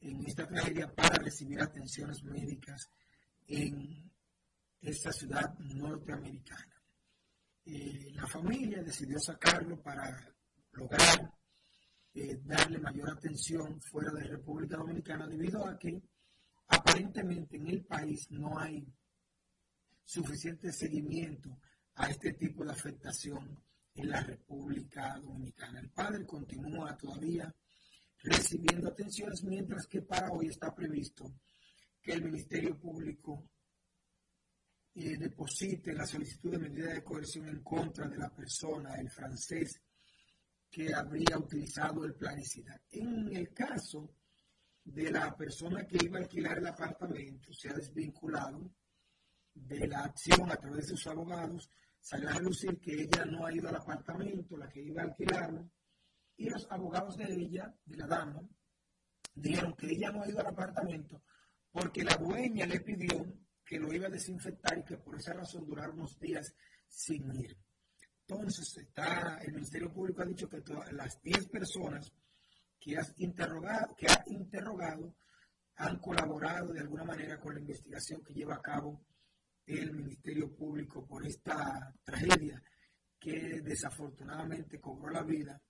en 0.00 0.26
esta 0.26 0.46
tragedia 0.46 0.92
para 0.92 1.18
recibir 1.18 1.60
atenciones 1.60 2.22
médicas 2.24 2.90
en 3.46 4.10
esta 4.80 5.12
ciudad 5.12 5.56
norteamericana. 5.58 6.82
Eh, 7.64 8.10
la 8.14 8.26
familia 8.26 8.82
decidió 8.82 9.20
sacarlo 9.20 9.80
para 9.80 10.34
lograr 10.72 11.32
eh, 12.14 12.40
darle 12.44 12.78
mayor 12.78 13.10
atención 13.10 13.80
fuera 13.80 14.12
de 14.12 14.24
República 14.24 14.76
Dominicana 14.76 15.26
debido 15.26 15.66
a 15.66 15.78
que 15.78 16.02
aparentemente 16.68 17.56
en 17.56 17.68
el 17.68 17.84
país 17.84 18.30
no 18.30 18.58
hay 18.58 18.86
suficiente 20.04 20.72
seguimiento 20.72 21.58
a 21.94 22.08
este 22.10 22.34
tipo 22.34 22.64
de 22.64 22.72
afectación 22.72 23.58
en 23.94 24.10
la 24.10 24.20
República 24.20 25.18
Dominicana. 25.18 25.80
El 25.80 25.90
padre 25.90 26.26
continúa 26.26 26.96
todavía 26.96 27.54
recibiendo 28.18 28.88
atenciones, 28.88 29.42
mientras 29.44 29.86
que 29.86 30.02
para 30.02 30.30
hoy 30.30 30.48
está 30.48 30.74
previsto 30.74 31.32
que 32.00 32.12
el 32.12 32.24
Ministerio 32.24 32.78
Público 32.78 33.48
eh, 34.94 35.16
deposite 35.16 35.92
la 35.94 36.06
solicitud 36.06 36.52
de 36.52 36.58
medida 36.58 36.92
de 36.92 37.02
coerción 37.02 37.48
en 37.48 37.62
contra 37.62 38.06
de 38.08 38.18
la 38.18 38.28
persona, 38.34 38.94
el 38.96 39.10
francés, 39.10 39.80
que 40.72 40.94
habría 40.94 41.38
utilizado 41.38 42.04
el 42.04 42.14
planicida. 42.14 42.80
En 42.90 43.28
el 43.36 43.52
caso 43.52 44.16
de 44.84 45.10
la 45.10 45.36
persona 45.36 45.86
que 45.86 45.98
iba 46.02 46.18
a 46.18 46.22
alquilar 46.22 46.58
el 46.58 46.66
apartamento, 46.66 47.52
se 47.52 47.68
ha 47.68 47.74
desvinculado 47.74 48.72
de 49.54 49.86
la 49.86 50.04
acción 50.04 50.50
a 50.50 50.56
través 50.56 50.86
de 50.86 50.96
sus 50.96 51.06
abogados, 51.08 51.70
salió 52.00 52.30
a 52.30 52.32
relucir 52.32 52.80
que 52.80 53.02
ella 53.02 53.26
no 53.26 53.46
ha 53.46 53.54
ido 53.54 53.68
al 53.68 53.76
apartamento, 53.76 54.56
la 54.56 54.68
que 54.70 54.82
iba 54.82 55.02
a 55.02 55.04
alquilarlo, 55.04 55.70
y 56.38 56.48
los 56.48 56.66
abogados 56.70 57.18
de 57.18 57.32
ella, 57.32 57.72
de 57.84 57.96
la 57.98 58.06
dama, 58.06 58.42
dijeron 59.34 59.74
que 59.74 59.90
ella 59.90 60.10
no 60.10 60.22
ha 60.22 60.28
ido 60.28 60.40
al 60.40 60.46
apartamento 60.46 61.22
porque 61.72 62.04
la 62.04 62.16
dueña 62.16 62.66
le 62.66 62.80
pidió 62.80 63.34
que 63.64 63.78
lo 63.78 63.92
iba 63.92 64.06
a 64.06 64.10
desinfectar 64.10 64.78
y 64.78 64.84
que 64.84 64.98
por 64.98 65.16
esa 65.16 65.32
razón 65.32 65.64
duraron 65.64 65.98
unos 65.98 66.18
días 66.20 66.54
sin 66.86 67.34
ir. 67.34 67.56
Entonces, 68.32 68.78
está, 68.78 69.38
el 69.42 69.52
Ministerio 69.52 69.92
Público 69.92 70.22
ha 70.22 70.26
dicho 70.26 70.48
que 70.48 70.62
todas 70.62 70.90
las 70.92 71.20
10 71.22 71.48
personas 71.48 72.10
que, 72.80 72.96
has 72.96 73.12
interrogado, 73.18 73.94
que 73.94 74.06
ha 74.06 74.24
interrogado 74.26 75.14
han 75.76 75.98
colaborado 75.98 76.72
de 76.72 76.80
alguna 76.80 77.04
manera 77.04 77.38
con 77.38 77.54
la 77.54 77.60
investigación 77.60 78.22
que 78.22 78.32
lleva 78.32 78.54
a 78.54 78.62
cabo 78.62 79.04
el 79.66 79.92
Ministerio 79.92 80.54
Público 80.54 81.06
por 81.06 81.26
esta 81.26 81.94
tragedia 82.02 82.62
que 83.18 83.60
desafortunadamente 83.60 84.80
cobró 84.80 85.10
la 85.10 85.22
vida 85.22 85.60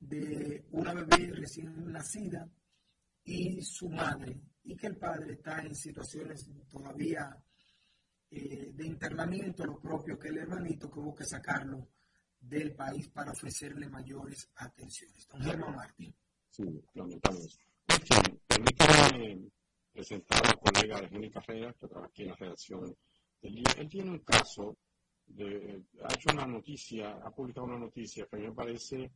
de 0.00 0.64
una 0.70 0.94
bebé 0.94 1.30
recién 1.32 1.92
nacida 1.92 2.48
y 3.24 3.60
su 3.62 3.90
madre, 3.90 4.40
y 4.64 4.76
que 4.76 4.86
el 4.86 4.96
padre 4.96 5.34
está 5.34 5.60
en 5.60 5.74
situaciones 5.74 6.48
todavía 6.70 7.36
eh, 8.30 8.72
de 8.74 8.86
internamiento, 8.86 9.64
lo 9.64 9.80
propio 9.80 10.18
que 10.18 10.28
el 10.28 10.38
hermanito 10.38 10.90
que 10.90 11.00
hubo 11.00 11.14
que 11.14 11.24
sacarlo 11.24 11.88
del 12.38 12.74
país 12.74 13.08
para 13.08 13.32
ofrecerle 13.32 13.88
mayores 13.88 14.50
atenciones. 14.56 15.26
Don 15.28 15.42
Germán 15.42 15.74
Martín. 15.74 16.14
Sí, 16.48 16.64
lamentable. 16.94 17.46
Permítame 18.46 19.50
presentar 19.92 20.44
a 20.44 20.48
la 20.48 20.54
colega 20.56 21.00
de 21.00 21.08
Jenny 21.08 21.30
Carrera, 21.30 21.72
que 21.72 21.88
trabaja 21.88 22.08
aquí 22.08 22.22
en 22.22 22.28
la 22.28 22.36
redacción 22.36 22.96
del 23.40 23.54
día. 23.54 23.74
Él 23.78 23.88
tiene 23.88 24.10
un 24.10 24.20
caso, 24.20 24.76
de, 25.26 25.82
ha 26.02 26.14
hecho 26.14 26.30
una 26.32 26.46
noticia, 26.46 27.12
ha 27.24 27.30
publicado 27.30 27.66
una 27.66 27.78
noticia 27.78 28.26
que 28.26 28.36
a 28.36 28.38
mí 28.38 28.46
me 28.46 28.54
parece 28.54 29.10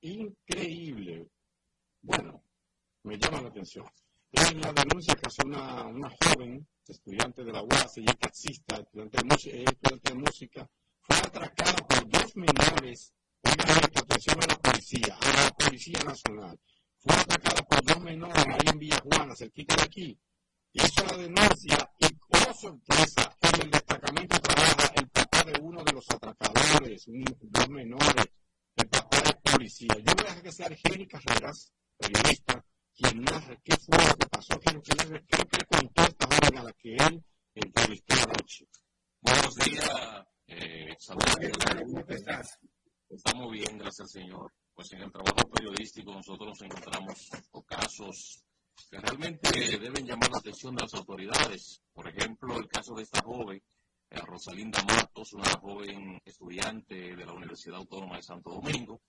increíble. 0.00 1.28
Bueno, 2.02 2.42
me 3.02 3.18
llama 3.18 3.42
la 3.42 3.48
atención 3.48 3.84
es 4.34 4.54
la 4.54 4.72
denuncia 4.72 5.14
que 5.14 5.26
hace 5.26 5.42
una, 5.44 5.86
una 5.86 6.10
joven 6.10 6.66
estudiante 6.86 7.44
de 7.44 7.52
la 7.52 7.62
UAS 7.62 7.98
y 7.98 8.04
taxista, 8.04 8.76
estudiante 8.76 9.18
de, 9.18 9.24
música, 9.24 9.56
estudiante 9.56 10.12
de 10.12 10.18
música, 10.18 10.70
fue 11.00 11.16
atracada 11.16 11.76
por 11.86 12.08
dos 12.08 12.36
menores, 12.36 13.14
oigan 13.42 13.68
esta 13.68 14.00
atención 14.00 14.42
a 14.42 14.46
la 14.46 14.56
policía, 14.56 15.18
a 15.20 15.44
la 15.44 15.50
Policía 15.50 15.98
Nacional, 16.04 16.58
fue 16.98 17.14
atacada 17.14 17.62
por 17.62 17.84
dos 17.84 18.00
menores 18.00 18.46
ahí 18.46 18.68
en 18.72 18.78
Villa 18.78 19.02
Juana, 19.04 19.36
cerquita 19.36 19.76
de 19.76 19.82
aquí. 19.82 20.18
Hizo 20.72 21.04
la 21.06 21.16
denuncia 21.16 21.90
y, 21.98 22.06
oh 22.30 22.54
sorpresa, 22.54 23.36
en 23.42 23.62
el 23.62 23.70
destacamento 23.70 24.38
trabaja 24.40 24.92
el 24.96 25.08
papá 25.08 25.44
de 25.44 25.60
uno 25.60 25.84
de 25.84 25.92
los 25.92 26.10
atracadores, 26.10 27.04
dos 27.06 27.68
menores. 27.68 28.26
El 28.76 28.88
papá 28.88 29.18
es 29.18 29.52
policía. 29.52 29.94
Yo 29.98 30.14
voy 30.16 30.24
a 30.24 30.28
dejar 30.28 30.42
que 30.42 30.52
sea 30.52 30.66
Argeni 30.66 31.06
Carreras, 31.06 31.72
periodista, 31.96 32.64
quien 32.94 33.24
narre 33.24 33.60
qué 33.64 33.76
fue 33.76 33.98
lo 33.98 34.14
que 34.16 34.26
pasó, 34.28 34.60
qué 34.60 34.70
es 34.70 35.10
lo 35.10 35.18
que, 35.26 35.36
le 35.36 35.64
contó 35.66 36.02
esta 36.02 36.26
joven 36.26 36.58
a 36.58 36.62
la 36.62 36.72
que 36.74 36.94
él 36.94 37.24
entrevistó 37.54 38.14
anoche. 38.14 38.68
Buenos 39.20 39.54
días, 39.56 40.24
eh, 40.46 40.94
saludos. 40.98 41.36
¿Cómo 41.82 42.04
estás? 42.08 42.58
Estamos 43.08 43.50
bien, 43.50 43.78
gracias 43.78 44.00
al 44.00 44.22
Señor. 44.22 44.52
Pues 44.74 44.92
en 44.92 45.02
el 45.02 45.12
trabajo 45.12 45.48
periodístico 45.50 46.12
nosotros 46.12 46.48
nos 46.48 46.62
encontramos 46.62 47.30
con 47.50 47.62
casos 47.62 48.44
que 48.90 48.98
realmente 48.98 49.78
deben 49.78 50.06
llamar 50.06 50.30
la 50.30 50.38
atención 50.38 50.74
de 50.74 50.82
las 50.82 50.94
autoridades. 50.94 51.80
Por 51.92 52.08
ejemplo, 52.08 52.58
el 52.58 52.68
caso 52.68 52.94
de 52.94 53.02
esta 53.02 53.22
joven, 53.22 53.62
eh, 54.10 54.20
Rosalinda 54.20 54.82
Matos, 54.84 55.32
una 55.32 55.50
joven 55.60 56.20
estudiante 56.24 57.16
de 57.16 57.26
la 57.26 57.32
Universidad 57.32 57.78
Autónoma 57.78 58.16
de 58.16 58.22
Santo 58.22 58.50
Domingo, 58.50 59.00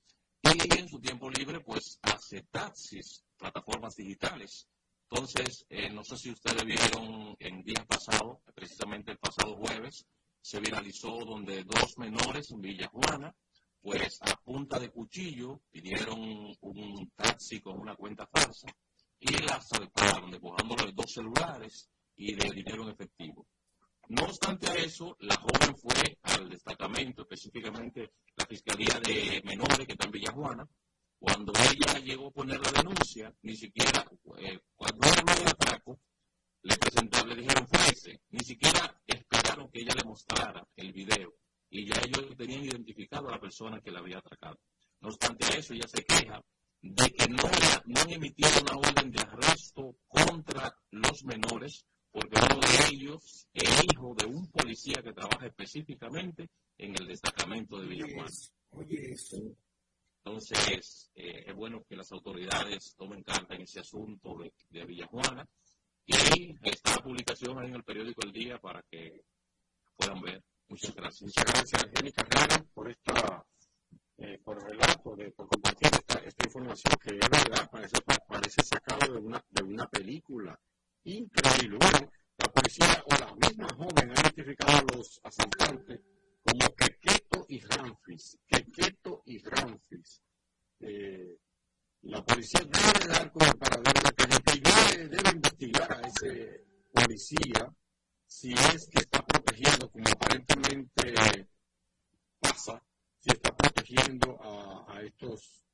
y 0.58 0.80
en 0.80 0.88
su 0.88 1.00
tiempo 1.00 1.30
libre 1.30 1.60
pues 1.60 2.00
hace 2.02 2.44
taxis, 2.52 3.24
plataformas 3.38 3.96
digitales. 3.96 4.68
Entonces, 5.10 5.66
eh, 5.70 5.90
no 5.90 6.04
sé 6.04 6.18
si 6.18 6.32
ustedes 6.32 6.64
vieron 6.64 7.36
en 7.40 7.64
días 7.64 7.86
pasados, 7.86 8.40
precisamente 8.54 9.12
el 9.12 9.18
pasado 9.18 9.56
jueves, 9.58 10.06
se 10.42 10.60
viralizó 10.60 11.10
donde 11.26 11.64
dos 11.64 11.98
menores 11.98 12.52
en 12.52 12.62
Villa 12.62 12.88
Juana, 12.88 13.36
pues 13.82 14.20
a 14.22 14.36
punta 14.44 14.80
de 14.80 14.90
cuchillo 14.90 15.62
pidieron 15.72 16.20
un 16.62 17.12
taxi 17.16 17.60
con 17.62 17.80
una 17.80 17.96
cuenta 17.96 18.28
falsa 18.28 18.68
y 19.20 19.32
la 19.44 19.56
asaltaron, 19.56 20.32
despojándole 20.32 20.92
dos 20.94 21.12
celulares 21.12 21.90
y 22.16 22.34
de 22.34 22.50
dinero 22.50 22.90
efectivo. 22.90 23.46
No 24.10 24.24
obstante 24.24 24.70
a 24.70 24.76
eso, 24.76 25.18
la 25.22 25.36
joven 25.36 25.76
fue 25.78 26.18
al 26.22 26.50
destacamento, 26.50 27.24
específicamente 27.24 28.14
la 28.36 28.46
Fiscalía 28.46 29.00
de 29.04 29.42
Menores, 29.44 29.88
que 29.88 29.94
está 29.94 30.06
en 30.06 30.12
Villajuana. 30.12 30.68
Cuando 31.18 31.52
ella 31.54 32.00
llegó 32.00 32.28
a 32.28 32.32
poner 32.32 32.60
la 32.60 32.72
denuncia, 32.72 33.34
ni 33.42 33.56
siquiera, 33.56 34.06
eh, 34.38 34.60
cuando 34.76 35.08
habló 35.08 35.36
del 35.36 35.48
atraco, 35.48 36.00
le 36.62 36.78
presentaron, 36.78 37.30
le 37.30 37.36
dijeron, 37.36 37.68
fuese, 37.68 38.22
ni 38.30 38.44
siquiera 38.44 39.02
esperaron 39.08 39.72
que 39.72 39.80
ella 39.80 39.96
le 39.96 40.04
mostrara 40.04 40.68
el 40.76 40.94
video. 40.94 41.34
Y 41.72 41.88
ya 41.88 42.00
ellos 42.06 42.38
tenían 42.38 42.64
identificado 42.64 43.28
a 43.30 43.32
la 43.32 43.42
persona 43.42 43.82
que 43.82 43.92
la 43.92 44.00
había 44.00 44.20
atracado. 44.20 44.60
No 45.02 45.10
obstante 45.10 45.46
a 45.46 45.58
eso, 45.58 45.74
ella 45.74 45.88
se 45.88 46.04
queja 46.04 46.42
de 46.82 47.10
que 47.12 47.28
no, 47.28 47.44
no 47.86 48.02
han 48.02 48.12
emitido 48.12 48.50
una 48.62 48.78
orden 48.88 49.12
de 49.12 49.22
arresto 49.22 49.98
contra 50.08 50.78
los 50.92 51.24
menores 51.24 51.86
porque 52.16 52.40
uno 52.50 52.62
de 52.62 52.96
ellos 52.96 53.46
es 53.54 53.84
hijo 53.84 54.16
de 54.16 54.26
un 54.26 54.50
policía 54.50 55.04
que 55.04 55.12
trabaja 55.12 55.48
específicamente 55.48 56.50
en 56.78 56.96
el 56.98 57.08
destacamento 57.08 57.78
de 57.78 57.88
Villajuana. 57.88 58.32
Oye, 58.70 59.12
eso. 59.12 59.36
Entonces, 60.24 61.12
eh, 61.14 61.44
es 61.46 61.54
bueno 61.54 61.84
que 61.84 61.98
las 61.98 62.10
autoridades 62.14 62.96
tomen 62.98 63.22
carta 63.22 63.56
en 63.56 63.64
ese 63.64 63.82
asunto 63.82 64.38
de, 64.38 64.54
de 64.70 64.86
Villajuana 64.86 65.46
y 66.06 66.56
está 66.64 66.96
la 66.96 67.04
publicación 67.04 67.60
ahí 67.60 67.68
en 67.68 67.76
el 67.76 67.84
periódico 67.84 68.22
El 68.24 68.32
Día 68.32 68.60
para 68.60 68.82
que 68.84 69.26
puedan 69.98 70.22
ver. 70.22 70.42
Muchas 70.70 70.96
gracias. 70.96 71.24
Muchas 71.24 71.44
gracias, 71.44 71.84
Angélica 71.84 72.24
Carrera, 72.24 72.66
por 72.74 72.90
esta 72.90 73.46
eh, 74.20 74.40
por 74.42 74.64
relato, 74.64 75.18
de, 75.18 75.32
por 75.32 75.50
compartir 75.50 75.90
esta, 75.92 76.20
esta 76.20 76.48
información 76.48 76.94
que 77.04 77.18
es 77.18 77.30
verdad, 77.30 77.70
parece, 77.70 77.98
parece 78.26 78.64
sacado 78.64 79.16
de 79.16 79.20
una, 79.20 79.44
de 79.50 79.64
una 79.64 79.86
película 79.90 80.58
increíble. 81.06 81.78
Bueno, 81.80 82.12
la 82.38 82.52
policía 82.52 83.04
o 83.06 83.16
la 83.16 83.36
misma 83.36 83.68
joven 83.76 84.12
ha 84.12 84.22
identificado 84.22 84.78
a 84.78 84.96
los 84.96 85.22
asaltantes 85.24 86.02
como 86.44 86.76
Quequeto 86.76 87.46
y 87.48 87.60
Ramfis. 87.62 88.38
Quequeto 88.48 89.24
y 89.26 89.40
Ramfis. 89.40 90.22
Eh, 90.80 91.38
la 92.02 92.24
policía 92.24 92.62
debe 92.62 93.14
dar 93.14 93.32
como 93.32 93.52
para 93.54 93.78
ver 93.78 93.94
que 94.16 94.28
debe, 94.28 95.08
debe 95.08 95.30
investigar 95.32 95.92
a 95.94 96.08
ese 96.08 96.66
policía 96.94 97.74
si 98.28 98.52
es 98.54 98.88
que 98.88 99.00
está 99.00 99.26
protegiendo, 99.26 99.90
como 99.90 100.06
aparentemente 100.08 101.48
pasa, 102.40 102.84
si 103.20 103.30
está 103.32 103.56
protegiendo 103.56 104.38
a 104.42 105.02
estos 105.02 105.65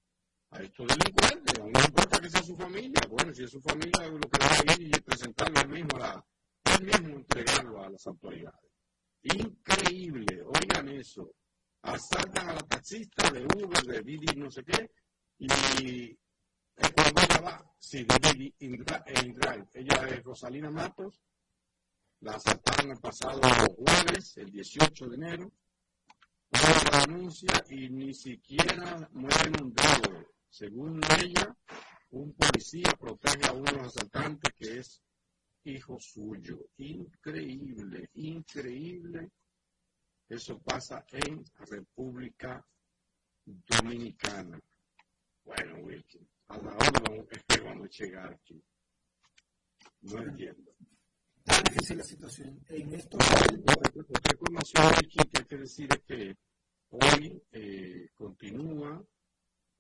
a 0.52 0.62
estos 0.62 0.88
delincuentes, 0.88 1.60
no 1.60 1.80
importa 1.80 2.20
que 2.20 2.30
sea 2.30 2.44
su 2.44 2.56
familia, 2.58 3.02
bueno, 3.10 3.34
si 3.34 3.44
es 3.44 3.52
su 3.52 3.62
familia, 3.62 4.08
lo 4.08 4.20
que 4.20 4.40
va 4.40 4.74
a 4.74 4.74
ir 4.74 4.88
y 4.88 5.00
presentarlo 5.02 5.62
él 5.62 5.70
mismo, 5.70 6.04
a 6.04 6.26
mismo 6.82 7.16
entregarlo 7.16 7.84
a 7.84 7.90
las 7.90 8.06
autoridades. 8.08 8.72
Increíble, 9.24 10.44
oigan 10.44 10.90
eso, 10.90 11.32
asaltan 11.84 12.50
a 12.50 12.54
la 12.54 12.62
taxista 12.62 13.30
de 13.30 13.46
Uber, 13.46 13.84
de 13.84 14.02
Didi, 14.02 14.36
no 14.36 14.52
sé 14.52 14.64
qué, 14.64 14.92
y 15.38 15.48
cuando 16.96 17.22
ella 17.22 17.42
va, 17.42 17.74
sí, 17.80 18.04
de 18.04 18.34
Didi 18.34 18.54
Drive, 18.60 19.68
ella 19.74 20.08
es 20.10 20.24
Rosalina 20.24 20.70
Matos, 20.70 21.22
la 22.22 22.34
asaltaron 22.34 22.92
el 22.92 23.00
pasado 23.00 23.40
jueves, 23.76 24.38
el 24.38 24.52
18 24.52 25.08
de 25.08 25.16
enero, 25.16 25.52
la 26.52 27.06
denuncia 27.06 27.64
y 27.70 27.90
ni 27.90 28.14
siquiera 28.14 29.10
mueven 29.14 29.64
un 29.64 29.74
dedo 29.74 30.32
según 30.52 31.02
ella, 31.18 31.56
un 32.12 32.34
policía 32.34 32.92
protege 33.00 33.48
a 33.48 33.54
uno 33.54 33.72
de 33.72 33.78
los 33.78 33.88
asaltantes 33.88 34.54
que 34.54 34.80
es 34.80 35.02
hijo 35.64 35.98
suyo. 36.00 36.60
Increíble, 36.78 38.10
increíble. 38.16 39.32
Eso 40.28 40.60
pasa 40.60 41.06
en 41.12 41.44
República 41.56 42.66
Dominicana. 43.46 44.60
Bueno, 45.46 45.76
Wilkin, 45.86 46.28
a 46.50 46.58
la 46.58 46.76
hora 46.76 47.26
es 47.32 47.44
que 47.48 47.62
vamos 47.62 47.86
a 47.86 48.04
llegar 48.04 48.34
aquí. 48.34 48.62
No 50.02 50.22
entiendo. 50.22 50.76
Tan 51.46 51.64
difícil 51.64 51.98
la 51.98 52.04
situación. 52.04 52.60
En 52.68 52.94
esto, 52.94 53.18
otra 53.18 54.34
información, 54.34 54.86
Wilkin, 54.98 55.24
que 55.24 55.40
hay 55.40 55.46
que 55.46 55.58
decir 55.58 55.90
es 55.92 56.02
que 56.02 56.38
hoy 56.90 57.42
eh, 57.52 58.10
continúa 58.14 59.02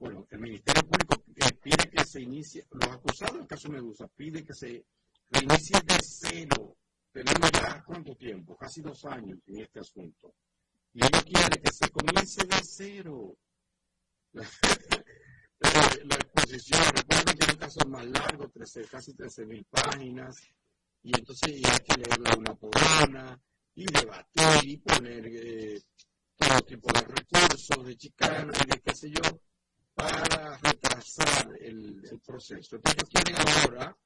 bueno, 0.01 0.25
el 0.31 0.39
Ministerio 0.39 0.81
Público 0.81 1.23
eh, 1.27 1.53
pide 1.61 1.87
que 1.91 2.03
se 2.03 2.21
inicie, 2.21 2.65
los 2.71 2.89
acusados 2.89 3.37
del 3.37 3.45
caso 3.45 3.69
Medusa 3.69 4.07
pide 4.07 4.43
que 4.43 4.55
se 4.55 4.83
reinicie 5.29 5.79
de 5.85 5.95
cero. 6.01 6.75
Tenemos 7.11 7.51
ya 7.51 7.83
cuánto 7.85 8.15
tiempo, 8.15 8.57
casi 8.57 8.81
dos 8.81 9.05
años 9.05 9.37
en 9.45 9.59
este 9.59 9.79
asunto. 9.79 10.33
Y 10.93 11.05
ellos 11.05 11.23
quieren 11.23 11.61
que 11.61 11.71
se 11.71 11.87
comience 11.91 12.43
de 12.47 12.63
cero. 12.63 13.37
la 14.33 16.15
exposición, 16.15 16.81
recuerden 16.95 17.37
que 17.37 17.45
es 17.45 17.53
un 17.53 17.59
caso 17.59 17.87
más 17.87 18.05
largo, 18.07 18.49
13, 18.49 18.85
casi 18.85 19.13
13 19.13 19.45
mil 19.45 19.63
páginas, 19.65 20.35
y 21.03 21.15
entonces 21.15 21.61
hay 21.63 21.77
que 21.85 22.01
leerla 22.01 22.37
una 22.39 22.55
por 22.55 22.71
una, 23.07 23.39
y 23.75 23.85
debatir, 23.85 24.67
y 24.67 24.77
poner 24.77 25.27
eh, 25.27 25.79
todo 26.37 26.59
tipo 26.61 26.91
de 26.91 27.01
recursos, 27.01 27.85
de 27.85 27.95
chicana, 27.97 28.51
y 28.65 28.71
de 28.71 28.81
qué 28.81 28.95
sé 28.95 29.11
yo 29.11 29.21
para 30.01 30.57
retrasar 30.57 31.55
el, 31.59 32.19
proceso. 32.25 32.75
Entonces 32.75 33.03
quieren 33.09 33.35
ahora 33.35 33.97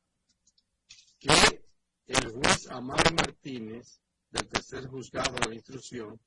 que 1.19 1.65
el 2.07 2.31
juez 2.31 2.67
Amaro 2.69 3.11
Martínez, 3.15 3.99
del 4.29 4.47
tercer 4.47 4.87
juzgado 4.87 5.35
de 5.35 5.49
la 5.49 5.55
instrucción, 5.55 6.19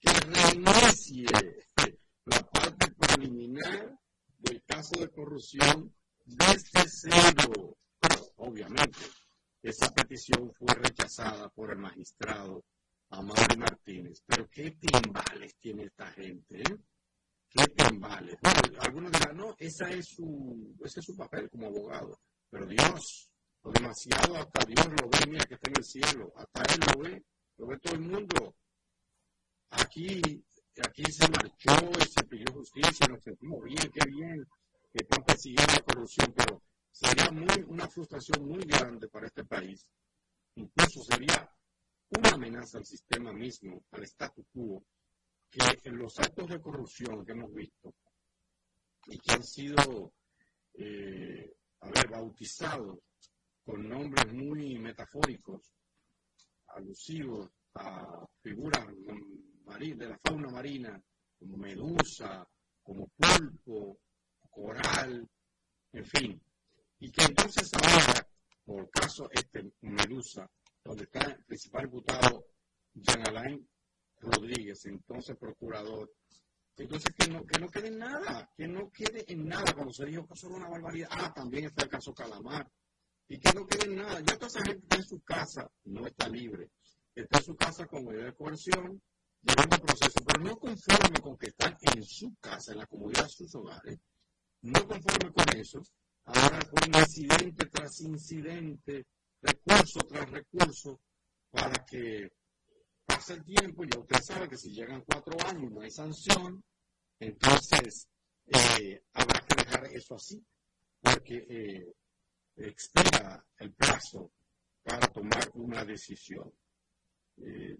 que 0.00 0.10
reinicie 0.12 1.26
la 2.24 2.42
parte 2.50 2.92
preliminar 2.92 3.98
del 4.38 4.62
caso 4.64 5.00
de 5.00 5.10
corrupción 5.10 5.94
desde 6.24 6.84
cero. 6.86 7.76
obviamente, 8.36 8.98
esa 9.62 9.90
petición 9.92 10.52
fue 10.52 10.74
rechazada 10.74 11.48
por 11.48 11.72
el 11.72 11.78
magistrado 11.78 12.64
Amaro 13.10 13.56
Martínez. 13.58 14.22
Pero 14.26 14.48
qué 14.48 14.72
timbales 14.72 15.56
tiene 15.58 15.84
esta 15.84 16.06
gente, 16.12 16.60
¿eh? 16.60 16.78
Qué 17.64 17.98
vale. 17.98 18.38
algunos 18.80 19.12
dirán, 19.12 19.36
no, 19.36 19.54
esa 19.58 19.90
es 19.90 20.06
su, 20.08 20.74
ese 20.84 21.00
es 21.00 21.06
su 21.06 21.16
papel 21.16 21.48
como 21.50 21.68
abogado. 21.68 22.20
Pero 22.50 22.66
Dios, 22.66 23.30
lo 23.62 23.72
demasiado, 23.72 24.36
hasta 24.36 24.64
Dios 24.64 24.86
lo 25.00 25.08
ve, 25.08 25.18
mira 25.28 25.44
que 25.46 25.54
está 25.54 25.70
en 25.70 25.78
el 25.78 25.84
cielo, 25.84 26.32
hasta 26.36 26.62
Él 26.74 26.80
lo 26.92 27.02
ve, 27.02 27.24
lo 27.56 27.66
ve 27.66 27.78
todo 27.78 27.94
el 27.94 28.00
mundo. 28.00 28.56
Aquí, 29.70 30.20
aquí 30.84 31.04
se 31.10 31.28
marchó 31.28 31.90
y 32.00 32.04
se 32.04 32.24
pidió 32.24 32.52
justicia, 32.52 33.06
nos 33.08 33.22
sentimos 33.22 33.62
bien, 33.64 33.90
qué 33.92 34.08
bien, 34.08 34.46
que 34.92 35.02
están 35.02 35.24
persiguiendo 35.24 35.72
la 35.72 35.82
corrupción, 35.82 36.32
pero 36.36 36.62
sería 36.90 37.30
muy, 37.30 37.64
una 37.68 37.88
frustración 37.88 38.46
muy 38.46 38.62
grande 38.64 39.08
para 39.08 39.26
este 39.26 39.44
país. 39.44 39.86
Incluso 40.54 41.02
sería 41.02 41.50
una 42.10 42.30
amenaza 42.30 42.78
al 42.78 42.86
sistema 42.86 43.32
mismo, 43.32 43.84
al 43.90 44.04
statu 44.04 44.44
quo, 44.52 44.84
que 45.82 45.90
los 45.90 46.18
actos 46.18 46.48
de 46.48 46.60
corrupción 46.60 47.24
que 47.24 47.32
hemos 47.32 47.52
visto 47.52 47.94
y 49.06 49.18
que 49.18 49.32
han 49.32 49.42
sido 49.42 50.12
eh, 50.74 51.54
haber 51.80 52.08
bautizado 52.08 53.02
con 53.64 53.88
nombres 53.88 54.32
muy 54.32 54.78
metafóricos, 54.78 55.72
alusivos 56.68 57.50
a 57.74 58.26
figuras 58.42 58.86
de 59.78 60.08
la 60.08 60.18
fauna 60.18 60.48
marina, 60.48 61.02
como 61.38 61.56
medusa, 61.56 62.46
como 62.82 63.08
pulpo, 63.16 63.98
coral, 64.50 65.28
en 65.92 66.04
fin. 66.06 66.42
Y 67.00 67.10
que 67.10 67.24
entonces 67.24 67.70
ahora, 67.74 68.26
por 68.64 68.88
caso 68.90 69.28
este 69.30 69.70
Medusa, 69.82 70.50
donde 70.82 71.04
está 71.04 71.20
el 71.26 71.44
principal 71.44 71.84
diputado 71.84 72.46
Jean 72.94 73.28
Alain 73.28 73.68
Rodríguez, 74.26 74.84
entonces 74.86 75.36
procurador, 75.36 76.10
entonces 76.76 77.14
que 77.16 77.28
no, 77.28 77.44
que 77.46 77.58
no 77.58 77.70
quede 77.70 77.88
en 77.88 77.98
nada, 77.98 78.50
que 78.54 78.68
no 78.68 78.90
quede 78.90 79.24
en 79.32 79.48
nada, 79.48 79.72
como 79.74 79.92
se 79.92 80.04
dijo 80.04 80.26
que 80.26 80.34
eso 80.34 80.48
era 80.48 80.56
una 80.56 80.68
barbaridad. 80.68 81.08
Ah, 81.10 81.32
también 81.32 81.64
está 81.64 81.84
el 81.84 81.88
caso 81.90 82.12
Calamar. 82.12 82.70
Y 83.28 83.38
que 83.38 83.52
no 83.54 83.66
quede 83.66 83.86
en 83.86 83.96
nada. 83.96 84.20
Ya 84.20 84.34
toda 84.34 84.48
esa 84.48 84.62
gente 84.62 84.82
está 84.82 84.96
en 84.96 85.04
su 85.04 85.20
casa, 85.22 85.70
no 85.84 86.06
está 86.06 86.28
libre. 86.28 86.70
Está 87.14 87.38
en 87.38 87.44
su 87.44 87.56
casa 87.56 87.86
con 87.86 88.04
medida 88.04 88.26
de 88.26 88.34
coerción, 88.34 89.02
llevando 89.40 89.78
proceso, 89.78 90.20
pero 90.26 90.44
no 90.44 90.58
conforme 90.58 91.20
con 91.20 91.36
que 91.38 91.46
están 91.46 91.76
en 91.80 92.04
su 92.04 92.34
casa, 92.36 92.72
en 92.72 92.78
la 92.78 92.86
comunidad 92.86 93.24
de 93.24 93.30
sus 93.30 93.54
hogares, 93.54 93.98
no 94.60 94.86
conforme 94.86 95.32
con 95.32 95.56
eso, 95.56 95.80
ahora 96.24 96.60
con 96.70 97.00
incidente 97.00 97.66
tras 97.66 98.00
incidente, 98.02 99.06
recurso 99.40 100.00
tras 100.00 100.30
recurso, 100.30 101.00
para 101.50 101.86
que 101.86 102.30
pase 103.06 103.34
el 103.34 103.44
tiempo, 103.44 103.84
ya 103.84 103.98
usted 103.98 104.20
sabe 104.20 104.48
que 104.48 104.56
si 104.56 104.70
llegan 104.70 105.02
cuatro 105.06 105.36
años 105.46 105.70
y 105.70 105.74
no 105.74 105.80
hay 105.80 105.90
sanción, 105.90 106.62
entonces 107.18 108.08
eh, 108.46 109.02
habrá 109.14 109.40
que 109.40 109.64
dejar 109.64 109.84
eso 109.86 110.14
así, 110.16 110.44
porque 111.00 111.46
eh, 111.48 111.94
expira 112.56 113.44
el 113.58 113.72
plazo 113.72 114.32
para 114.82 115.06
tomar 115.08 115.50
una 115.54 115.84
decisión. 115.84 116.52
Eh, 117.38 117.76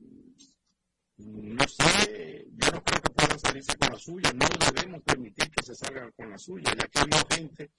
no 1.19 1.67
sé, 1.67 2.47
yo 2.53 2.71
no 2.73 2.83
creo 2.83 3.03
que 3.03 3.11
pueda 3.11 3.39
salirse 3.39 3.77
con 3.79 3.91
la 3.91 3.99
suya, 3.99 4.33
no 4.35 4.47
debemos 4.75 5.03
permitir 5.03 5.51
que 5.51 5.65
se 5.65 5.75
salga 5.75 6.11
con 6.13 6.31
la 6.31 6.39
suya, 6.39 6.73
ya 6.77 6.89
que 6.89 6.99
hay 6.99 7.39
gente 7.39 7.71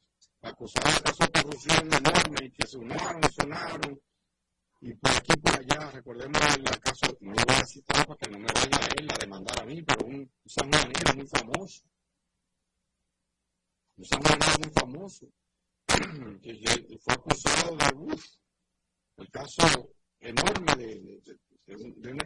acusada 0.42 0.92
de 0.92 1.42
corrupción 1.42 1.94
enorme 1.94 2.46
y 2.46 2.52
que 2.52 2.68
sonaron, 2.68 3.22
sonaron, 3.32 4.02
y 4.88 4.94
por 4.94 5.12
aquí 5.12 5.34
por 5.42 5.54
allá, 5.54 5.92
recordemos 5.92 6.42
el 6.56 6.80
caso, 6.80 7.18
no 7.20 7.34
lo 7.34 7.44
voy 7.46 7.56
a 7.56 7.66
citar 7.66 8.08
para 8.08 8.18
que 8.18 8.30
no 8.30 8.40
me 8.40 8.46
vaya 8.46 8.78
a 8.78 8.88
él 8.98 9.10
a 9.12 9.18
demandar 9.18 9.62
a 9.62 9.66
mí, 9.66 9.82
pero 9.82 10.06
un 10.06 10.32
sanjuanero 10.46 11.14
muy 11.14 11.28
famoso, 11.28 11.84
un 13.98 14.06
sanjuanero 14.06 14.60
muy 14.64 14.72
famoso, 14.72 15.28
que 16.42 17.00
fue 17.02 17.14
acusado 17.14 17.76
de, 17.76 17.96
uff, 17.98 18.26
el 19.18 19.30
caso 19.30 19.90
enorme 20.22 20.74
de, 20.78 21.22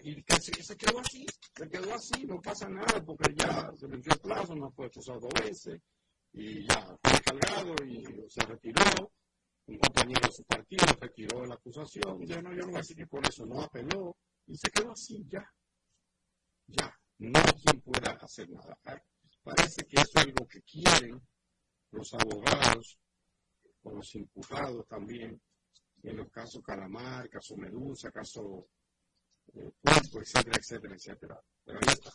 y 0.03 0.21
que 0.21 0.39
se, 0.39 0.77
quedó 0.77 0.99
así, 0.99 1.25
se 1.55 1.67
quedó 1.67 1.95
así, 1.95 2.25
no 2.25 2.39
pasa 2.39 2.69
nada 2.69 3.03
porque 3.03 3.33
ya 3.33 3.71
se 3.75 3.87
venció 3.87 4.13
el 4.13 4.19
plazo, 4.19 4.55
no 4.55 4.69
fue 4.69 4.85
acusado 4.85 5.19
dos 5.19 5.33
veces 5.33 5.81
y 6.33 6.67
ya 6.67 6.95
fue 7.01 7.11
descargado 7.11 7.73
y 7.83 8.05
se 8.29 8.41
retiró. 8.45 9.11
Compañero 9.77 10.27
de 10.27 10.33
su 10.33 10.43
partido 10.43 10.85
retiró 10.99 11.45
la 11.45 11.55
acusación. 11.55 12.25
Ya 12.25 12.41
no, 12.41 12.53
yo 12.53 12.65
no 12.65 12.71
voy 12.71 12.81
a 12.81 12.95
que 12.95 13.07
por 13.07 13.27
eso 13.27 13.45
no 13.45 13.61
apeló 13.61 14.17
y 14.47 14.57
se 14.57 14.69
quedó 14.69 14.91
así, 14.91 15.25
ya. 15.27 15.45
Ya, 16.67 16.97
no 17.19 17.41
pueda 17.83 18.11
hacer 18.11 18.49
nada. 18.49 18.77
Parece 19.43 19.85
que 19.85 19.99
eso 19.99 20.11
es 20.15 20.25
algo 20.25 20.47
que 20.47 20.61
quieren 20.61 21.21
los 21.91 22.13
abogados 22.13 22.97
o 23.83 23.91
los 23.91 24.15
imputados 24.15 24.87
también 24.87 25.41
en 26.03 26.17
los 26.17 26.29
casos 26.29 26.63
Calamar, 26.63 27.29
caso 27.29 27.55
Medusa, 27.57 28.11
caso 28.11 28.67
eh, 29.53 29.71
etcétera, 29.83 30.57
etcétera, 30.57 30.95
etcétera. 30.95 31.41
Pero 31.65 31.79
ahí 31.79 31.93
está. 31.93 32.11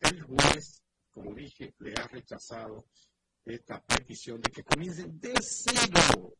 El 0.00 0.22
juez, 0.22 0.82
como 1.10 1.34
dije, 1.34 1.74
le 1.78 1.94
ha 1.94 2.06
rechazado 2.08 2.86
esta 3.44 3.82
petición 3.82 4.40
de 4.40 4.50
que 4.50 4.62
comiencen 4.62 5.18
de 5.20 5.34
cero. 5.40 6.34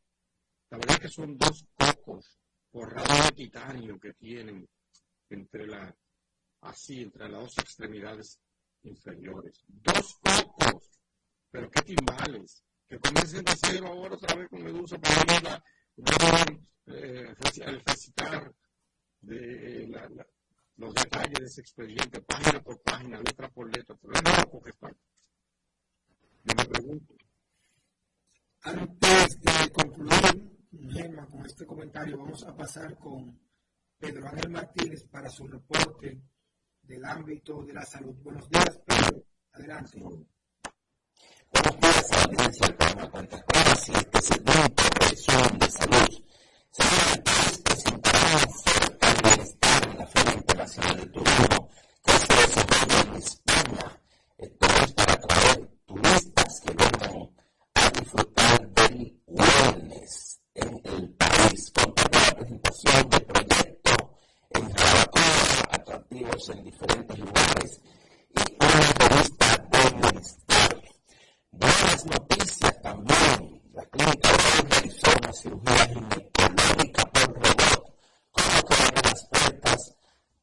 La 0.72 0.78
verdad 0.78 0.96
es 0.96 1.00
que 1.00 1.08
son 1.10 1.36
dos 1.36 1.66
cocos 1.76 2.38
forrados 2.70 3.26
de 3.26 3.32
titanio 3.32 4.00
que 4.00 4.14
tienen 4.14 4.66
entre 5.28 5.66
la, 5.66 5.94
así, 6.62 7.02
entre 7.02 7.28
las 7.28 7.42
dos 7.42 7.58
extremidades 7.58 8.40
inferiores. 8.84 9.62
Dos 9.68 10.18
cocos, 10.22 10.98
pero 11.50 11.70
qué 11.70 11.82
timbales. 11.82 12.64
Que 12.88 12.98
comiencen 12.98 13.44
de 13.44 13.52
cero 13.54 13.88
ahora 13.88 14.14
otra 14.14 14.34
vez 14.34 14.48
con 14.48 14.62
Medusa 14.62 14.98
para 14.98 15.62
eh, 16.86 17.34
el 17.66 17.80
recitar 17.84 18.54
de 19.20 19.88
la, 19.88 20.26
los 20.76 20.94
detalles 20.94 21.38
de 21.38 21.44
ese 21.44 21.60
expediente, 21.60 22.22
página 22.22 22.62
por 22.62 22.80
página, 22.80 23.18
letra 23.18 23.50
por 23.50 23.66
letra, 23.66 23.94
pero 24.00 24.14
no 24.22 24.58
lo 24.58 24.62
que 24.62 24.72
falta. 24.72 25.00
Yo 26.44 26.54
me 26.56 26.64
pregunto. 26.64 27.14
Antes 28.62 29.38
de 29.38 29.70
concluir, 29.70 30.61
Gemma, 30.72 31.26
con 31.26 31.44
este 31.44 31.66
comentario, 31.66 32.16
vamos 32.16 32.42
a 32.44 32.56
pasar 32.56 32.96
con 32.96 33.38
Pedro 33.98 34.26
Ángel 34.26 34.50
Martínez 34.50 35.04
para 35.04 35.28
su 35.28 35.46
reporte 35.46 36.22
del 36.80 37.04
ámbito 37.04 37.62
de 37.62 37.74
la 37.74 37.84
salud. 37.84 38.14
Buenos 38.22 38.48
días, 38.48 38.80
Pedro. 38.86 39.22
Adelante. 39.52 39.98
Buenos 40.00 40.30
días, 42.30 42.72
programa 42.72 43.10
Cuentas 43.10 43.44
Claras 43.46 43.88
y 43.88 43.92
este 43.92 44.22
segmento 44.22 44.82
de 44.98 45.58
de 45.58 45.70
salud. 45.70 46.24
Se 46.70 46.82
presentará 47.62 48.22
la 49.98 50.06
Feria 50.06 50.34
Internacional 50.34 50.96
del 50.96 51.12
Turismo 51.12 51.68
que 52.02 52.12
se 52.12 52.34
desarrolla 52.34 53.00
en 53.02 53.14
España. 53.16 54.00
Esto 54.38 54.66
es 54.66 54.92
para 54.94 55.12
atraer 55.12 55.70
turistas 55.84 56.60
que 56.60 56.72
vengan 56.72 57.30
a 57.74 57.90
disfrutar 57.90 58.68
del 58.70 59.20
wellness 59.26 60.31
en 60.54 60.80
el 60.84 61.08
país, 61.14 61.72
con 61.74 61.94
la 61.96 62.34
presentación 62.34 63.10
de 63.10 63.20
proyectos 63.20 63.96
en 64.50 64.72
Jarabacoa, 64.72 65.68
atractivos 65.70 66.48
en 66.50 66.64
diferentes 66.64 67.18
lugares 67.18 67.80
y 68.30 68.64
una 68.64 69.08
revista 69.08 69.68
de 69.70 69.90
bienestar. 69.90 70.82
Buenas 71.52 72.06
noticias 72.06 72.82
también. 72.82 73.62
La 73.72 73.84
clínica 73.86 74.28
de 74.28 74.68
realizó 74.68 75.10
una 75.22 75.32
cirugía 75.32 75.86
ginecológica 75.86 77.04
por 77.06 77.34
robot 77.34 77.92
que 78.34 79.02
las 79.02 79.24
puertas 79.26 79.94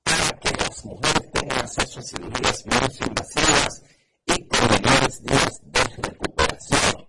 para 0.03 0.39
que 0.39 0.51
las 0.57 0.85
mujeres 0.85 1.31
tengan 1.31 1.59
acceso 1.59 1.99
a 1.99 2.03
cirugías 2.03 2.65
menos 2.65 3.01
invasivas 3.01 3.83
y 4.25 4.47
con 4.47 4.69
menores 4.71 5.23
días 5.23 5.61
de 5.63 5.83
recuperación. 6.01 7.07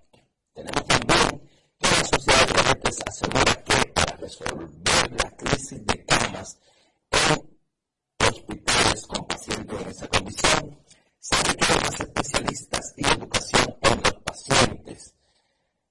Tenemos 0.55 0.87
también 0.87 1.51
que 1.79 1.89
la 1.89 2.05
Sociedad 2.05 2.60
Diabetes 2.91 2.99
asegura 3.07 3.65
que 3.65 3.89
para 3.93 4.17
resolver 4.17 5.13
la 5.13 5.31
crisis 5.37 5.87
de 5.87 6.05
camas 6.05 6.59
en 7.13 8.29
hospitales 8.29 9.07
con 9.07 9.27
pacientes 9.29 9.81
en 9.81 9.89
esa 9.89 10.09
condición, 10.09 10.79
se 11.21 11.37
requieren 11.37 11.79
más 11.85 12.01
especialistas 12.01 12.95
y 12.97 13.07
educación 13.07 13.77
en 13.83 14.03
los 14.03 14.15
pacientes. 14.25 15.15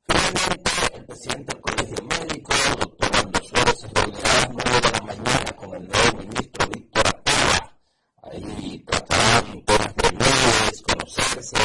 Finalmente, 0.07 0.71
el 0.93 1.05
presidente 1.05 1.53
del 1.53 1.61
Colegio 1.61 2.03
Médico, 2.03 2.53
doctor 2.80 3.15
Aldo 3.15 3.41
Suárez, 3.43 3.80
se 3.80 3.88
reunirá 3.88 4.31
a 4.31 4.35
las 4.35 4.49
9 4.49 4.81
de 4.81 4.91
la 4.91 5.01
mañana 5.01 5.55
con 5.55 5.76
el 5.76 5.88
nuevo 5.88 6.17
ministro 6.17 6.67
Víctor 6.67 7.07
Atala. 7.07 7.77
Ahí 8.23 8.84
tratarán 8.85 9.63
temas 9.63 9.95
de 9.95 10.11
leyes, 10.11 10.81
conocerse 10.81 11.57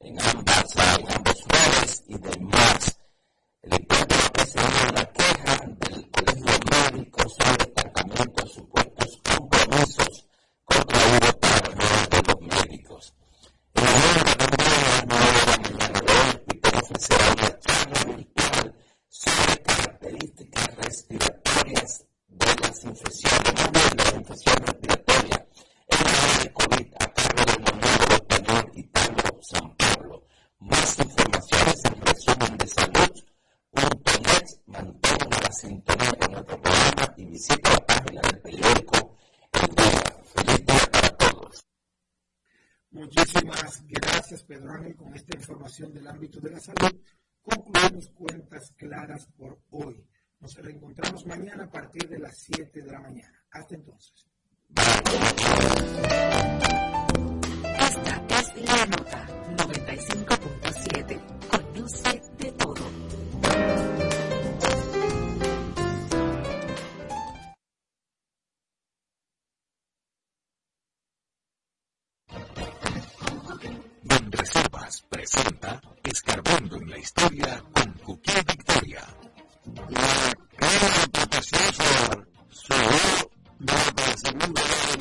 en 0.00 0.20
ambas, 0.20 0.76
en 0.98 1.12
ambos 1.12 2.02
y 2.08 2.18
demás. 2.18 2.94
Compromisos 9.22 10.28
contraídos 10.64 11.34
para 11.34 11.66
el 11.66 12.08
de 12.10 12.22
los 12.26 12.40
médicos. 12.40 13.14
En 13.74 13.84
la 13.84 13.90
hora 13.90 14.22
de 14.24 14.34
las 14.34 15.04
9 15.08 15.24
de 15.34 15.46
la 15.46 15.58
mañana 15.58 16.00
de 16.00 16.12
hoy, 16.12 16.42
Víctor 16.46 16.74
ofrecerá 16.76 17.32
una 17.32 17.58
charla 17.60 18.04
virtual 18.16 18.74
sobre 19.08 19.62
características 19.62 20.76
respiratorias 20.76 22.04
de 22.28 22.46
las 22.46 22.84
infecciones, 22.84 23.54
de 23.72 23.94
las 23.96 24.14
infecciones 24.14 24.66
respiratorias 24.66 25.40
en 25.88 26.04
la 26.04 26.10
área 26.10 26.38
de 26.42 26.52
COVID 26.52 26.88
a 27.00 27.12
cargo 27.12 27.42
del 27.44 27.60
monólogo 27.60 28.14
español 28.14 28.72
Italo 28.74 29.40
San 29.42 29.76
Pablo. 29.76 30.22
Más 30.60 30.98
informaciones 30.98 31.84
en 31.84 32.00
resumen 32.06 32.58
de 32.58 32.66
salud.net. 32.66 34.44
Mantenga 34.66 35.40
la 35.42 35.52
sintonía 35.52 36.12
con 36.18 36.32
nuestro 36.32 36.60
programa 36.60 37.14
y 37.16 37.24
visita 37.26 37.70
la 37.72 37.86
página 37.86 38.20
del 38.22 38.40
periódico 38.40 39.16
El 39.52 39.74
Día. 39.74 40.02
Feliz 40.34 40.66
día 40.66 40.90
para 40.90 41.08
todos. 41.16 41.64
Del 46.04 46.12
ámbito 46.12 46.38
de 46.38 46.50
la 46.50 46.60
salud. 46.60 47.00
concluimos 47.40 48.10
cuentas 48.10 48.74
claras 48.76 49.26
por 49.38 49.58
hoy. 49.70 50.06
Nos 50.38 50.54
reencontramos 50.56 51.24
mañana 51.24 51.64
a 51.64 51.70
partir 51.70 52.06
de 52.06 52.18
las 52.18 52.36
7 52.36 52.82
de 52.82 52.92
la 52.92 53.00
mañana. 53.00 53.43
Presenta 75.08 75.80
Escarbando 76.02 76.76
en 76.76 76.90
la 76.90 76.98
Historia 76.98 77.64
con 77.72 77.92
Cuquía 77.94 78.42
Victoria. 78.46 79.02
La 80.58 80.68
de 80.68 81.08
protección 81.10 81.74
solar 82.50 83.24
Guerra 83.60 83.92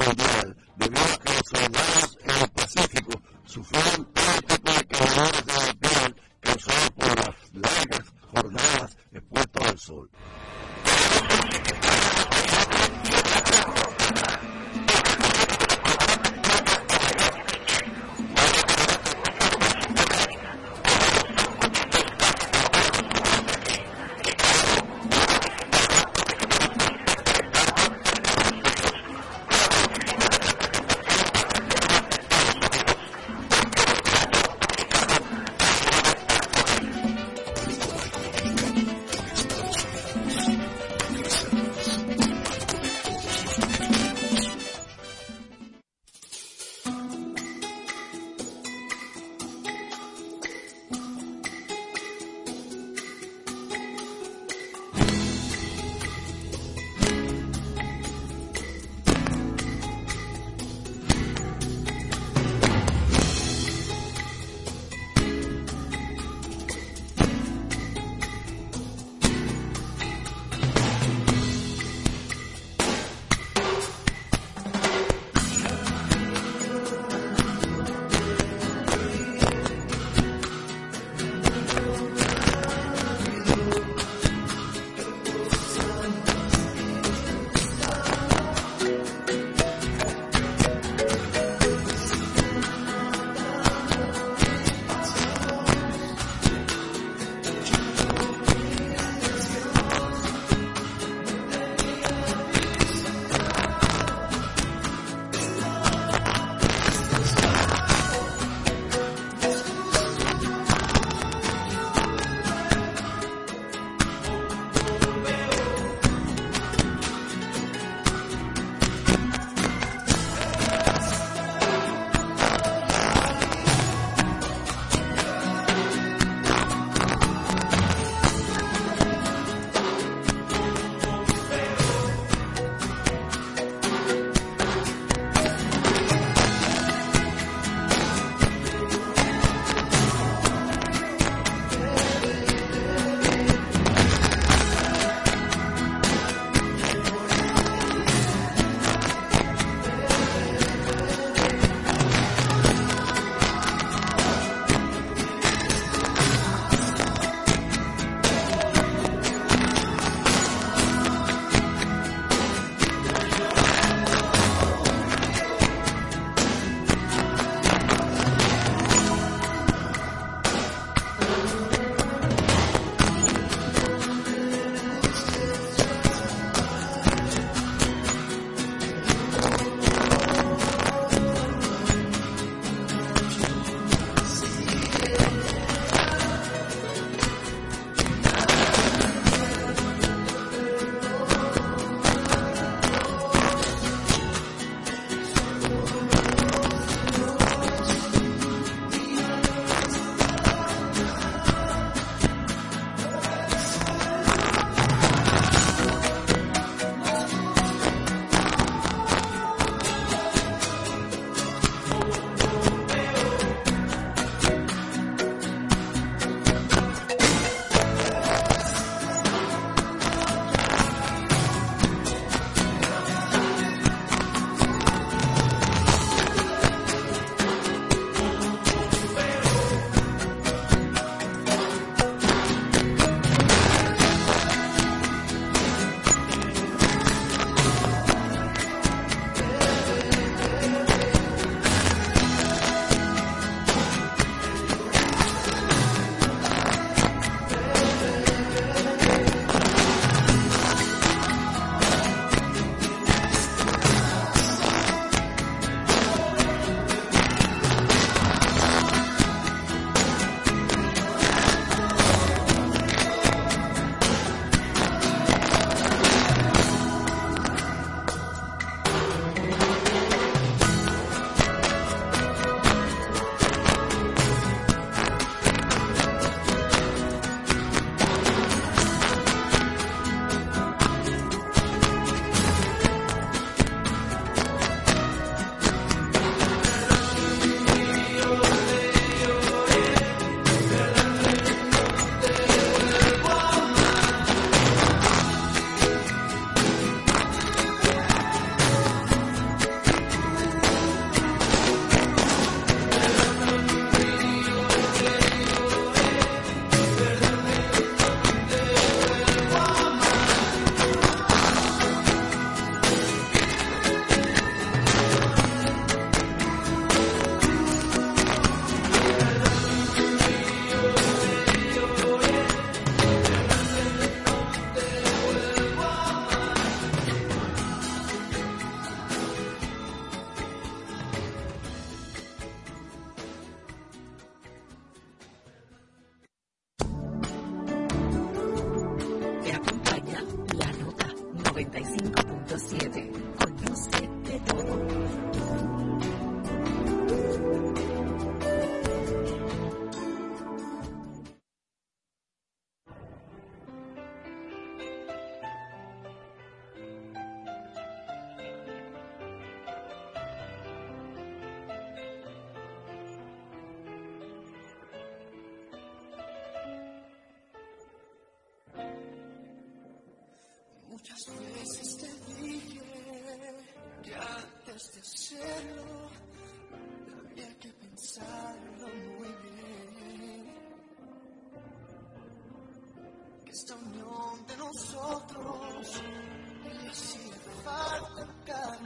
Mundial 0.05 0.57
debido 0.77 1.03
a 1.03 1.17
que 1.19 1.92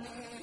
Amen. 0.08 0.37